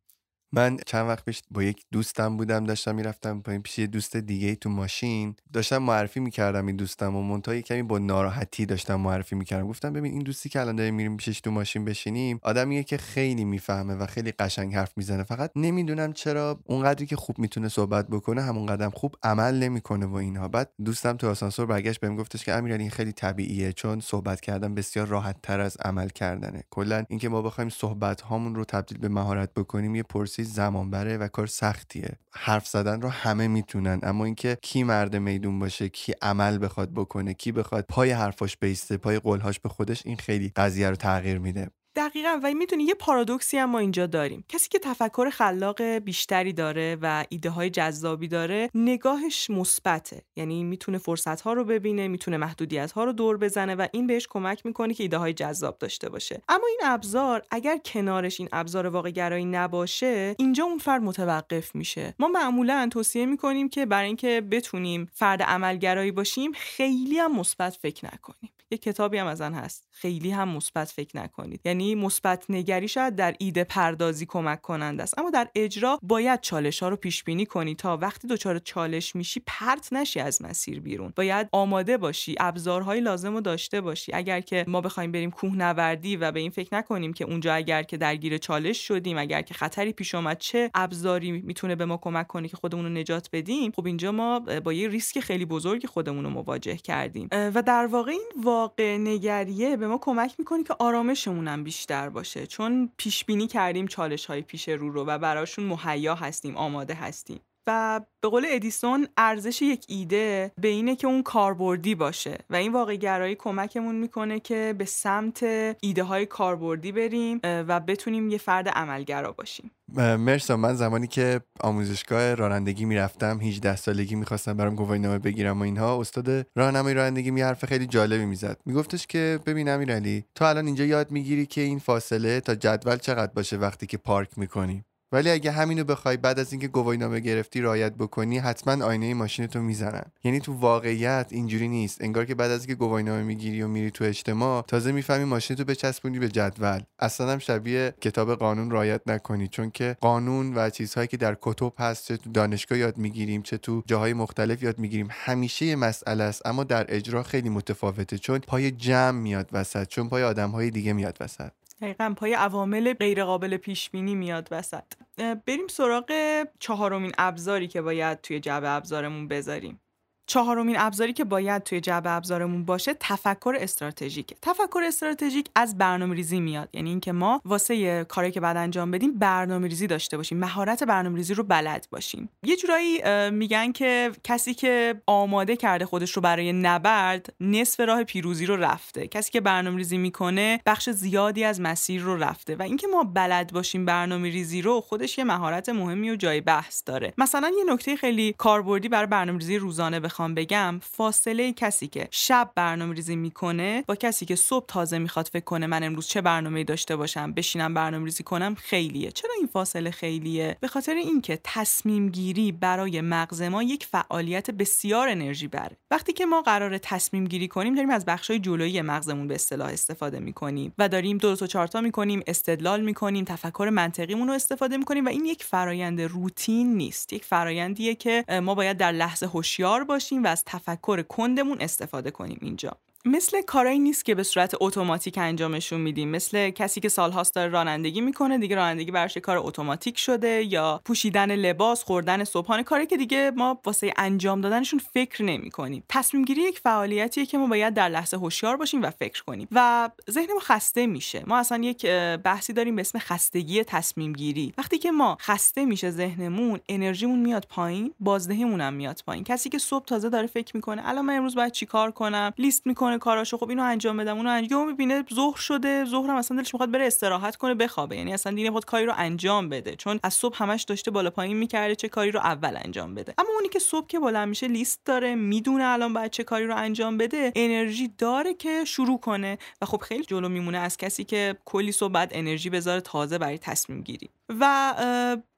من 0.54 0.76
چند 0.86 1.08
وقت 1.08 1.24
پیش 1.24 1.42
با 1.50 1.62
یک 1.62 1.84
دوستم 1.92 2.36
بودم 2.36 2.64
داشتم 2.64 2.94
می‌رفتم 2.94 3.40
پایین 3.40 3.62
پیش 3.62 3.78
یه 3.78 3.86
دوست 3.86 4.16
دیگه 4.16 4.54
تو 4.54 4.68
ماشین. 4.70 5.36
داشتم 5.52 5.78
معرفی 5.78 6.20
می‌کردم 6.20 6.66
این 6.66 6.76
دوستم 6.76 7.16
و 7.16 7.22
منتها 7.22 7.60
کمی 7.60 7.82
با 7.82 7.98
ناراحتی 7.98 8.66
داشتم 8.66 8.94
معرفی 8.94 9.34
می‌کردم. 9.34 9.68
گفتم 9.68 9.92
ببین 9.92 10.12
این 10.12 10.22
دوستی 10.22 10.48
که 10.48 10.60
الان 10.60 10.76
داریم 10.76 10.94
میریم 10.94 11.16
پیشش 11.16 11.40
تو 11.40 11.50
ماشین 11.50 11.84
بشینیم 11.84 12.38
آدمیه 12.42 12.82
که 12.82 12.96
خیلی 12.96 13.44
می‌فهمه 13.44 13.94
و 13.94 14.06
خیلی 14.06 14.32
قشنگ 14.32 14.74
حرف 14.74 14.92
می‌زنه. 14.96 15.22
فقط 15.22 15.50
نمی‌دونم 15.56 16.12
چرا 16.12 16.60
اونقدری 16.64 17.06
که 17.06 17.16
خوب 17.16 17.38
می‌تونه 17.38 17.68
صحبت 17.68 18.08
بکنه 18.08 18.42
همون 18.42 18.66
قدم 18.66 18.90
خوب 18.90 19.16
عمل 19.22 19.54
نمی‌کنه 19.54 20.06
و 20.06 20.14
اینها. 20.14 20.48
بعد 20.48 20.70
دوستم 20.84 21.16
تو 21.16 21.28
آسانسور 21.30 21.66
برگشت 21.66 22.00
بهم 22.00 22.16
گفتش 22.16 22.44
که 22.44 22.52
امیرعلی 22.52 22.82
این 22.82 22.90
خیلی 22.90 23.12
طبیعیه 23.12 23.72
چون 23.72 24.00
صحبت 24.00 24.40
کردن 24.40 24.74
بسیار 24.74 25.06
راحت 25.06 25.36
تر 25.42 25.60
از 25.60 25.76
عمل 25.84 26.08
کردنه. 26.08 26.64
کلا 26.70 27.04
اینکه 27.08 27.28
ما 27.28 27.42
بخوایم 27.42 27.70
صحبت 27.70 28.20
هامون 28.20 28.54
رو 28.54 28.64
تبدیل 28.64 28.98
به 28.98 29.08
مهارت 29.08 29.54
بکنیم 29.54 29.94
یه 29.94 30.02
پرسی 30.02 30.41
زمان 30.44 30.90
بره 30.90 31.16
و 31.16 31.28
کار 31.28 31.46
سختیه. 31.46 32.18
حرف 32.34 32.68
زدن 32.68 33.00
رو 33.00 33.08
همه 33.08 33.48
می‌تونن 33.48 34.00
اما 34.02 34.24
اینکه 34.24 34.58
کی 34.62 34.82
مرد 34.84 35.16
میدون 35.16 35.58
باشه 35.58 35.88
کی 35.88 36.12
عمل 36.22 36.64
بخواد 36.64 36.92
بکنه 36.94 37.34
کی 37.34 37.52
بخواد 37.52 37.84
پای 37.88 38.10
حرفاش 38.10 38.56
بیسته 38.56 38.96
پای 38.96 39.18
قولهاش 39.18 39.60
به 39.60 39.68
خودش 39.68 40.06
این 40.06 40.16
خیلی 40.16 40.52
قضیه 40.56 40.90
رو 40.90 40.96
تغییر 40.96 41.38
میده. 41.38 41.70
دقیقا. 41.96 42.40
و 42.42 42.54
می‌تونی 42.54 42.84
یه 42.84 42.94
پارادوکسی 42.94 43.58
هم 43.58 43.70
ما 43.70 43.78
اینجا 43.78 44.06
داریم. 44.06 44.44
کسی 44.48 44.68
که 44.68 44.78
تفکر 44.78 45.30
خلاق 45.30 45.82
بیشتری 45.82 46.52
داره 46.52 46.98
و 47.02 47.24
ایده 47.28 47.50
های 47.50 47.70
جذابی 47.70 48.28
داره 48.28 48.70
نگاهش 48.74 49.50
مثبته. 49.50 50.22
یعنی 50.36 50.64
می‌تونه 50.64 50.98
فرصت 50.98 51.40
ها 51.40 51.52
رو 51.52 51.64
ببینه 51.64 52.08
می‌تونه 52.08 52.36
محدودیت 52.36 52.92
ها 52.92 53.04
رو 53.04 53.12
دور 53.12 53.36
بزنه 53.36 53.74
و 53.74 53.86
این 53.92 54.06
بهش 54.06 54.26
کمک 54.30 54.66
می‌کنه 54.66 54.94
که 54.94 55.02
ایده 55.02 55.16
های 55.16 55.32
جذاب 55.32 55.78
داشته 55.78 56.08
باشه. 56.08 56.42
اما 56.48 56.66
این 56.66 56.80
ابزار 56.84 57.42
اگر 57.50 57.78
کنارش 57.78 58.40
این 58.40 58.48
ابزار 58.52 58.86
واقع 58.86 59.10
گرایی 59.10 59.44
نباشه 59.44 60.34
اینجا 60.38 60.64
اون 60.64 60.78
فرد 60.78 61.02
متوقف 61.02 61.74
میشه. 61.74 62.14
ما 62.18 62.28
معمولا 62.28 62.88
توصیه 62.92 63.26
می‌کنیم 63.26 63.68
که 63.68 63.86
برای 63.86 64.06
اینکه 64.06 64.40
بتونیم 64.50 65.10
فرد 65.12 65.42
عملگرایی 65.42 66.10
باشیم 66.12 66.52
خیلی 66.52 67.18
هم 67.18 67.36
مثبت 67.38 67.76
فکر 67.82 68.06
نکنیم. 68.06 68.50
یه 68.70 68.78
کتابی 68.78 69.18
هم 69.18 69.26
از 69.26 69.40
آن 69.40 69.54
هست. 69.54 69.88
خیلی 69.90 70.30
هم 70.30 70.48
مثبت 70.48 70.88
فکر 70.88 71.16
نکنید. 71.16 71.60
یعنی 71.64 71.81
مثبت 71.82 72.44
نگری 72.48 72.88
شاید 72.88 73.16
در 73.16 73.34
ایده 73.38 73.64
پردازی 73.64 74.26
کمک 74.26 74.62
کننده 74.62 75.02
است. 75.02 75.18
اما 75.18 75.30
در 75.30 75.48
اجرا 75.54 75.98
باید 76.02 76.40
چالش 76.40 76.82
ها 76.82 76.88
رو 76.88 76.96
پیش 76.96 77.24
بینی 77.24 77.46
کنی 77.46 77.74
تا 77.74 77.96
وقتی 77.96 78.28
دچار 78.28 78.58
چالش 78.58 79.16
میشی 79.16 79.42
پرت 79.46 79.92
نشی 79.92 80.20
از 80.20 80.42
مسیر 80.42 80.80
بیرون. 80.80 81.12
باید 81.16 81.48
آماده 81.52 81.96
باشی 81.96 82.34
ابزارهای 82.40 83.00
لازم 83.00 83.34
رو 83.34 83.40
داشته 83.40 83.80
باشی. 83.80 84.12
اگر 84.12 84.40
که 84.40 84.64
ما 84.68 84.80
بخوایم 84.80 85.12
بریم 85.12 85.30
کوهنوردی 85.30 86.16
و 86.16 86.32
به 86.32 86.40
این 86.40 86.50
فکر 86.50 86.74
نکنیم 86.74 87.12
که 87.12 87.24
اونجا 87.24 87.54
اگر 87.54 87.82
که 87.82 87.96
درگیر 87.96 88.38
چالش 88.38 88.88
شدیم 88.88 89.18
اگر 89.18 89.42
که 89.42 89.54
خطری 89.54 89.92
پیش 89.92 90.14
آمد 90.14 90.38
چه 90.38 90.70
ابزاری 90.74 91.32
می‌تونه 91.32 91.74
به 91.74 91.84
ما 91.84 91.96
کمک 91.96 92.26
کنه 92.26 92.48
که 92.48 92.56
خودمون 92.56 92.84
رو 92.84 92.90
نجات 92.90 93.28
بدیم 93.32 93.72
خب 93.76 93.86
اینجا 93.86 94.12
ما 94.12 94.40
با 94.40 94.72
یه 94.72 94.88
ریسک 94.88 95.20
خیلی 95.20 95.44
بزرگی 95.44 95.86
خودمون 95.86 96.24
رو 96.24 96.30
مواجه 96.30 96.76
کردیم. 96.76 97.28
و 97.32 97.62
در 97.62 97.86
واقع 97.86 98.10
این 98.10 98.28
واقع 98.42 98.96
نگریه 98.96 99.76
به 99.76 99.86
ما 99.86 99.98
کمک 99.98 100.34
می‌کنه 100.38 100.64
که 100.64 100.74
آرامشمون 100.78 101.48
هم 101.48 101.64
بیشتر 101.72 102.08
باشه. 102.08 102.46
چون 102.46 102.92
پیش 102.96 103.24
بینی 103.24 103.46
کردیم 103.46 103.86
چالش 103.86 104.26
های 104.26 104.42
پیش 104.42 104.68
رو 104.68 104.90
رو 104.90 105.04
و 105.04 105.18
براشون 105.18 105.64
مهیا 105.64 106.14
هستیم 106.14 106.56
آماده 106.56 106.94
هستیم. 106.94 107.40
و 107.66 108.00
به 108.20 108.28
قول 108.28 108.46
ادیسون 108.48 109.08
ارزش 109.16 109.62
یک 109.62 109.84
ایده 109.88 110.52
به 110.60 110.68
اینه 110.68 110.96
که 110.96 111.06
اون 111.06 111.22
کاربردی 111.22 111.94
باشه 111.94 112.38
و 112.50 112.56
این 112.56 112.72
واقع 112.72 112.96
گرایی 112.96 113.34
کمکمون 113.34 113.94
می‌کنه 113.94 114.40
که 114.40 114.74
به 114.78 114.84
سمت 114.84 115.42
ایده 115.80 116.02
های 116.02 116.26
کاربردی 116.26 116.92
بریم 116.92 117.40
و 117.44 117.80
بتونیم 117.80 118.30
یه 118.30 118.38
فرد 118.38 118.68
عملگرا 118.68 119.32
باشیم. 119.32 119.70
مرسا 119.96 120.56
من 120.56 120.74
زمانی 120.74 121.06
که 121.06 121.40
آموزشگاه 121.60 122.34
رانندگی 122.34 122.84
می‌رفتم 122.84 123.40
18 123.40 123.76
سالگی 123.76 124.14
می‌خواستم 124.14 124.56
برام 124.56 124.74
گواهینامه 124.74 125.18
بگیرم 125.18 125.60
و 125.60 125.62
اینها 125.62 126.00
استاد 126.00 126.46
راهنمای 126.56 126.94
رانندگی 126.94 127.30
می 127.30 127.42
حرف 127.42 127.64
خیلی 127.64 127.86
جالبی 127.86 128.24
می‌زد. 128.24 128.60
میگفتش 128.66 129.06
که 129.06 129.40
ببین 129.46 129.68
امیرعلی 129.68 130.24
تو 130.34 130.44
الان 130.44 130.66
اینجا 130.66 130.84
یاد 130.84 131.10
می‌گیری 131.10 131.46
که 131.46 131.60
این 131.60 131.78
فاصله 131.78 132.40
تا 132.40 132.54
جدول 132.54 132.96
چقدر 132.96 133.32
باشه 133.32 133.56
وقتی 133.56 133.86
که 133.86 133.96
پارک 133.96 134.38
می‌کنی؟ 134.38 134.84
ولی 135.12 135.30
اگه 135.30 135.50
همینو 135.50 135.84
بخوای 135.84 136.16
بعد 136.16 136.38
از 136.38 136.52
اینکه 136.52 136.68
گواهینامه 136.68 137.20
گرفتی 137.20 137.60
رعایت 137.60 137.92
بکنی 137.92 138.38
حتما 138.38 138.84
آینه 138.84 139.14
ماشینتو 139.14 139.62
می‌زنن. 139.62 140.04
یعنی 140.24 140.40
تو 140.40 140.52
واقعیت 140.52 141.26
اینجوری 141.30 141.68
نیست. 141.68 142.02
انگار 142.02 142.24
که 142.24 142.34
بعد 142.34 142.50
از 142.50 142.60
اینکه 142.60 142.74
گواهینامه 142.74 143.22
می‌گیری 143.22 143.62
و 143.62 143.68
میری 143.68 143.90
تو 143.90 144.04
اجتماع 144.04 144.62
تازه 144.62 144.92
می‌فهمی 144.92 145.24
ماشینتو 145.24 145.64
بچسبونی 145.64 146.18
به 146.18 146.28
جدول. 146.28 146.80
اصلا 146.98 147.32
هم 147.32 147.38
شبیه 147.38 147.94
کتاب 148.00 148.34
قانون 148.34 148.70
رعایت 148.70 149.00
نکنی. 149.06 149.48
چون 149.48 149.70
که 149.70 149.96
قانون 150.00 150.54
و 150.54 150.70
چیزهایی 150.70 151.08
که 151.08 151.16
در 151.16 151.36
کتب 151.40 151.72
هست 151.78 152.08
چه 152.08 152.16
تو 152.16 152.30
دانشگاه 152.30 152.78
یاد 152.78 152.98
می‌گیریم 152.98 153.42
چه 153.42 153.58
تو 153.58 153.82
جاهای 153.86 154.12
مختلف 154.12 154.62
یاد 154.62 154.78
می‌گیریم 154.78 155.08
همیشه 155.10 155.76
مسئله 155.76 156.24
است. 156.24 156.46
اما 156.46 156.64
در 156.64 156.86
اجرا 156.88 157.22
خیلی 157.22 157.48
متفاوته. 157.48 158.18
چون 158.18 158.38
پای 158.38 158.70
جمع 158.70 159.18
میاد 159.18 159.48
وسط. 159.52 159.88
چون 159.88 160.08
پای 160.08 160.22
آدمهای 160.22 160.70
دیگه 160.70 160.92
میاد 160.92 161.16
وسط. 161.20 161.50
دقیقا 161.82 162.14
پای 162.16 162.34
عوامل 162.34 162.94
غیرقابل 162.94 163.56
پیش 163.56 163.90
بینی 163.90 164.14
میاد 164.14 164.48
وسط. 164.50 164.84
بریم 165.18 165.68
سراغ 165.68 166.12
چهارمین 166.58 167.12
ابزاری 167.18 167.68
که 167.68 167.82
باید 167.82 168.20
توی 168.20 168.40
جعبه 168.40 168.68
ابزارمون 168.70 169.28
بذاریم. 169.28 169.80
چهارمین 170.26 170.76
ابزاری 170.78 171.12
که 171.12 171.24
باید 171.24 171.62
توی 171.62 171.80
جعبه 171.80 172.10
ابزارمون 172.10 172.64
باشه 172.64 172.94
تفکر 173.00 173.56
استراتژیک 173.60 174.34
تفکر 174.42 174.80
استراتژیک 174.86 175.46
از 175.54 175.78
برنامه 175.78 176.14
ریزی 176.14 176.40
میاد. 176.40 176.68
یعنی 176.72 176.90
اینکه 176.90 177.12
ما 177.12 177.40
واسه 177.44 178.04
کاری 178.04 178.30
که 178.30 178.40
بعد 178.40 178.56
انجام 178.56 178.90
بدیم 178.90 179.18
برنامه 179.18 179.68
ریزی 179.68 179.86
داشته 179.86 180.16
باشیم 180.16 180.38
مهارت 180.38 180.84
برنامه 180.84 181.16
ریزی 181.16 181.34
رو 181.34 181.44
بلد 181.44 181.86
باشیم. 181.90 182.28
یه 182.42 182.56
جورایی 182.56 183.00
میگن 183.30 183.72
که 183.72 184.12
کسی 184.24 184.54
که 184.54 184.94
آماده 185.06 185.56
کرده 185.56 185.86
خودش 185.86 186.12
رو 186.12 186.22
برای 186.22 186.52
نبرد 186.52 187.32
نصف 187.40 187.80
راه 187.80 188.04
پیروزی 188.04 188.46
رو 188.46 188.56
رفته. 188.56 189.06
کسی 189.06 189.30
که 189.30 189.40
برنامه 189.40 189.76
ریزی 189.76 189.98
می‌کنه 189.98 190.60
بخش 190.66 190.90
زیادی 190.90 191.44
از 191.44 191.60
مسیر 191.60 192.02
رو 192.02 192.16
رفته. 192.16 192.56
و 192.56 192.62
اینکه 192.62 192.86
ما 192.86 193.04
بلد 193.04 193.52
باشیم 193.52 193.84
برنامه 193.84 194.30
ریزی 194.30 194.62
رو 194.62 194.80
خودش 194.80 195.18
یه 195.18 195.24
مهارت 195.24 195.68
مهمی 195.68 196.10
و 196.10 196.16
جای 196.16 196.40
بحث 196.40 196.82
داره. 196.86 197.14
مثلا 197.18 197.52
یه 197.58 197.74
نکته 197.74 197.96
خیلی 197.96 198.34
کاربردی 198.38 198.88
برای 198.88 199.06
برنامه 199.06 199.38
ریزی 199.38 199.56
روزانه 199.56 200.00
بخوام 200.12 200.34
بگم 200.34 200.80
فاصله 200.82 201.52
کسی 201.52 201.86
که 201.86 202.08
شب 202.10 202.50
برنامه 202.54 202.94
ریزی 202.94 203.16
می‌کنه 203.16 203.84
با 203.86 203.94
کسی 203.94 204.26
که 204.26 204.36
صبح 204.36 204.66
تازه 204.66 204.98
می‌خواد 204.98 205.28
فکر 205.32 205.44
کنه 205.44 205.66
من 205.66 205.82
امروز 205.82 206.06
چه 206.06 206.20
برنامه 206.20 206.64
داشته 206.64 206.96
باشم 206.96 207.32
بشینم 207.32 207.74
برنامه 207.74 208.04
ریزی 208.04 208.22
کنم 208.22 208.54
خیلیه. 208.54 209.10
چرا 209.10 209.30
این 209.38 209.46
فاصله 209.46 209.90
خیلیه؟ 209.90 210.56
به 210.60 210.68
خاطر 210.68 210.94
اینکه 210.94 211.40
تصمیم 211.44 212.08
گیری 212.08 212.52
برای 212.52 213.00
مغز 213.00 213.42
ما 213.42 213.62
یک 213.62 213.86
فعالیت 213.86 214.50
بسیار 214.50 215.08
انرژی 215.08 215.48
بره. 215.48 215.76
وقتی 215.90 216.12
که 216.12 216.26
ما 216.26 216.42
قرار 216.42 216.78
تصمیم 216.78 217.24
گیری 217.24 217.48
کنیم 217.48 217.74
داریم 217.74 217.90
از 217.90 218.04
بخشای 218.04 218.38
جلویی 218.38 218.82
مغزمون 218.82 219.28
به 219.28 219.34
اصطلاح 219.34 219.68
استفاده 219.68 220.18
می‌کنیم 220.20 220.72
و 220.78 220.88
داریم 220.88 221.18
درست 221.18 221.42
و 221.42 221.46
چارتا 221.46 221.80
می‌کنیم 221.80 222.22
استدلال 222.26 222.80
می‌کنیم 222.80 223.24
تفکر 223.24 223.70
منطقیمون 223.72 224.28
رو 224.28 224.34
استفاده 224.34 224.76
می‌کنیم 224.76 225.04
و 225.04 225.08
این 225.08 225.24
یک 225.24 225.44
فرایند 225.44 226.00
روتین 226.00 226.74
نیست. 226.74 227.12
یک 227.12 227.24
فرایندیه 227.24 227.94
که 227.94 228.24
ما 228.42 228.54
باید 228.54 228.76
در 228.76 228.92
لحظه 228.92 229.26
هوشیار 229.26 229.84
باشیم 229.84 230.01
و 230.24 230.26
از 230.26 230.44
تفکر 230.44 231.02
کندمون 231.02 231.60
استفاده 231.60 232.10
کنیم 232.10 232.38
اینجا. 232.40 232.76
مثل 233.04 233.42
کارایی 233.42 233.78
نیست 233.78 234.04
که 234.04 234.14
به 234.14 234.22
صورت 234.22 234.54
اتوماتیک 234.60 235.18
انجامشون 235.18 235.80
میدیم. 235.80 236.08
مثل 236.08 236.50
کسی 236.50 236.80
که 236.80 236.88
سالهاست 236.88 237.34
داره 237.34 237.50
رانندگی 237.50 238.00
می‌کنه 238.00 238.38
دیگه 238.38 238.56
رانندگی 238.56 238.90
براش 238.90 239.16
کار 239.16 239.38
اتوماتیک 239.38 239.98
شده 239.98 240.44
یا 240.44 240.80
پوشیدن 240.84 241.34
لباس 241.34 241.82
خوردن 241.82 242.24
صبحانه 242.24 242.62
کاری 242.62 242.86
که 242.86 242.96
دیگه 242.96 243.32
ما 243.36 243.60
واسه 243.64 243.92
انجام 243.96 244.40
دادنشون 244.40 244.80
فکر 244.94 245.22
نمی 245.24 245.50
کنیم 245.50 245.84
تصمیم 245.88 246.24
گیری 246.24 246.42
یک 246.42 246.58
فعالیتیه 246.58 247.26
که 247.26 247.38
ما 247.38 247.46
باید 247.46 247.74
در 247.74 247.88
لحظه 247.88 248.16
هوشیار 248.16 248.56
باشیم 248.56 248.82
و 248.82 248.90
فکر 248.90 249.24
کنیم 249.24 249.48
و 249.52 249.90
ذهن 250.10 250.32
ما 250.34 250.40
خسته 250.40 250.86
میشه. 250.86 251.22
ما 251.26 251.38
اصلا 251.38 251.64
یک 251.64 251.86
بحثی 252.24 252.52
داریم 252.52 252.76
به 252.76 252.80
اسم 252.80 252.98
خستگی 252.98 253.64
تصمیم 253.64 254.12
گیری 254.12 254.54
وقتی 254.58 254.78
که 254.78 254.90
ما 254.90 255.16
خسته 255.20 255.64
میشه 255.64 255.90
ذهنمون 255.90 256.60
انرژیمون 256.68 257.18
میاد 257.18 257.46
پایین 257.48 257.94
بازدهیمون 258.00 258.60
هم 258.60 258.74
میاد 258.74 259.02
پایین. 259.06 259.24
کسی 259.24 259.48
که 259.48 259.58
صبح 259.58 259.84
تازه 259.84 260.08
داره 260.08 260.26
فکر 260.26 260.56
می‌کنه 260.56 260.88
الان 260.88 261.04
من 261.04 261.16
امروز 261.16 261.34
باید 261.34 261.52
چیکار 261.52 261.90
کنم 261.90 262.32
لیست 262.38 262.66
می‌کنه 262.66 262.91
می‌کنه 262.92 263.12
کاراشو 263.12 263.36
خب 263.36 263.48
اینو 263.48 263.62
انجام 263.62 263.96
بدم 263.96 264.16
اونو 264.16 264.30
انجام 264.30 264.66
می‌بینه 264.66 265.04
ظهر 265.14 265.36
شده 265.36 265.84
ظهرم 265.84 266.16
اصلا 266.16 266.36
دلش 266.36 266.54
می‌خواد 266.54 266.70
بره 266.70 266.86
استراحت 266.86 267.36
کنه 267.36 267.54
بخوابه. 267.54 267.96
یعنی 267.96 268.14
اصلا 268.14 268.32
دیگه 268.32 268.50
خود 268.50 268.64
کاری 268.64 268.86
رو 268.86 268.92
انجام 268.96 269.48
بده. 269.48 269.76
چون 269.76 270.00
از 270.02 270.14
صبح 270.14 270.36
همش 270.42 270.62
داشته 270.62 270.90
بالا 270.90 271.10
پایین 271.10 271.36
می‌کرده 271.36 271.74
چه 271.74 271.88
کاری 271.88 272.10
رو 272.10 272.20
اول 272.20 272.58
انجام 272.64 272.94
بده. 272.94 273.14
اما 273.18 273.28
اونی 273.34 273.48
که 273.48 273.58
صبح 273.58 273.86
که 273.86 273.98
بالا 273.98 274.26
میشه 274.26 274.48
لیست 274.48 274.80
داره 274.84 275.14
می‌دونه 275.14 275.64
الان 275.64 275.92
باید 275.92 276.10
چه 276.10 276.24
کاری 276.24 276.46
رو 276.46 276.56
انجام 276.56 276.98
بده 276.98 277.32
انرژی 277.36 277.88
داره 277.98 278.34
که 278.34 278.64
شروع 278.64 279.00
کنه. 279.00 279.38
و 279.62 279.66
خب 279.66 279.78
خیلی 279.78 280.04
جلو 280.04 280.28
میمونه 280.28 280.58
از 280.58 280.76
کسی 280.76 281.04
که 281.04 281.36
کلی 281.44 281.72
صبح 281.72 281.92
بعد 281.92 282.10
انرژی 282.14 282.50
بذاره 282.50 282.80
تازه 282.80 283.18
برای 283.18 283.38
تصمیم 283.38 283.82
گیری. 283.82 284.08
و 284.40 284.74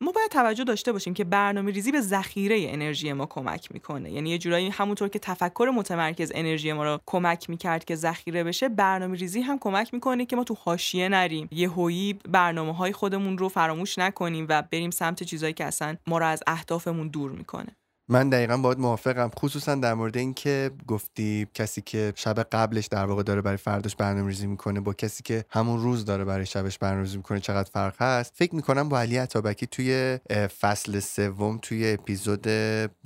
ما 0.00 0.12
باید 0.12 0.30
توجه 0.30 0.64
داشته 0.64 0.92
باشیم 0.92 1.14
که 1.14 1.24
برنامه 1.24 1.72
ریزی 1.72 1.92
به 1.92 2.00
ذخیره 2.00 2.66
انرژی 2.68 3.12
ما 3.12 3.26
کمک 3.26 3.72
می‌کنه. 3.72 4.12
یعنی 4.12 4.30
یه 4.30 4.38
جورایی 4.38 4.68
همونطور 4.68 5.08
که 5.08 5.18
تفکر 5.18 5.72
متمرکز 5.74 6.32
انرژی 6.34 6.72
ما 6.72 6.84
رو 6.84 7.00
کمک 7.06 7.50
می‌کرد 7.50 7.84
که 7.84 7.94
ذخیره 7.94 8.44
بشه 8.44 8.68
برنامه 8.68 9.16
ریزی 9.16 9.40
هم 9.40 9.58
کمک 9.58 9.94
می‌کنه 9.94 10.26
که 10.26 10.36
ما 10.36 10.44
تو 10.44 10.56
حاشیه 10.60 11.08
نریم. 11.08 11.48
یه 11.50 11.70
هویی 11.70 12.12
برنامه 12.12 12.74
های 12.76 12.92
خودمون 12.92 13.38
رو 13.38 13.48
فراموش 13.48 13.98
نکنیم 13.98 14.46
و 14.48 14.62
بریم 14.62 14.90
سمت 14.90 15.22
چیزایی 15.22 15.52
که 15.52 15.64
اصلا 15.64 15.96
ما 16.06 16.18
رو 16.18 16.26
از 16.26 16.42
اهدافمون 16.46 17.08
دور 17.08 17.30
می‌کنه. 17.30 17.76
من 18.08 18.28
دقیقا 18.28 18.56
باید 18.56 18.78
موافقم. 18.78 19.30
خصوصا 19.38 19.74
در 19.74 19.94
مورد 19.94 20.16
اینکه 20.16 20.70
گفتی 20.86 21.46
کسی 21.54 21.80
که 21.80 22.12
شب 22.16 22.42
قبلش 22.42 22.86
در 22.86 23.04
واقع 23.04 23.22
داره 23.22 23.42
برای 23.42 23.56
فرداش 23.56 23.96
برنامه 23.96 24.28
ریزی 24.28 24.46
می‌کنه 24.46 24.80
با 24.80 24.92
کسی 24.92 25.22
که 25.22 25.44
همون 25.50 25.80
روز 25.80 26.04
داره 26.04 26.24
برای 26.24 26.46
شبش 26.46 26.78
برنامه 26.78 27.02
ریزی 27.02 27.16
می‌کنه 27.16 27.40
چقدر 27.40 27.70
فرق 27.72 28.02
هست؟ 28.02 28.32
فکر 28.34 28.54
می‌کنم 28.54 28.88
با 28.88 29.00
علی 29.00 29.16
عطابکی 29.16 29.66
توی 29.66 30.18
فصل 30.60 31.00
سوم 31.00 31.58
توی 31.62 31.92
اپیزود 31.92 32.48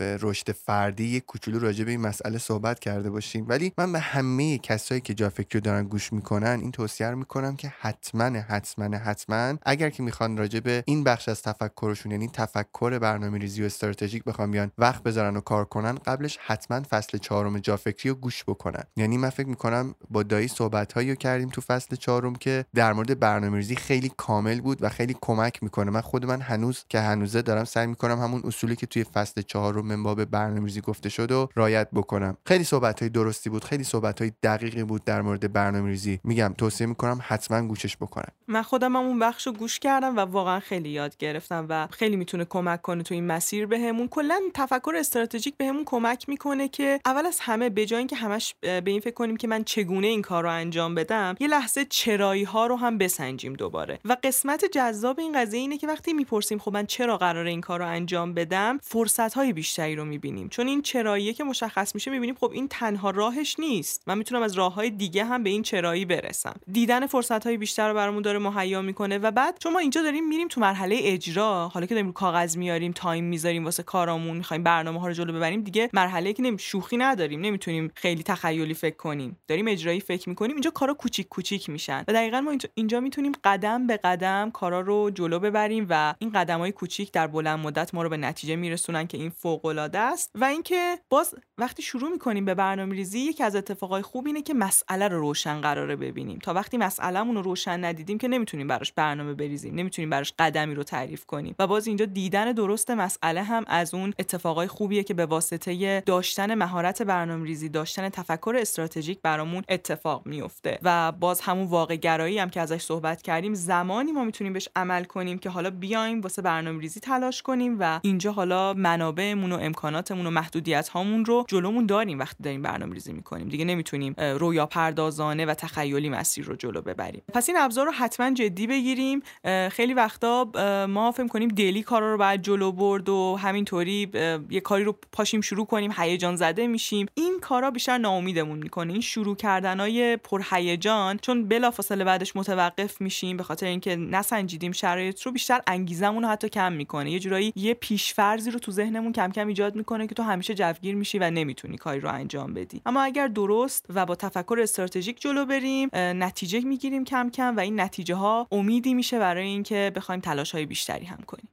رشد 0.00 0.52
فردی 0.52 1.04
یک 1.04 1.24
کوچولو 1.24 1.58
راجع 1.58 1.84
به 1.84 1.90
این 1.90 2.00
مسئله 2.00 2.38
صحبت 2.38 2.78
کرده 2.78 3.10
باشیم. 3.10 3.48
ولی 3.48 3.72
من 3.78 3.92
به 3.92 3.98
همه 3.98 4.58
کسایی 4.58 5.00
که 5.00 5.14
جا 5.14 5.30
فکری 5.30 5.60
دارن 5.60 5.84
گوش 5.84 6.12
می‌کنن 6.12 6.58
این 6.62 6.72
توصیه 6.72 7.06
رو 7.06 7.16
می‌کنم 7.16 7.56
که 7.56 7.72
حتما 7.80 8.24
حتما 8.24 8.96
حتما 8.96 9.58
اگر 9.62 9.90
که 9.90 10.02
می‌خوان 10.02 10.36
راجع 10.36 10.60
به 10.60 10.82
این 10.86 11.04
بخش 11.04 11.28
از 11.28 11.42
تفکرشون 11.42 12.12
یعنی 12.12 12.28
تفکر 12.28 12.98
برنامه 12.98 13.38
ریزی 13.38 13.62
و 13.62 13.66
استراتژیک 13.66 14.24
بخوام 14.24 14.50
بیان 14.50 14.72
وقت 14.88 15.02
بذارن 15.02 15.36
و 15.36 15.40
کار 15.40 15.64
کنن 15.64 15.94
قبلش 15.94 16.38
حتما 16.46 16.82
فصل 16.90 17.18
چهارم 17.18 17.58
جافکری 17.58 18.10
رو 18.10 18.14
گوش 18.14 18.44
بکنن. 18.44 18.82
یعنی 18.96 19.18
من 19.18 19.30
فکر 19.30 19.48
می‌کنم 19.48 19.94
با 20.10 20.22
دایی 20.22 20.48
صحبت 20.48 20.92
هایی 20.92 21.16
کردیم 21.16 21.48
تو 21.48 21.60
فصل 21.60 21.96
چهارم 21.96 22.34
که 22.34 22.64
در 22.74 22.92
مورد 22.92 23.20
برنامه‌ریزی 23.20 23.76
خیلی 23.76 24.12
کامل 24.16 24.60
بود 24.60 24.82
و 24.82 24.88
خیلی 24.88 25.16
کمک 25.20 25.62
می‌کنه. 25.62 25.90
من 25.90 26.00
خود 26.00 26.26
من 26.26 26.40
هنوز 26.40 26.84
که 26.88 27.00
هنوزه 27.00 27.42
دارم 27.42 27.64
سعی 27.64 27.86
می‌کنم 27.86 28.18
همون 28.20 28.42
اصولی 28.44 28.76
که 28.76 28.86
توی 28.86 29.04
فصل 29.04 29.42
چهارم 29.42 29.86
من 29.86 30.02
باب 30.02 30.24
برنامه‌ریزی 30.24 30.80
گفته 30.80 31.08
شد 31.08 31.32
و 31.32 31.48
رایت 31.54 31.88
بکنم. 31.92 32.36
خیلی 32.46 32.64
صحبت 32.64 33.00
های 33.00 33.08
درستی 33.08 33.50
بود 33.50 33.64
خیلی 33.64 33.84
صحبت 33.84 34.20
های 34.20 34.32
دقیقی 34.42 34.84
بود 34.84 35.04
در 35.04 35.22
مورد 35.22 35.52
برنامه‌ریزی. 35.52 36.20
میگم 36.24 36.54
توصیه 36.58 36.86
می‌کنم 36.86 37.20
حتما 37.22 37.62
گوشش 37.62 37.96
بکنن. 37.96 38.28
من 38.48 38.62
خودم 38.62 38.96
هم 38.96 39.02
اون 39.02 39.18
بخش 39.18 39.46
رو 39.46 39.52
گوش 39.52 39.78
کردم 39.78 40.16
و 40.16 40.20
واقعا 40.20 40.60
خیلی 40.60 40.88
یاد 40.88 41.16
گرفتم 41.16 41.66
و 41.68 41.86
خیلی 41.90 42.16
می‌تونه 42.16 42.44
کمک 42.44 42.82
کنه 42.82 43.02
تو 43.02 43.14
این 43.14 43.26
مسیر 43.26 43.66
بهمون. 43.66 44.08
کلا 44.08 44.40
تفکر 44.54 44.77
استراتژیک 44.86 45.54
بهمون 45.56 45.82
کمک 45.86 46.28
می‌کنه 46.28 46.68
که 46.68 47.00
اول 47.04 47.26
از 47.26 47.40
همه 47.40 47.68
به 47.68 47.86
جای 47.86 47.98
اینکه 47.98 48.16
همش 48.16 48.54
به 48.60 48.82
این 48.86 49.00
فکر 49.00 49.14
کنیم 49.14 49.36
که 49.36 49.48
من 49.48 49.64
چگونه 49.64 50.06
این 50.06 50.22
کار 50.22 50.42
رو 50.42 50.50
انجام 50.50 50.94
بدم 50.94 51.36
یه 51.40 51.48
لحظه 51.48 51.84
چرایی 51.84 52.44
ها 52.44 52.66
رو 52.66 52.76
هم 52.76 52.98
بسنجیم 52.98 53.52
دوباره. 53.52 53.98
و 54.04 54.16
قسمت 54.22 54.64
جذاب 54.64 55.20
این 55.20 55.32
قضیه 55.32 55.60
اینه 55.60 55.78
که 55.78 55.86
وقتی 55.86 56.12
می‌پرسیم 56.12 56.58
خب 56.58 56.72
من 56.72 56.86
چرا 56.86 57.16
قراره 57.16 57.50
این 57.50 57.60
کار 57.60 57.78
رو 57.78 57.86
انجام 57.86 58.34
بدم 58.34 58.78
فرصت 58.82 59.34
های 59.34 59.52
بیشتری 59.52 59.96
رو 59.96 60.04
می‌بینیم. 60.04 60.48
چون 60.48 60.66
این 60.66 60.82
چراییه 60.82 61.32
که 61.32 61.44
مشخص 61.44 61.94
میشه 61.94 62.10
می‌بینیم 62.10 62.34
خب 62.40 62.50
این 62.54 62.68
تنها 62.68 63.10
راهش 63.10 63.56
نیست. 63.58 64.02
من 64.06 64.18
می‌تونم 64.18 64.42
از 64.42 64.52
راه 64.52 64.74
های 64.74 64.90
دیگه 64.90 65.24
هم 65.24 65.42
به 65.42 65.50
این 65.50 65.62
چرایی 65.62 66.04
برسم. 66.04 66.54
دیدن 66.72 67.06
فرصت 67.06 67.46
های 67.46 67.56
بیشتر 67.56 67.88
رو 67.88 67.94
برامون 67.94 68.22
داره 68.22 68.38
مهیا 68.38 68.82
می‌کنه 68.82 69.18
و 69.18 69.30
بعد 69.30 69.58
چون 69.58 69.72
ما 69.72 69.78
اینجا 69.78 70.02
داریم 70.02 70.28
میریم 70.28 70.48
تو 70.48 70.60
مرحله 70.60 70.98
اجرا. 71.02 71.68
حالا 71.68 71.86
که 71.86 71.94
داریم 71.94 72.12
کاغذ 72.12 72.56
میاریم 72.56 72.92
time 72.92 73.24
می‌ذاریم 73.24 73.64
واسه 73.64 73.82
کارامون 73.82 74.36
می‌خوایم 74.36 74.62
برنامه 74.68 75.00
ها 75.00 75.06
رو 75.06 75.12
جلو 75.12 75.32
ببریم 75.32 75.62
دیگه 75.62 75.90
مرحله 75.92 76.32
که 76.32 76.42
نمی 76.42 76.58
شوخی 76.58 76.96
نداریم 76.96 77.40
نمی‌تونیم 77.40 77.90
خیلی 77.94 78.22
تخیلی 78.22 78.74
فکر 78.74 78.96
کنیم. 78.96 79.38
داریم 79.48 79.68
اجرایی 79.68 80.00
فکر 80.00 80.28
می‌کنیم 80.28 80.52
اینجا 80.52 80.70
کارا 80.70 80.94
کوچیک 80.94 81.28
کوچیک 81.28 81.70
میشن. 81.70 82.04
و 82.08 82.12
دقیقا 82.12 82.40
ما 82.40 82.54
اینجا 82.74 83.00
می‌تونیم 83.00 83.32
قدم 83.44 83.86
به 83.86 83.96
قدم 83.96 84.50
کارا 84.50 84.80
رو 84.80 85.10
جلو 85.10 85.38
ببریم 85.38 85.86
و 85.90 86.14
این 86.18 86.30
قدم 86.30 86.58
های 86.58 86.72
کوچیک 86.72 87.12
در 87.12 87.26
بلند 87.26 87.58
مدت 87.58 87.94
ما 87.94 88.02
رو 88.02 88.08
به 88.08 88.16
نتیجه 88.16 88.56
میرسونن 88.56 89.06
که 89.06 89.18
این 89.18 89.30
فوق 89.30 89.64
العاده 89.64 89.98
است. 89.98 90.30
و 90.34 90.44
اینکه 90.44 90.98
باز 91.10 91.34
وقتی 91.58 91.82
شروع 91.82 92.10
می‌کنیم 92.10 92.44
به 92.44 92.54
برنامه 92.54 92.94
ریزی 92.94 93.18
یکی 93.18 93.44
از 93.44 93.56
اتفاقای 93.56 94.02
خوب 94.02 94.26
اینه 94.26 94.42
که 94.42 94.54
مسئله 94.54 95.08
رو 95.08 95.20
روشن 95.20 95.60
قراره 95.60 95.96
ببینیم. 95.96 96.38
تا 96.38 96.54
وقتی 96.54 96.76
مسئلهمون 96.76 97.36
رو 97.36 97.42
روشن 97.42 97.84
ندیدیم 97.84 98.18
که 98.18 98.28
نمی‌تونیم 98.28 98.66
براش 98.66 98.92
برنامه 98.92 99.34
بریزیم 99.34 99.74
نمی‌تونیم 99.74 100.10
براش 100.10 100.32
قدمی 100.38 100.74
رو 100.74 100.82
تعریف 100.82 101.24
کنیم. 101.24 101.54
و 101.58 101.66
باز 101.66 101.86
اینجا 101.86 102.04
دیدن 102.04 102.52
درست 102.52 102.90
مسئله 102.90 103.42
هم 103.42 103.64
از 103.66 103.94
اون 103.94 104.14
اتفاقای 104.58 104.78
خوبیه 104.78 105.02
که 105.02 105.14
به 105.14 105.26
واسطه 105.26 106.02
داشتن 106.06 106.54
مهارت 106.54 107.02
برنامه‌ریزی 107.02 107.68
داشتن 107.68 108.08
تفکر 108.08 108.56
استراتژیک 108.60 109.18
برامون 109.22 109.62
اتفاق 109.68 110.26
میفته 110.26 110.78
و 110.82 111.12
باز 111.12 111.40
همون 111.40 111.66
واقع 111.66 111.96
گرایی 111.96 112.38
هم 112.38 112.50
که 112.50 112.60
ازش 112.60 112.82
صحبت 112.82 113.22
کردیم 113.22 113.54
زمانی 113.54 114.12
ما 114.12 114.24
می‌تونیم 114.24 114.52
بهش 114.52 114.68
عمل 114.76 115.04
کنیم 115.04 115.38
که 115.38 115.50
حالا 115.50 115.70
بیایم 115.70 116.20
واسه 116.20 116.42
برنامه‌ریزی 116.42 117.00
تلاش 117.00 117.42
کنیم 117.42 117.76
و 117.80 118.00
اینجا 118.02 118.32
حالا 118.32 118.74
منابعمون 118.74 119.52
و 119.52 119.58
امکاناتمون 119.60 120.26
و 120.26 120.30
محدودیت 120.30 120.88
هامون 120.88 121.24
رو 121.24 121.44
جلومون 121.48 121.86
داریم 121.86 122.18
وقتی 122.18 122.42
داریم 122.42 122.62
برنامه‌ریزی 122.62 123.12
می‌کنیم. 123.12 123.48
دیگه 123.48 123.64
نمی‌تونیم 123.64 124.14
رویا 124.18 124.66
پردازانه 124.66 125.46
و 125.46 125.54
تخیلی 125.54 126.08
مسیر 126.08 126.44
رو 126.44 126.56
جلو 126.56 126.82
ببریم. 126.82 127.22
پس 127.34 127.48
این 127.48 127.58
ابزار 127.58 127.86
رو 127.86 127.92
حتما 127.92 128.30
جدی 128.30 128.66
بگیریم. 128.66 129.22
خیلی 129.70 129.94
وقتا 129.94 130.50
ما 130.88 131.12
فکر 131.12 131.28
کنیم 131.28 131.48
دلی 131.48 131.82
کارا 131.82 132.12
رو 132.12 132.18
بعد 132.18 132.42
جلو 132.42 132.72
برد 132.72 133.08
و 133.08 133.36
همینطوری 133.40 134.10
یه 134.50 134.60
کاری 134.60 134.84
رو 134.84 134.98
پاشیم 135.12 135.40
شروع 135.40 135.66
کنیم 135.66 135.92
هیجان 135.98 136.36
زده 136.36 136.66
میشیم. 136.66 137.06
این 137.14 137.38
کارا 137.40 137.70
بیشتر 137.70 137.98
ناامیدمون 137.98 138.58
می‌کنه. 138.58 138.92
این 138.92 139.02
شروع 139.02 139.36
کردنای 139.36 140.16
پرهیجان 140.16 141.18
چون 141.18 141.48
بلافاصله 141.48 142.04
بعدش 142.04 142.36
متوقف 142.36 143.00
میشیم 143.00 143.36
به 143.36 143.42
خاطر 143.42 143.66
اینکه 143.66 143.96
نسنجیدیم 143.96 144.72
شرایط 144.72 145.22
رو 145.22 145.32
بیشتر 145.32 145.60
انگیزمون 145.66 146.22
رو 146.22 146.28
حتی 146.28 146.48
کم 146.48 146.72
می‌کنه. 146.72 147.10
یه 147.10 147.18
جورایی 147.18 147.52
یه 147.56 147.74
پیشفرضی 147.74 148.50
رو 148.50 148.58
تو 148.58 148.72
ذهنمون 148.72 149.12
کم 149.12 149.30
کم 149.30 149.48
ایجاد 149.48 149.76
می‌کنه 149.76 150.06
که 150.06 150.14
تو 150.14 150.22
همیشه 150.22 150.54
جوگیر 150.54 150.94
میشی 150.94 151.18
و 151.18 151.30
نمی‌تونی 151.30 151.76
کاری 151.76 152.00
رو 152.00 152.12
انجام 152.12 152.54
بدی. 152.54 152.82
اما 152.86 153.02
اگر 153.02 153.28
درست 153.28 153.86
و 153.88 154.06
با 154.06 154.14
تفکر 154.14 154.58
استراتژیک 154.62 155.20
جلو 155.20 155.44
بریم 155.44 155.88
نتیجه 155.94 156.60
می‌گیریم 156.60 157.04
کم 157.04 157.30
کم 157.30 157.56
و 157.56 157.60
این 157.60 157.80
نتیجه 157.80 158.14
ها 158.14 158.48
امیدی 158.52 158.94
میشه 158.94 159.18
برای 159.18 159.46
اینکه 159.46 159.92
بخوایم 159.96 160.20
تلاش 160.20 160.52
های 160.54 160.66
بیشتری 160.66 161.04
هم 161.04 161.18
کنیم. 161.26 161.48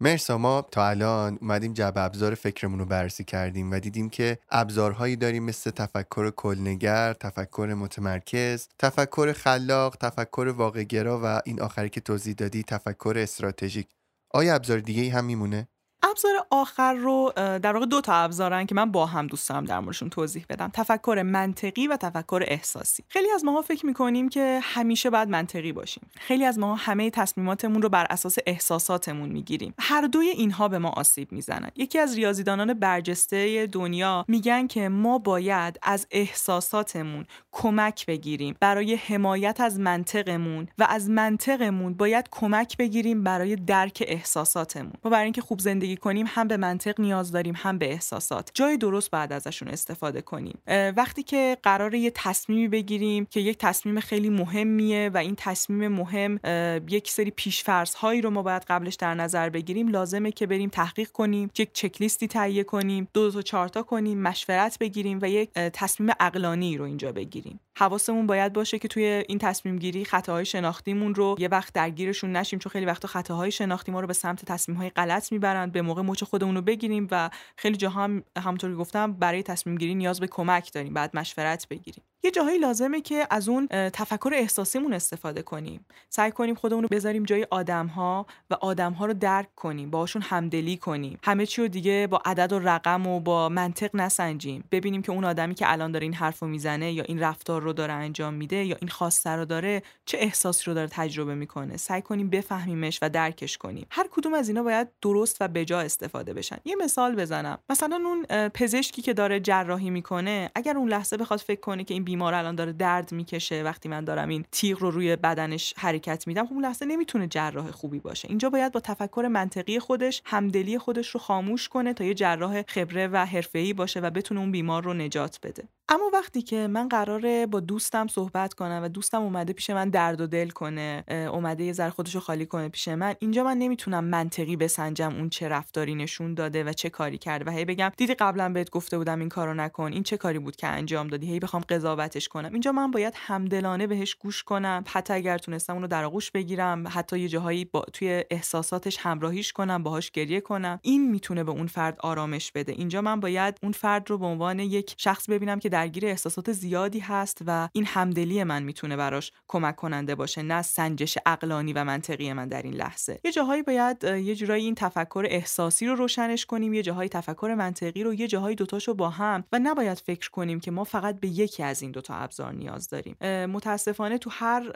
مرسا 0.00 0.38
ما 0.38 0.62
تا 0.72 0.88
الان 0.88 1.38
اومدیم 1.40 1.72
جب 1.72 1.92
ابزار 1.96 2.34
فکرمون 2.34 2.78
رو 2.78 2.84
بررسی 2.84 3.24
کردیم 3.24 3.72
و 3.72 3.78
دیدیم 3.80 4.08
که 4.10 4.38
ابزارهایی 4.50 5.16
داریم 5.16 5.44
مثل 5.44 5.70
تفکر 5.70 6.30
کلنگر، 6.30 7.12
تفکر 7.12 7.74
متمرکز، 7.78 8.68
تفکر 8.78 9.32
خلاق، 9.32 9.96
تفکر 9.96 10.54
واقعگرا 10.56 11.20
و 11.24 11.40
این 11.44 11.60
آخری 11.60 11.88
که 11.88 12.00
توضیح 12.00 12.34
دادی 12.34 12.62
تفکر 12.62 13.14
استراتژیک. 13.16 13.88
آیا 14.30 14.54
ابزار 14.54 14.78
دیگه 14.78 15.02
ای 15.02 15.08
هم 15.08 15.24
میمونه؟ 15.24 15.68
ابزار 16.02 16.46
آخر 16.50 16.94
رو 16.94 17.32
در 17.36 17.72
واقع 17.72 17.86
دو 17.86 18.00
تا 18.00 18.14
ابزارن 18.14 18.66
که 18.66 18.74
من 18.74 18.92
با 18.92 19.06
هم 19.06 19.26
دوست 19.26 19.48
دارم 19.48 19.64
در 19.64 19.80
موردشون 19.80 20.10
توضیح 20.10 20.46
بدم. 20.48 20.70
تفکر 20.72 21.22
منطقی 21.26 21.86
و 21.86 21.96
تفکر 21.96 22.44
احساسی. 22.46 23.04
خیلی 23.08 23.30
از 23.30 23.44
ماها 23.44 23.62
فکر 23.62 23.86
می‌کنیم 23.86 24.28
که 24.28 24.60
همیشه 24.62 25.10
باید 25.10 25.28
منطقی 25.28 25.72
باشیم. 25.72 26.10
خیلی 26.16 26.44
از 26.44 26.58
ماها 26.58 26.74
همه 26.74 27.10
تصمیماتمون 27.10 27.82
رو 27.82 27.88
بر 27.88 28.06
اساس 28.10 28.36
احساساتمون 28.46 29.28
می‌گیریم. 29.28 29.74
هر 29.78 30.00
دوی 30.00 30.28
اینها 30.28 30.68
به 30.68 30.78
ما 30.78 30.88
آسیب 30.88 31.32
می‌زنن. 31.32 31.70
یکی 31.76 31.98
از 31.98 32.14
ریاضیدانان 32.14 32.74
برجسته 32.74 33.66
دنیا 33.66 34.24
میگن 34.28 34.66
که 34.66 34.88
ما 34.88 35.18
باید 35.18 35.78
از 35.82 36.06
احساساتمون 36.10 37.26
کمک 37.52 38.06
بگیریم. 38.06 38.56
برای 38.60 38.94
حمایت 38.94 39.60
از 39.60 39.80
منطقمون 39.80 40.68
و 40.78 40.86
از 40.88 41.10
منطقمون 41.10 41.94
باید 41.94 42.28
کمک 42.30 42.76
بگیریم 42.76 43.22
برای 43.22 43.56
درک 43.56 44.04
احساساتمون. 44.06 44.92
ما 45.04 45.10
برای 45.10 45.24
اینکه 45.24 45.40
خوب 45.40 45.60
زندگی 45.60 45.85
کنیم 45.94 46.26
هم 46.28 46.48
به 46.48 46.56
منطق 46.56 47.00
نیاز 47.00 47.32
داریم 47.32 47.54
هم 47.56 47.78
به 47.78 47.92
احساسات. 47.92 48.50
جای 48.54 48.76
درست 48.76 49.10
بعد 49.10 49.32
ازشون 49.32 49.68
استفاده 49.68 50.20
کنیم. 50.20 50.58
وقتی 50.96 51.22
که 51.22 51.56
قرار 51.62 51.94
یه 51.94 52.12
تصمیمی 52.14 52.68
بگیریم 52.68 53.26
که 53.26 53.40
یک 53.40 53.58
تصمیم 53.58 54.00
خیلی 54.00 54.30
مهمیه 54.30 55.10
و 55.14 55.18
این 55.18 55.34
تصمیم 55.36 55.88
مهم 55.88 56.40
یک 56.88 57.10
سری 57.10 57.30
پیشفرض 57.30 57.94
هایی 57.94 58.20
رو 58.20 58.30
ما 58.30 58.42
باید 58.42 58.64
قبلش 58.68 58.94
در 58.94 59.14
نظر 59.14 59.48
بگیریم 59.48 59.88
لازمه 59.88 60.32
که 60.32 60.46
بریم 60.46 60.68
تحقیق 60.68 61.08
کنیم 61.08 61.50
یک 61.58 61.72
چک 61.72 62.00
لیستی 62.00 62.28
تهیه 62.28 62.64
کنیم 62.64 63.08
دو, 63.14 63.24
دو 63.24 63.30
تا 63.30 63.42
چارتا 63.42 63.82
کنیم 63.82 64.22
مشورت 64.22 64.78
بگیریم 64.78 65.18
و 65.22 65.28
یک 65.28 65.50
تصمیم 65.52 66.10
عقلانی 66.20 66.76
رو 66.76 66.84
اینجا 66.84 67.12
بگیریم. 67.12 67.60
حواسمون 67.78 68.26
باید 68.26 68.52
باشه 68.52 68.78
که 68.78 68.88
توی 68.88 69.24
این 69.28 69.38
تصمیم 69.38 69.78
گیری 69.78 70.04
خطاهای 70.04 70.44
شناختیمون 70.44 71.14
رو 71.14 71.36
یه 71.38 71.48
وقت 71.48 71.72
درگیرشون 71.72 72.36
نشیم 72.36 72.58
چون 72.58 72.72
خیلی 72.72 72.86
وقتا 72.86 73.08
خطاهای 73.08 73.50
شناختی 73.50 73.92
ما 73.92 74.00
رو 74.00 74.06
به 74.06 74.12
سمت 74.12 74.44
تصمیم 74.44 74.78
های 74.78 74.90
غلط 74.90 75.32
می‌برن. 75.32 75.70
به 75.76 75.82
موقع 75.82 76.02
مچ 76.02 76.24
خودمون 76.24 76.54
رو 76.54 76.62
بگیریم 76.62 77.08
و 77.10 77.30
خیلی 77.56 77.76
جاها 77.76 78.04
هم 78.04 78.24
همونطور 78.38 78.76
گفتم 78.76 79.12
برای 79.12 79.42
تصمیم 79.42 79.76
گیری 79.78 79.94
نیاز 79.94 80.20
به 80.20 80.26
کمک 80.26 80.72
داریم 80.72 80.94
بعد 80.94 81.16
مشورت 81.16 81.68
بگیریم. 81.68 82.04
یه 82.22 82.30
جاهایی 82.30 82.58
لازمه 82.58 83.00
که 83.00 83.26
از 83.30 83.48
اون 83.48 83.66
تفکر 83.66 84.30
احساسیمون 84.34 84.92
استفاده 84.92 85.42
کنیم. 85.42 85.86
سعی 86.08 86.30
کنیم 86.30 86.54
خودمون 86.54 86.82
رو 86.82 86.88
بذاریم 86.88 87.22
جای 87.22 87.46
آدم 87.50 87.86
ها 87.86 88.26
و 88.50 88.54
آدم 88.54 88.92
ها 88.92 89.06
رو 89.06 89.14
درک 89.14 89.54
کنیم 89.54 89.90
باشون 89.90 90.22
همدلی 90.22 90.76
کنیم. 90.76 91.18
همه 91.24 91.46
چی 91.46 91.62
رو 91.62 91.68
دیگه 91.68 92.06
با 92.10 92.22
عدد 92.24 92.52
و 92.52 92.58
رقم 92.58 93.06
و 93.06 93.20
با 93.20 93.48
منطق 93.48 93.90
نسنجیم. 93.94 94.64
ببینیم 94.70 95.02
که 95.02 95.12
اون 95.12 95.24
آدمی 95.24 95.54
که 95.54 95.72
الان 95.72 95.92
داره 95.92 96.04
این 96.04 96.14
حرف 96.14 96.42
رو 96.42 96.48
می‌زنه 96.48 96.92
یا 96.92 97.04
این 97.04 97.20
رفتار 97.20 97.62
رو 97.62 97.72
داره 97.72 97.92
انجام 97.92 98.34
میده 98.34 98.64
یا 98.64 98.76
این 98.80 98.88
خواسته 98.88 99.30
رو 99.30 99.44
داره 99.44 99.82
چه 100.06 100.18
احساسی 100.20 100.64
رو 100.66 100.74
داره 100.74 100.88
تجربه 100.92 101.34
می‌کنه؟ 101.34 101.76
سعی 101.76 102.02
کنیم 102.02 102.30
بفهمیمش 102.30 102.98
و 103.02 103.08
درکش 103.08 103.58
کنیم. 103.58 103.86
هر 103.90 104.08
کدوم 104.10 104.34
از 104.34 104.48
اینا 104.48 104.62
باید 104.62 104.88
درست 105.02 105.36
و 105.40 105.48
بجا 105.48 105.80
استفاده 105.80 106.34
بشن. 106.34 106.56
یه 106.64 106.76
مثال 106.76 107.14
بزنم. 107.14 107.58
مثلا 107.68 107.96
اون 108.04 108.48
پزشکی 108.48 109.02
که 109.02 109.12
داره 109.12 109.40
جراحی 109.40 109.90
می‌کنه 109.90 110.50
اگر 110.54 110.76
اون 110.76 110.88
لحظه 110.88 111.16
بخواد 111.16 111.40
فکر 111.40 111.60
کنه 111.60 111.84
که 111.84 111.94
این 111.94 112.04
بیمار 112.16 112.34
الان 112.34 112.54
داره 112.54 112.72
درد 112.72 113.12
می‌کشه 113.12 113.62
وقتی 113.62 113.88
من 113.88 114.04
دارم 114.04 114.28
این 114.28 114.44
تیغ 114.52 114.78
رو 114.78 114.90
روی 114.90 115.16
بدنش 115.16 115.74
حرکت 115.76 116.26
میدم 116.26 116.46
خب 116.46 116.52
اون 116.52 116.64
لحظه 116.64 116.86
نمی‌تونه 116.86 117.26
جراح 117.26 117.70
خوبی 117.70 117.98
باشه. 117.98 118.28
اینجا 118.28 118.50
باید 118.50 118.72
با 118.72 118.80
تفکر 118.80 119.28
منطقی 119.30 119.78
خودش 119.78 120.22
همدلی 120.24 120.78
خودش 120.78 121.08
رو 121.08 121.20
خاموش 121.20 121.68
کنه 121.68 121.94
تا 121.94 122.04
یه 122.04 122.14
جراح 122.14 122.62
خبره 122.62 123.08
و 123.08 123.26
حرفه‌ای 123.26 123.72
باشه 123.72 124.00
و 124.00 124.10
بتونه 124.10 124.40
اون 124.40 124.52
بیمار 124.52 124.84
رو 124.84 124.94
نجات 124.94 125.38
بده. 125.42 125.64
اما 125.88 126.10
وقتی 126.12 126.42
که 126.42 126.66
من 126.66 126.88
قراره 126.88 127.46
با 127.46 127.60
دوستم 127.60 128.06
صحبت 128.06 128.54
کنم 128.54 128.80
و 128.84 128.88
دوستم 128.88 129.22
اومده 129.22 129.52
پیش 129.52 129.70
من 129.70 129.90
درد 129.90 130.20
و 130.20 130.26
دل 130.26 130.48
کنه 130.48 131.04
اومده 131.32 131.64
یه 131.64 131.72
ذره 131.72 131.90
خودش 131.90 132.14
رو 132.14 132.20
خالی 132.20 132.46
کنه 132.46 132.68
پیش 132.68 132.88
من 132.88 133.14
اینجا 133.18 133.44
من 133.44 133.58
نمی‌تونم 133.58 134.04
منطقی 134.04 134.56
بسنجم 134.56 135.14
اون 135.14 135.28
چه 135.28 135.48
رفتاری 135.48 135.94
نشون 135.94 136.34
داده 136.34 136.64
و 136.64 136.72
چه 136.72 136.90
کاری 136.90 137.18
کرده. 137.18 137.50
و 137.50 137.54
هی 137.54 137.64
بگم 137.64 137.92
دیدی 137.96 138.14
قبلا 138.14 138.48
بهت 138.48 138.70
گفته 138.70 138.98
بودم 138.98 139.20
این 139.20 139.28
کارو 139.28 139.54
نکن 139.54 139.92
این 139.92 140.02
چه 140.02 140.16
کاری 140.16 140.38
بود 140.38 140.56
که 140.56 140.66
انجام 140.66 141.08
دادی؟ 141.08 141.26
هی 141.26 141.40
بخوام 141.40 141.62
قضاوتش 141.96 142.28
کنم. 142.28 142.52
اینجا 142.52 142.72
من 142.72 142.90
باید 142.90 143.14
همدلانه 143.16 143.86
بهش 143.86 144.14
گوش 144.14 144.42
کنم 144.42 144.84
حتی 144.86 145.14
اگر 145.14 145.38
تونستم 145.38 145.74
اونو 145.74 145.86
در 145.86 146.04
آغوش 146.04 146.30
بگیرم 146.30 146.84
حتی 146.88 147.20
یه 147.20 147.28
جاهایی 147.28 147.64
با 147.64 147.80
توی 147.92 148.24
احساساتش 148.30 148.98
همراهیش 149.00 149.52
کنم 149.52 149.82
باهاش 149.82 150.10
گریه 150.10 150.40
کنم. 150.40 150.78
این 150.82 151.10
می‌تونه 151.10 151.44
به 151.44 151.50
اون 151.50 151.66
فرد 151.66 151.96
آرامش 152.00 152.52
بده. 152.52 152.72
اینجا 152.72 153.02
من 153.02 153.20
باید 153.20 153.58
اون 153.62 153.72
فرد 153.72 154.10
رو 154.10 154.18
به 154.18 154.26
عنوان 154.26 154.58
یک 154.58 154.94
شخص 154.96 155.30
ببینم 155.30 155.58
که 155.58 155.68
درگیر 155.68 156.06
احساسات 156.06 156.52
زیادی 156.52 156.98
هست 156.98 157.38
و 157.46 157.68
این 157.72 157.86
همدلی 157.86 158.44
من 158.44 158.62
می‌تونه 158.62 158.96
براش 158.96 159.32
کمک 159.48 159.76
کننده 159.76 160.14
باشه 160.14 160.42
نه 160.42 160.62
سنجش 160.62 161.18
عقلانی 161.26 161.72
و 161.72 161.84
منطقی 161.84 162.32
من 162.32 162.48
در 162.48 162.62
این 162.62 162.74
لحظه. 162.74 163.20
یه 163.24 163.32
جاهایی 163.32 163.62
باید 163.62 164.04
یه 164.04 164.34
جورایی 164.34 164.64
این 164.64 164.74
تفکر 164.74 165.26
احساسی 165.28 165.86
رو 165.86 165.94
روشنش 165.94 166.46
کنیم 166.46 166.74
یه 166.74 166.82
جاهایی 166.82 167.08
تفکر 167.08 167.54
منطقی 167.58 168.02
رو 168.02 168.14
یه 168.14 168.28
جاهایی 168.28 168.56
دوتاشو 168.56 168.94
با 168.94 169.10
هم. 169.10 169.44
و 169.52 169.58
نباید 169.62 169.98
فکر 169.98 170.30
کنیم 170.30 170.60
که 170.60 170.70
ما 170.70 170.84
فقط 170.84 171.20
به 171.20 171.28
یکی 171.28 171.62
از 171.62 171.82
این 171.82 171.85
دوتا 171.92 172.14
ابزار 172.14 172.52
نیاز 172.52 172.88
داریم. 172.88 173.16
متاسفانه 173.46 174.18
تو 174.18 174.30
هر 174.32 174.72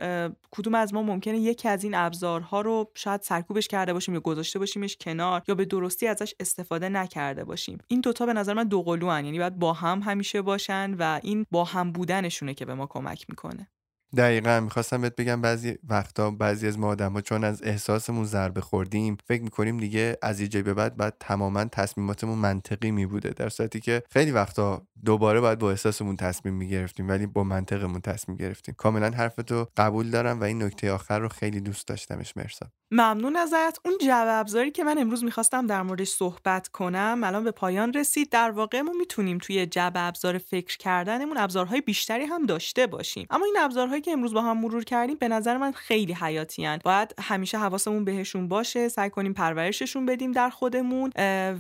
کدوم 0.51 0.75
از 0.75 0.95
ما 0.95 1.03
ممکنه 1.03 1.39
یکی 1.39 1.69
از 1.69 1.85
این 1.85 1.95
ابزارها 1.95 2.61
رو 2.61 2.91
شاید 2.95 3.23
سرکوبش 3.23 3.69
کرده 3.69 3.93
باشیم 3.93 4.15
یا 4.15 4.21
گذاشته 4.21 4.59
باشیمش 4.59 4.97
کنار 5.01 5.43
یا 5.49 5.55
به 5.55 5.65
درستی 5.65 6.07
ازش 6.07 6.35
استفاده 6.41 6.89
نکرده 6.89 7.45
باشیم. 7.45 7.79
این 7.89 8.01
دوتا 8.01 8.27
به 8.27 8.33
نظر 8.33 8.55
من 8.55 8.65
دو 8.65 8.85
یعنی 9.01 9.39
باید 9.39 9.59
با 9.59 9.73
هم 9.73 10.01
همیشه 10.03 10.43
باشن 10.43 10.95
و 10.95 11.21
این 11.23 11.47
با 11.51 11.65
هم 11.65 11.93
بودنشونه 11.93 12.55
که 12.55 12.65
به 12.65 12.75
ما 12.75 12.87
کمک 12.87 13.27
می‌کنه. 13.29 13.69
دقیقا 14.17 14.61
می‌خواستم 14.61 15.01
بهت 15.01 15.17
بگم 15.17 15.41
بعضی 15.41 15.79
وقتا 15.89 16.31
بعضی 16.31 16.67
از 16.67 16.79
ما 16.79 16.89
آدم 16.89 17.13
ها 17.13 17.21
چون 17.21 17.45
از 17.45 17.63
احساسمون 17.63 18.25
ضربه 18.25 18.61
خوردیم 18.61 19.17
فکر 19.27 19.43
می‌کنیم 19.43 19.77
دیگه 19.77 20.17
از 20.23 20.41
یه 20.41 20.63
به 20.63 20.75
بعد 20.75 20.97
بعد 20.97 21.17
تماما 21.21 21.65
تصمیماتمون 21.65 22.39
منطقی 22.39 22.91
میبوده. 22.91 23.31
در 23.31 23.49
صورتی 23.49 23.81
که 23.81 24.03
خیلی 24.11 24.31
وقتا 24.31 24.83
دوباره 25.05 25.41
باید 25.41 25.59
با 25.59 25.71
احساسمون 25.71 26.17
تصمیم 26.17 26.55
می‌گرفتیم 26.55 27.09
ولی 27.09 27.27
با 27.27 27.45
منطقمون 27.45 28.01
تصمیم 28.01 28.37
گرفتیم. 28.37 28.75
کاملا 28.79 29.11
حرفتو 29.11 29.69
قبول 29.77 30.11
دارم 30.11 30.41
و 30.41 30.45
این 30.45 30.63
نکته 30.63 30.93
آخر 30.93 31.19
رو 31.19 31.29
خیلی 31.29 31.61
دوست 31.61 31.89
داشتمش. 31.89 32.37
مرسا. 32.37 32.67
ممنون 32.93 33.37
ازت. 33.37 33.79
اون 33.85 33.99
جو 34.01 34.25
ابزاری 34.29 34.71
که 34.71 34.85
من 34.85 34.99
امروز 34.99 35.25
می‌خواستم 35.25 35.67
در 35.67 35.83
موردش 35.83 36.09
صحبت 36.09 36.69
کنم 36.69 37.21
الان 37.25 37.45
به 37.45 37.51
پایان 37.51 37.93
رسید. 37.93 38.31
در 38.31 38.51
واقع 38.51 38.81
ما 38.81 38.93
می‌تونیم 38.99 39.39
توی 39.39 39.67
جو 39.67 39.91
ابزار 39.95 40.39
فکر 40.39 40.79
کردنمون 40.79 41.37
ابزارهای 41.37 41.81
بیشتری 41.81 42.25
هم 42.25 42.47
داشته 42.47 42.87
باشیم. 42.87 43.27
اما 43.31 43.45
این 43.45 43.57
ابزارهایی 44.01 44.03
که 44.03 44.13
امروز 44.13 44.35
با 44.35 44.43
هم 44.43 44.61
مرور 44.61 44.85
کردیم 44.85 45.17
به 45.17 45.29
نظر 45.29 45.57
من 45.57 45.73
خیلی 45.73 46.13
حیاتی 46.13 46.65
هن. 46.65 46.79
باید 46.85 47.15
همیشه 47.19 47.59
حواسمون 47.59 48.05
بهشون 48.05 48.49
باشه 48.49 48.89
سعی 48.89 49.11
کنیم 49.11 49.33
پرورششون 49.33 50.07
بدیم 50.07 50.33
در 50.33 50.51
خودمون 50.51 51.11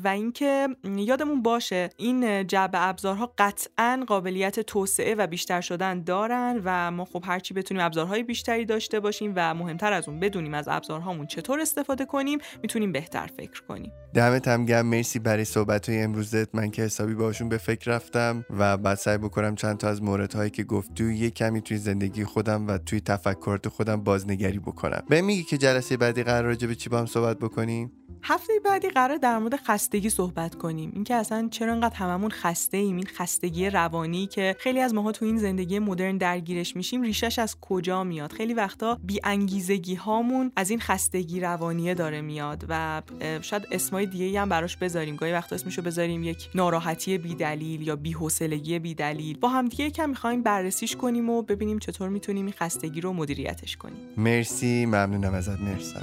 و 0.04 0.08
اینکه 0.08 0.68
یادمون 0.96 1.42
باشه 1.42 1.90
این 1.96 2.46
جو 2.46 2.68
ابزارها 2.74 3.32
قطعا 3.38 4.04
قابلیت 4.06 4.60
توسعه 4.60 5.14
و 5.14 5.26
بیشتر 5.26 5.60
شدن 5.60 6.02
دارن 6.02 6.60
و 6.64 6.90
ما 6.90 7.04
خب 7.04 7.24
هرچی 7.26 7.54
بتونیم 7.54 7.82
ابزارهای 7.82 8.22
بیشتری 8.22 8.64
داشته 8.64 9.00
باشیم 9.00 9.32
و 9.36 9.54
مهمتر 9.54 9.92
از 9.92 10.08
اون 10.08 10.20
بدونیم 10.20 10.54
از 10.54 10.68
ابزارهامون 10.68 11.26
چطور 11.26 11.60
استفاده 11.60 12.04
کنیم 12.04 12.38
می‌تونیم 12.62 12.92
بهتر 12.92 13.26
فکر 13.36 13.62
کنیم. 13.68 13.92
دمت 14.14 14.48
هم 14.48 14.66
گم 14.66 14.86
مرسی 14.86 15.18
برای 15.18 15.44
صحبت 15.44 15.88
های 15.88 16.02
امروزت. 16.02 16.54
من 16.54 16.70
که 16.70 16.82
حسابی 16.82 17.14
باشون 17.14 17.48
به 17.48 17.58
فکر 17.58 17.90
رفتم 17.90 18.44
و 18.50 18.76
بعد 18.76 18.98
سعی 18.98 19.18
بکنم 19.18 19.54
چند 19.54 19.78
تا 19.78 19.88
از 19.88 20.02
موردهایی 20.02 20.50
که 20.50 20.64
گفتی 20.64 21.14
یه 21.14 21.30
کمی 21.30 21.60
توی 21.60 21.76
زندگی 21.76 22.24
خودم 22.30 22.66
و 22.66 22.78
توی 22.78 23.00
تفکرات 23.00 23.68
خودم 23.68 23.96
بازنگری 23.96 24.58
بکنم. 24.58 25.02
به 25.08 25.22
میگی 25.22 25.42
که 25.42 25.58
جلسه 25.58 25.96
بعدی 25.96 26.22
قرار 26.22 26.44
راجع 26.44 26.66
به 26.66 26.74
چی 26.74 26.88
با 26.88 26.98
هم 26.98 27.06
صحبت 27.06 27.38
بکنیم؟ 27.38 27.92
هفته 28.22 28.52
بعدی 28.64 28.88
قرار 28.88 29.16
در 29.16 29.38
مورد 29.38 29.56
خستگی 29.56 30.10
صحبت 30.10 30.54
کنیم. 30.54 30.90
اینکه 30.94 31.14
اصلا 31.14 31.48
چرا 31.50 31.72
انقدر 31.72 31.96
هممون 31.96 32.30
خسته 32.30 32.76
ایم 32.76 32.96
این 32.96 33.06
خستگی 33.06 33.70
روانی 33.70 34.26
که 34.26 34.56
خیلی 34.58 34.80
از 34.80 34.94
ماها 34.94 35.12
تو 35.12 35.24
این 35.24 35.38
زندگی 35.38 35.78
مدرن 35.78 36.16
درگیرش 36.16 36.76
میشیم 36.76 37.02
ریشش 37.02 37.38
از 37.38 37.56
کجا 37.60 38.04
میاد؟ 38.04 38.32
خیلی 38.32 38.54
وقتا 38.54 38.98
بی 39.04 39.20
انگیزگی 39.24 39.94
هامون 39.94 40.52
از 40.56 40.70
این 40.70 40.80
خستگی 40.80 41.40
روانیه 41.40 41.94
داره 41.94 42.20
میاد 42.20 42.64
و 42.68 43.02
شاید 43.42 43.66
اسمای 43.70 44.06
دیگه 44.06 44.40
هم 44.40 44.48
براش 44.48 44.76
بذاریم. 44.76 45.16
گاهی 45.16 45.32
وقتا 45.32 45.54
اسمشو 45.56 45.82
بذاریم 45.82 46.24
یک 46.24 46.48
ناراحتی 46.54 47.18
بی 47.18 47.34
دلیل 47.34 47.82
یا 47.82 47.96
بی 47.96 48.12
حوصلگی 48.12 48.78
بی 48.78 48.94
دلیل 48.94 49.38
با 49.38 49.48
هم 49.48 49.68
دیگه 49.68 49.84
یکم 49.84 50.08
می‌خوایم 50.08 50.42
بررسیش 50.42 50.96
کنیم 50.96 51.30
و 51.30 51.42
ببینیم 51.42 51.78
چطور 51.78 52.08
می‌تونیم 52.20 52.46
این 52.46 52.54
خستگی 52.58 53.00
رو 53.00 53.12
مدیریتش 53.12 53.76
کنیم. 53.76 53.96
مرسی 54.16 54.86
ممنونم 54.86 55.34
ازت 55.34 55.60
مرسی. 55.60 55.94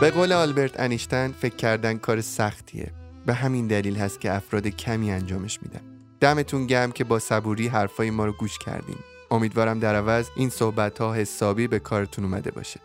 به 0.00 0.10
قول 0.10 0.32
آلبرت 0.32 0.80
انیشتن 0.80 1.32
فکر 1.32 1.56
کردن 1.56 1.98
کار 1.98 2.20
سختیه. 2.20 2.90
به 3.26 3.34
همین 3.34 3.66
دلیل 3.66 3.96
هست 3.96 4.20
که 4.20 4.32
افراد 4.32 4.66
کمی 4.66 5.10
انجامش 5.10 5.58
میدن. 5.62 5.91
دمتون 6.22 6.66
گم 6.66 6.90
که 6.90 7.04
با 7.04 7.18
صبوری 7.18 7.68
حرفای 7.68 8.10
ما 8.10 8.24
رو 8.26 8.32
گوش 8.32 8.58
کردیم 8.58 8.98
امیدوارم 9.30 9.78
در 9.78 9.94
عوض 9.94 10.28
این 10.36 10.50
صحبت 10.50 10.98
ها 10.98 11.14
حسابی 11.14 11.66
به 11.66 11.78
کارتون 11.78 12.24
اومده 12.24 12.50
باشه. 12.50 12.80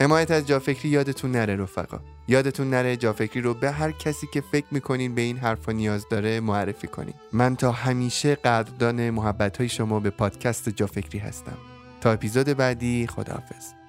حمایت 0.00 0.30
از 0.30 0.46
جافکری 0.46 0.88
یادتون 0.88 1.30
نره 1.30 1.56
رفقا. 1.56 2.00
یادتون 2.28 2.70
نره 2.70 2.96
جافکری 2.96 3.42
رو 3.42 3.54
به 3.54 3.70
هر 3.70 3.92
کسی 3.92 4.26
که 4.32 4.40
فکر 4.40 4.66
می‌کنین 4.70 5.14
به 5.14 5.22
این 5.22 5.36
حرفا 5.36 5.72
نیاز 5.72 6.06
داره 6.10 6.40
معرفی 6.40 6.86
کنین. 6.86 7.14
من 7.32 7.56
تا 7.56 7.72
همیشه 7.72 8.34
قدردان 8.34 9.10
محبت 9.10 9.56
های 9.56 9.68
شما 9.68 10.00
به 10.00 10.10
پادکست 10.10 10.68
جافکری 10.68 11.18
هستم. 11.18 11.58
تا 12.00 12.12
اپیزود 12.12 12.46
بعدی 12.46 13.06
خداحافظ. 13.06 13.79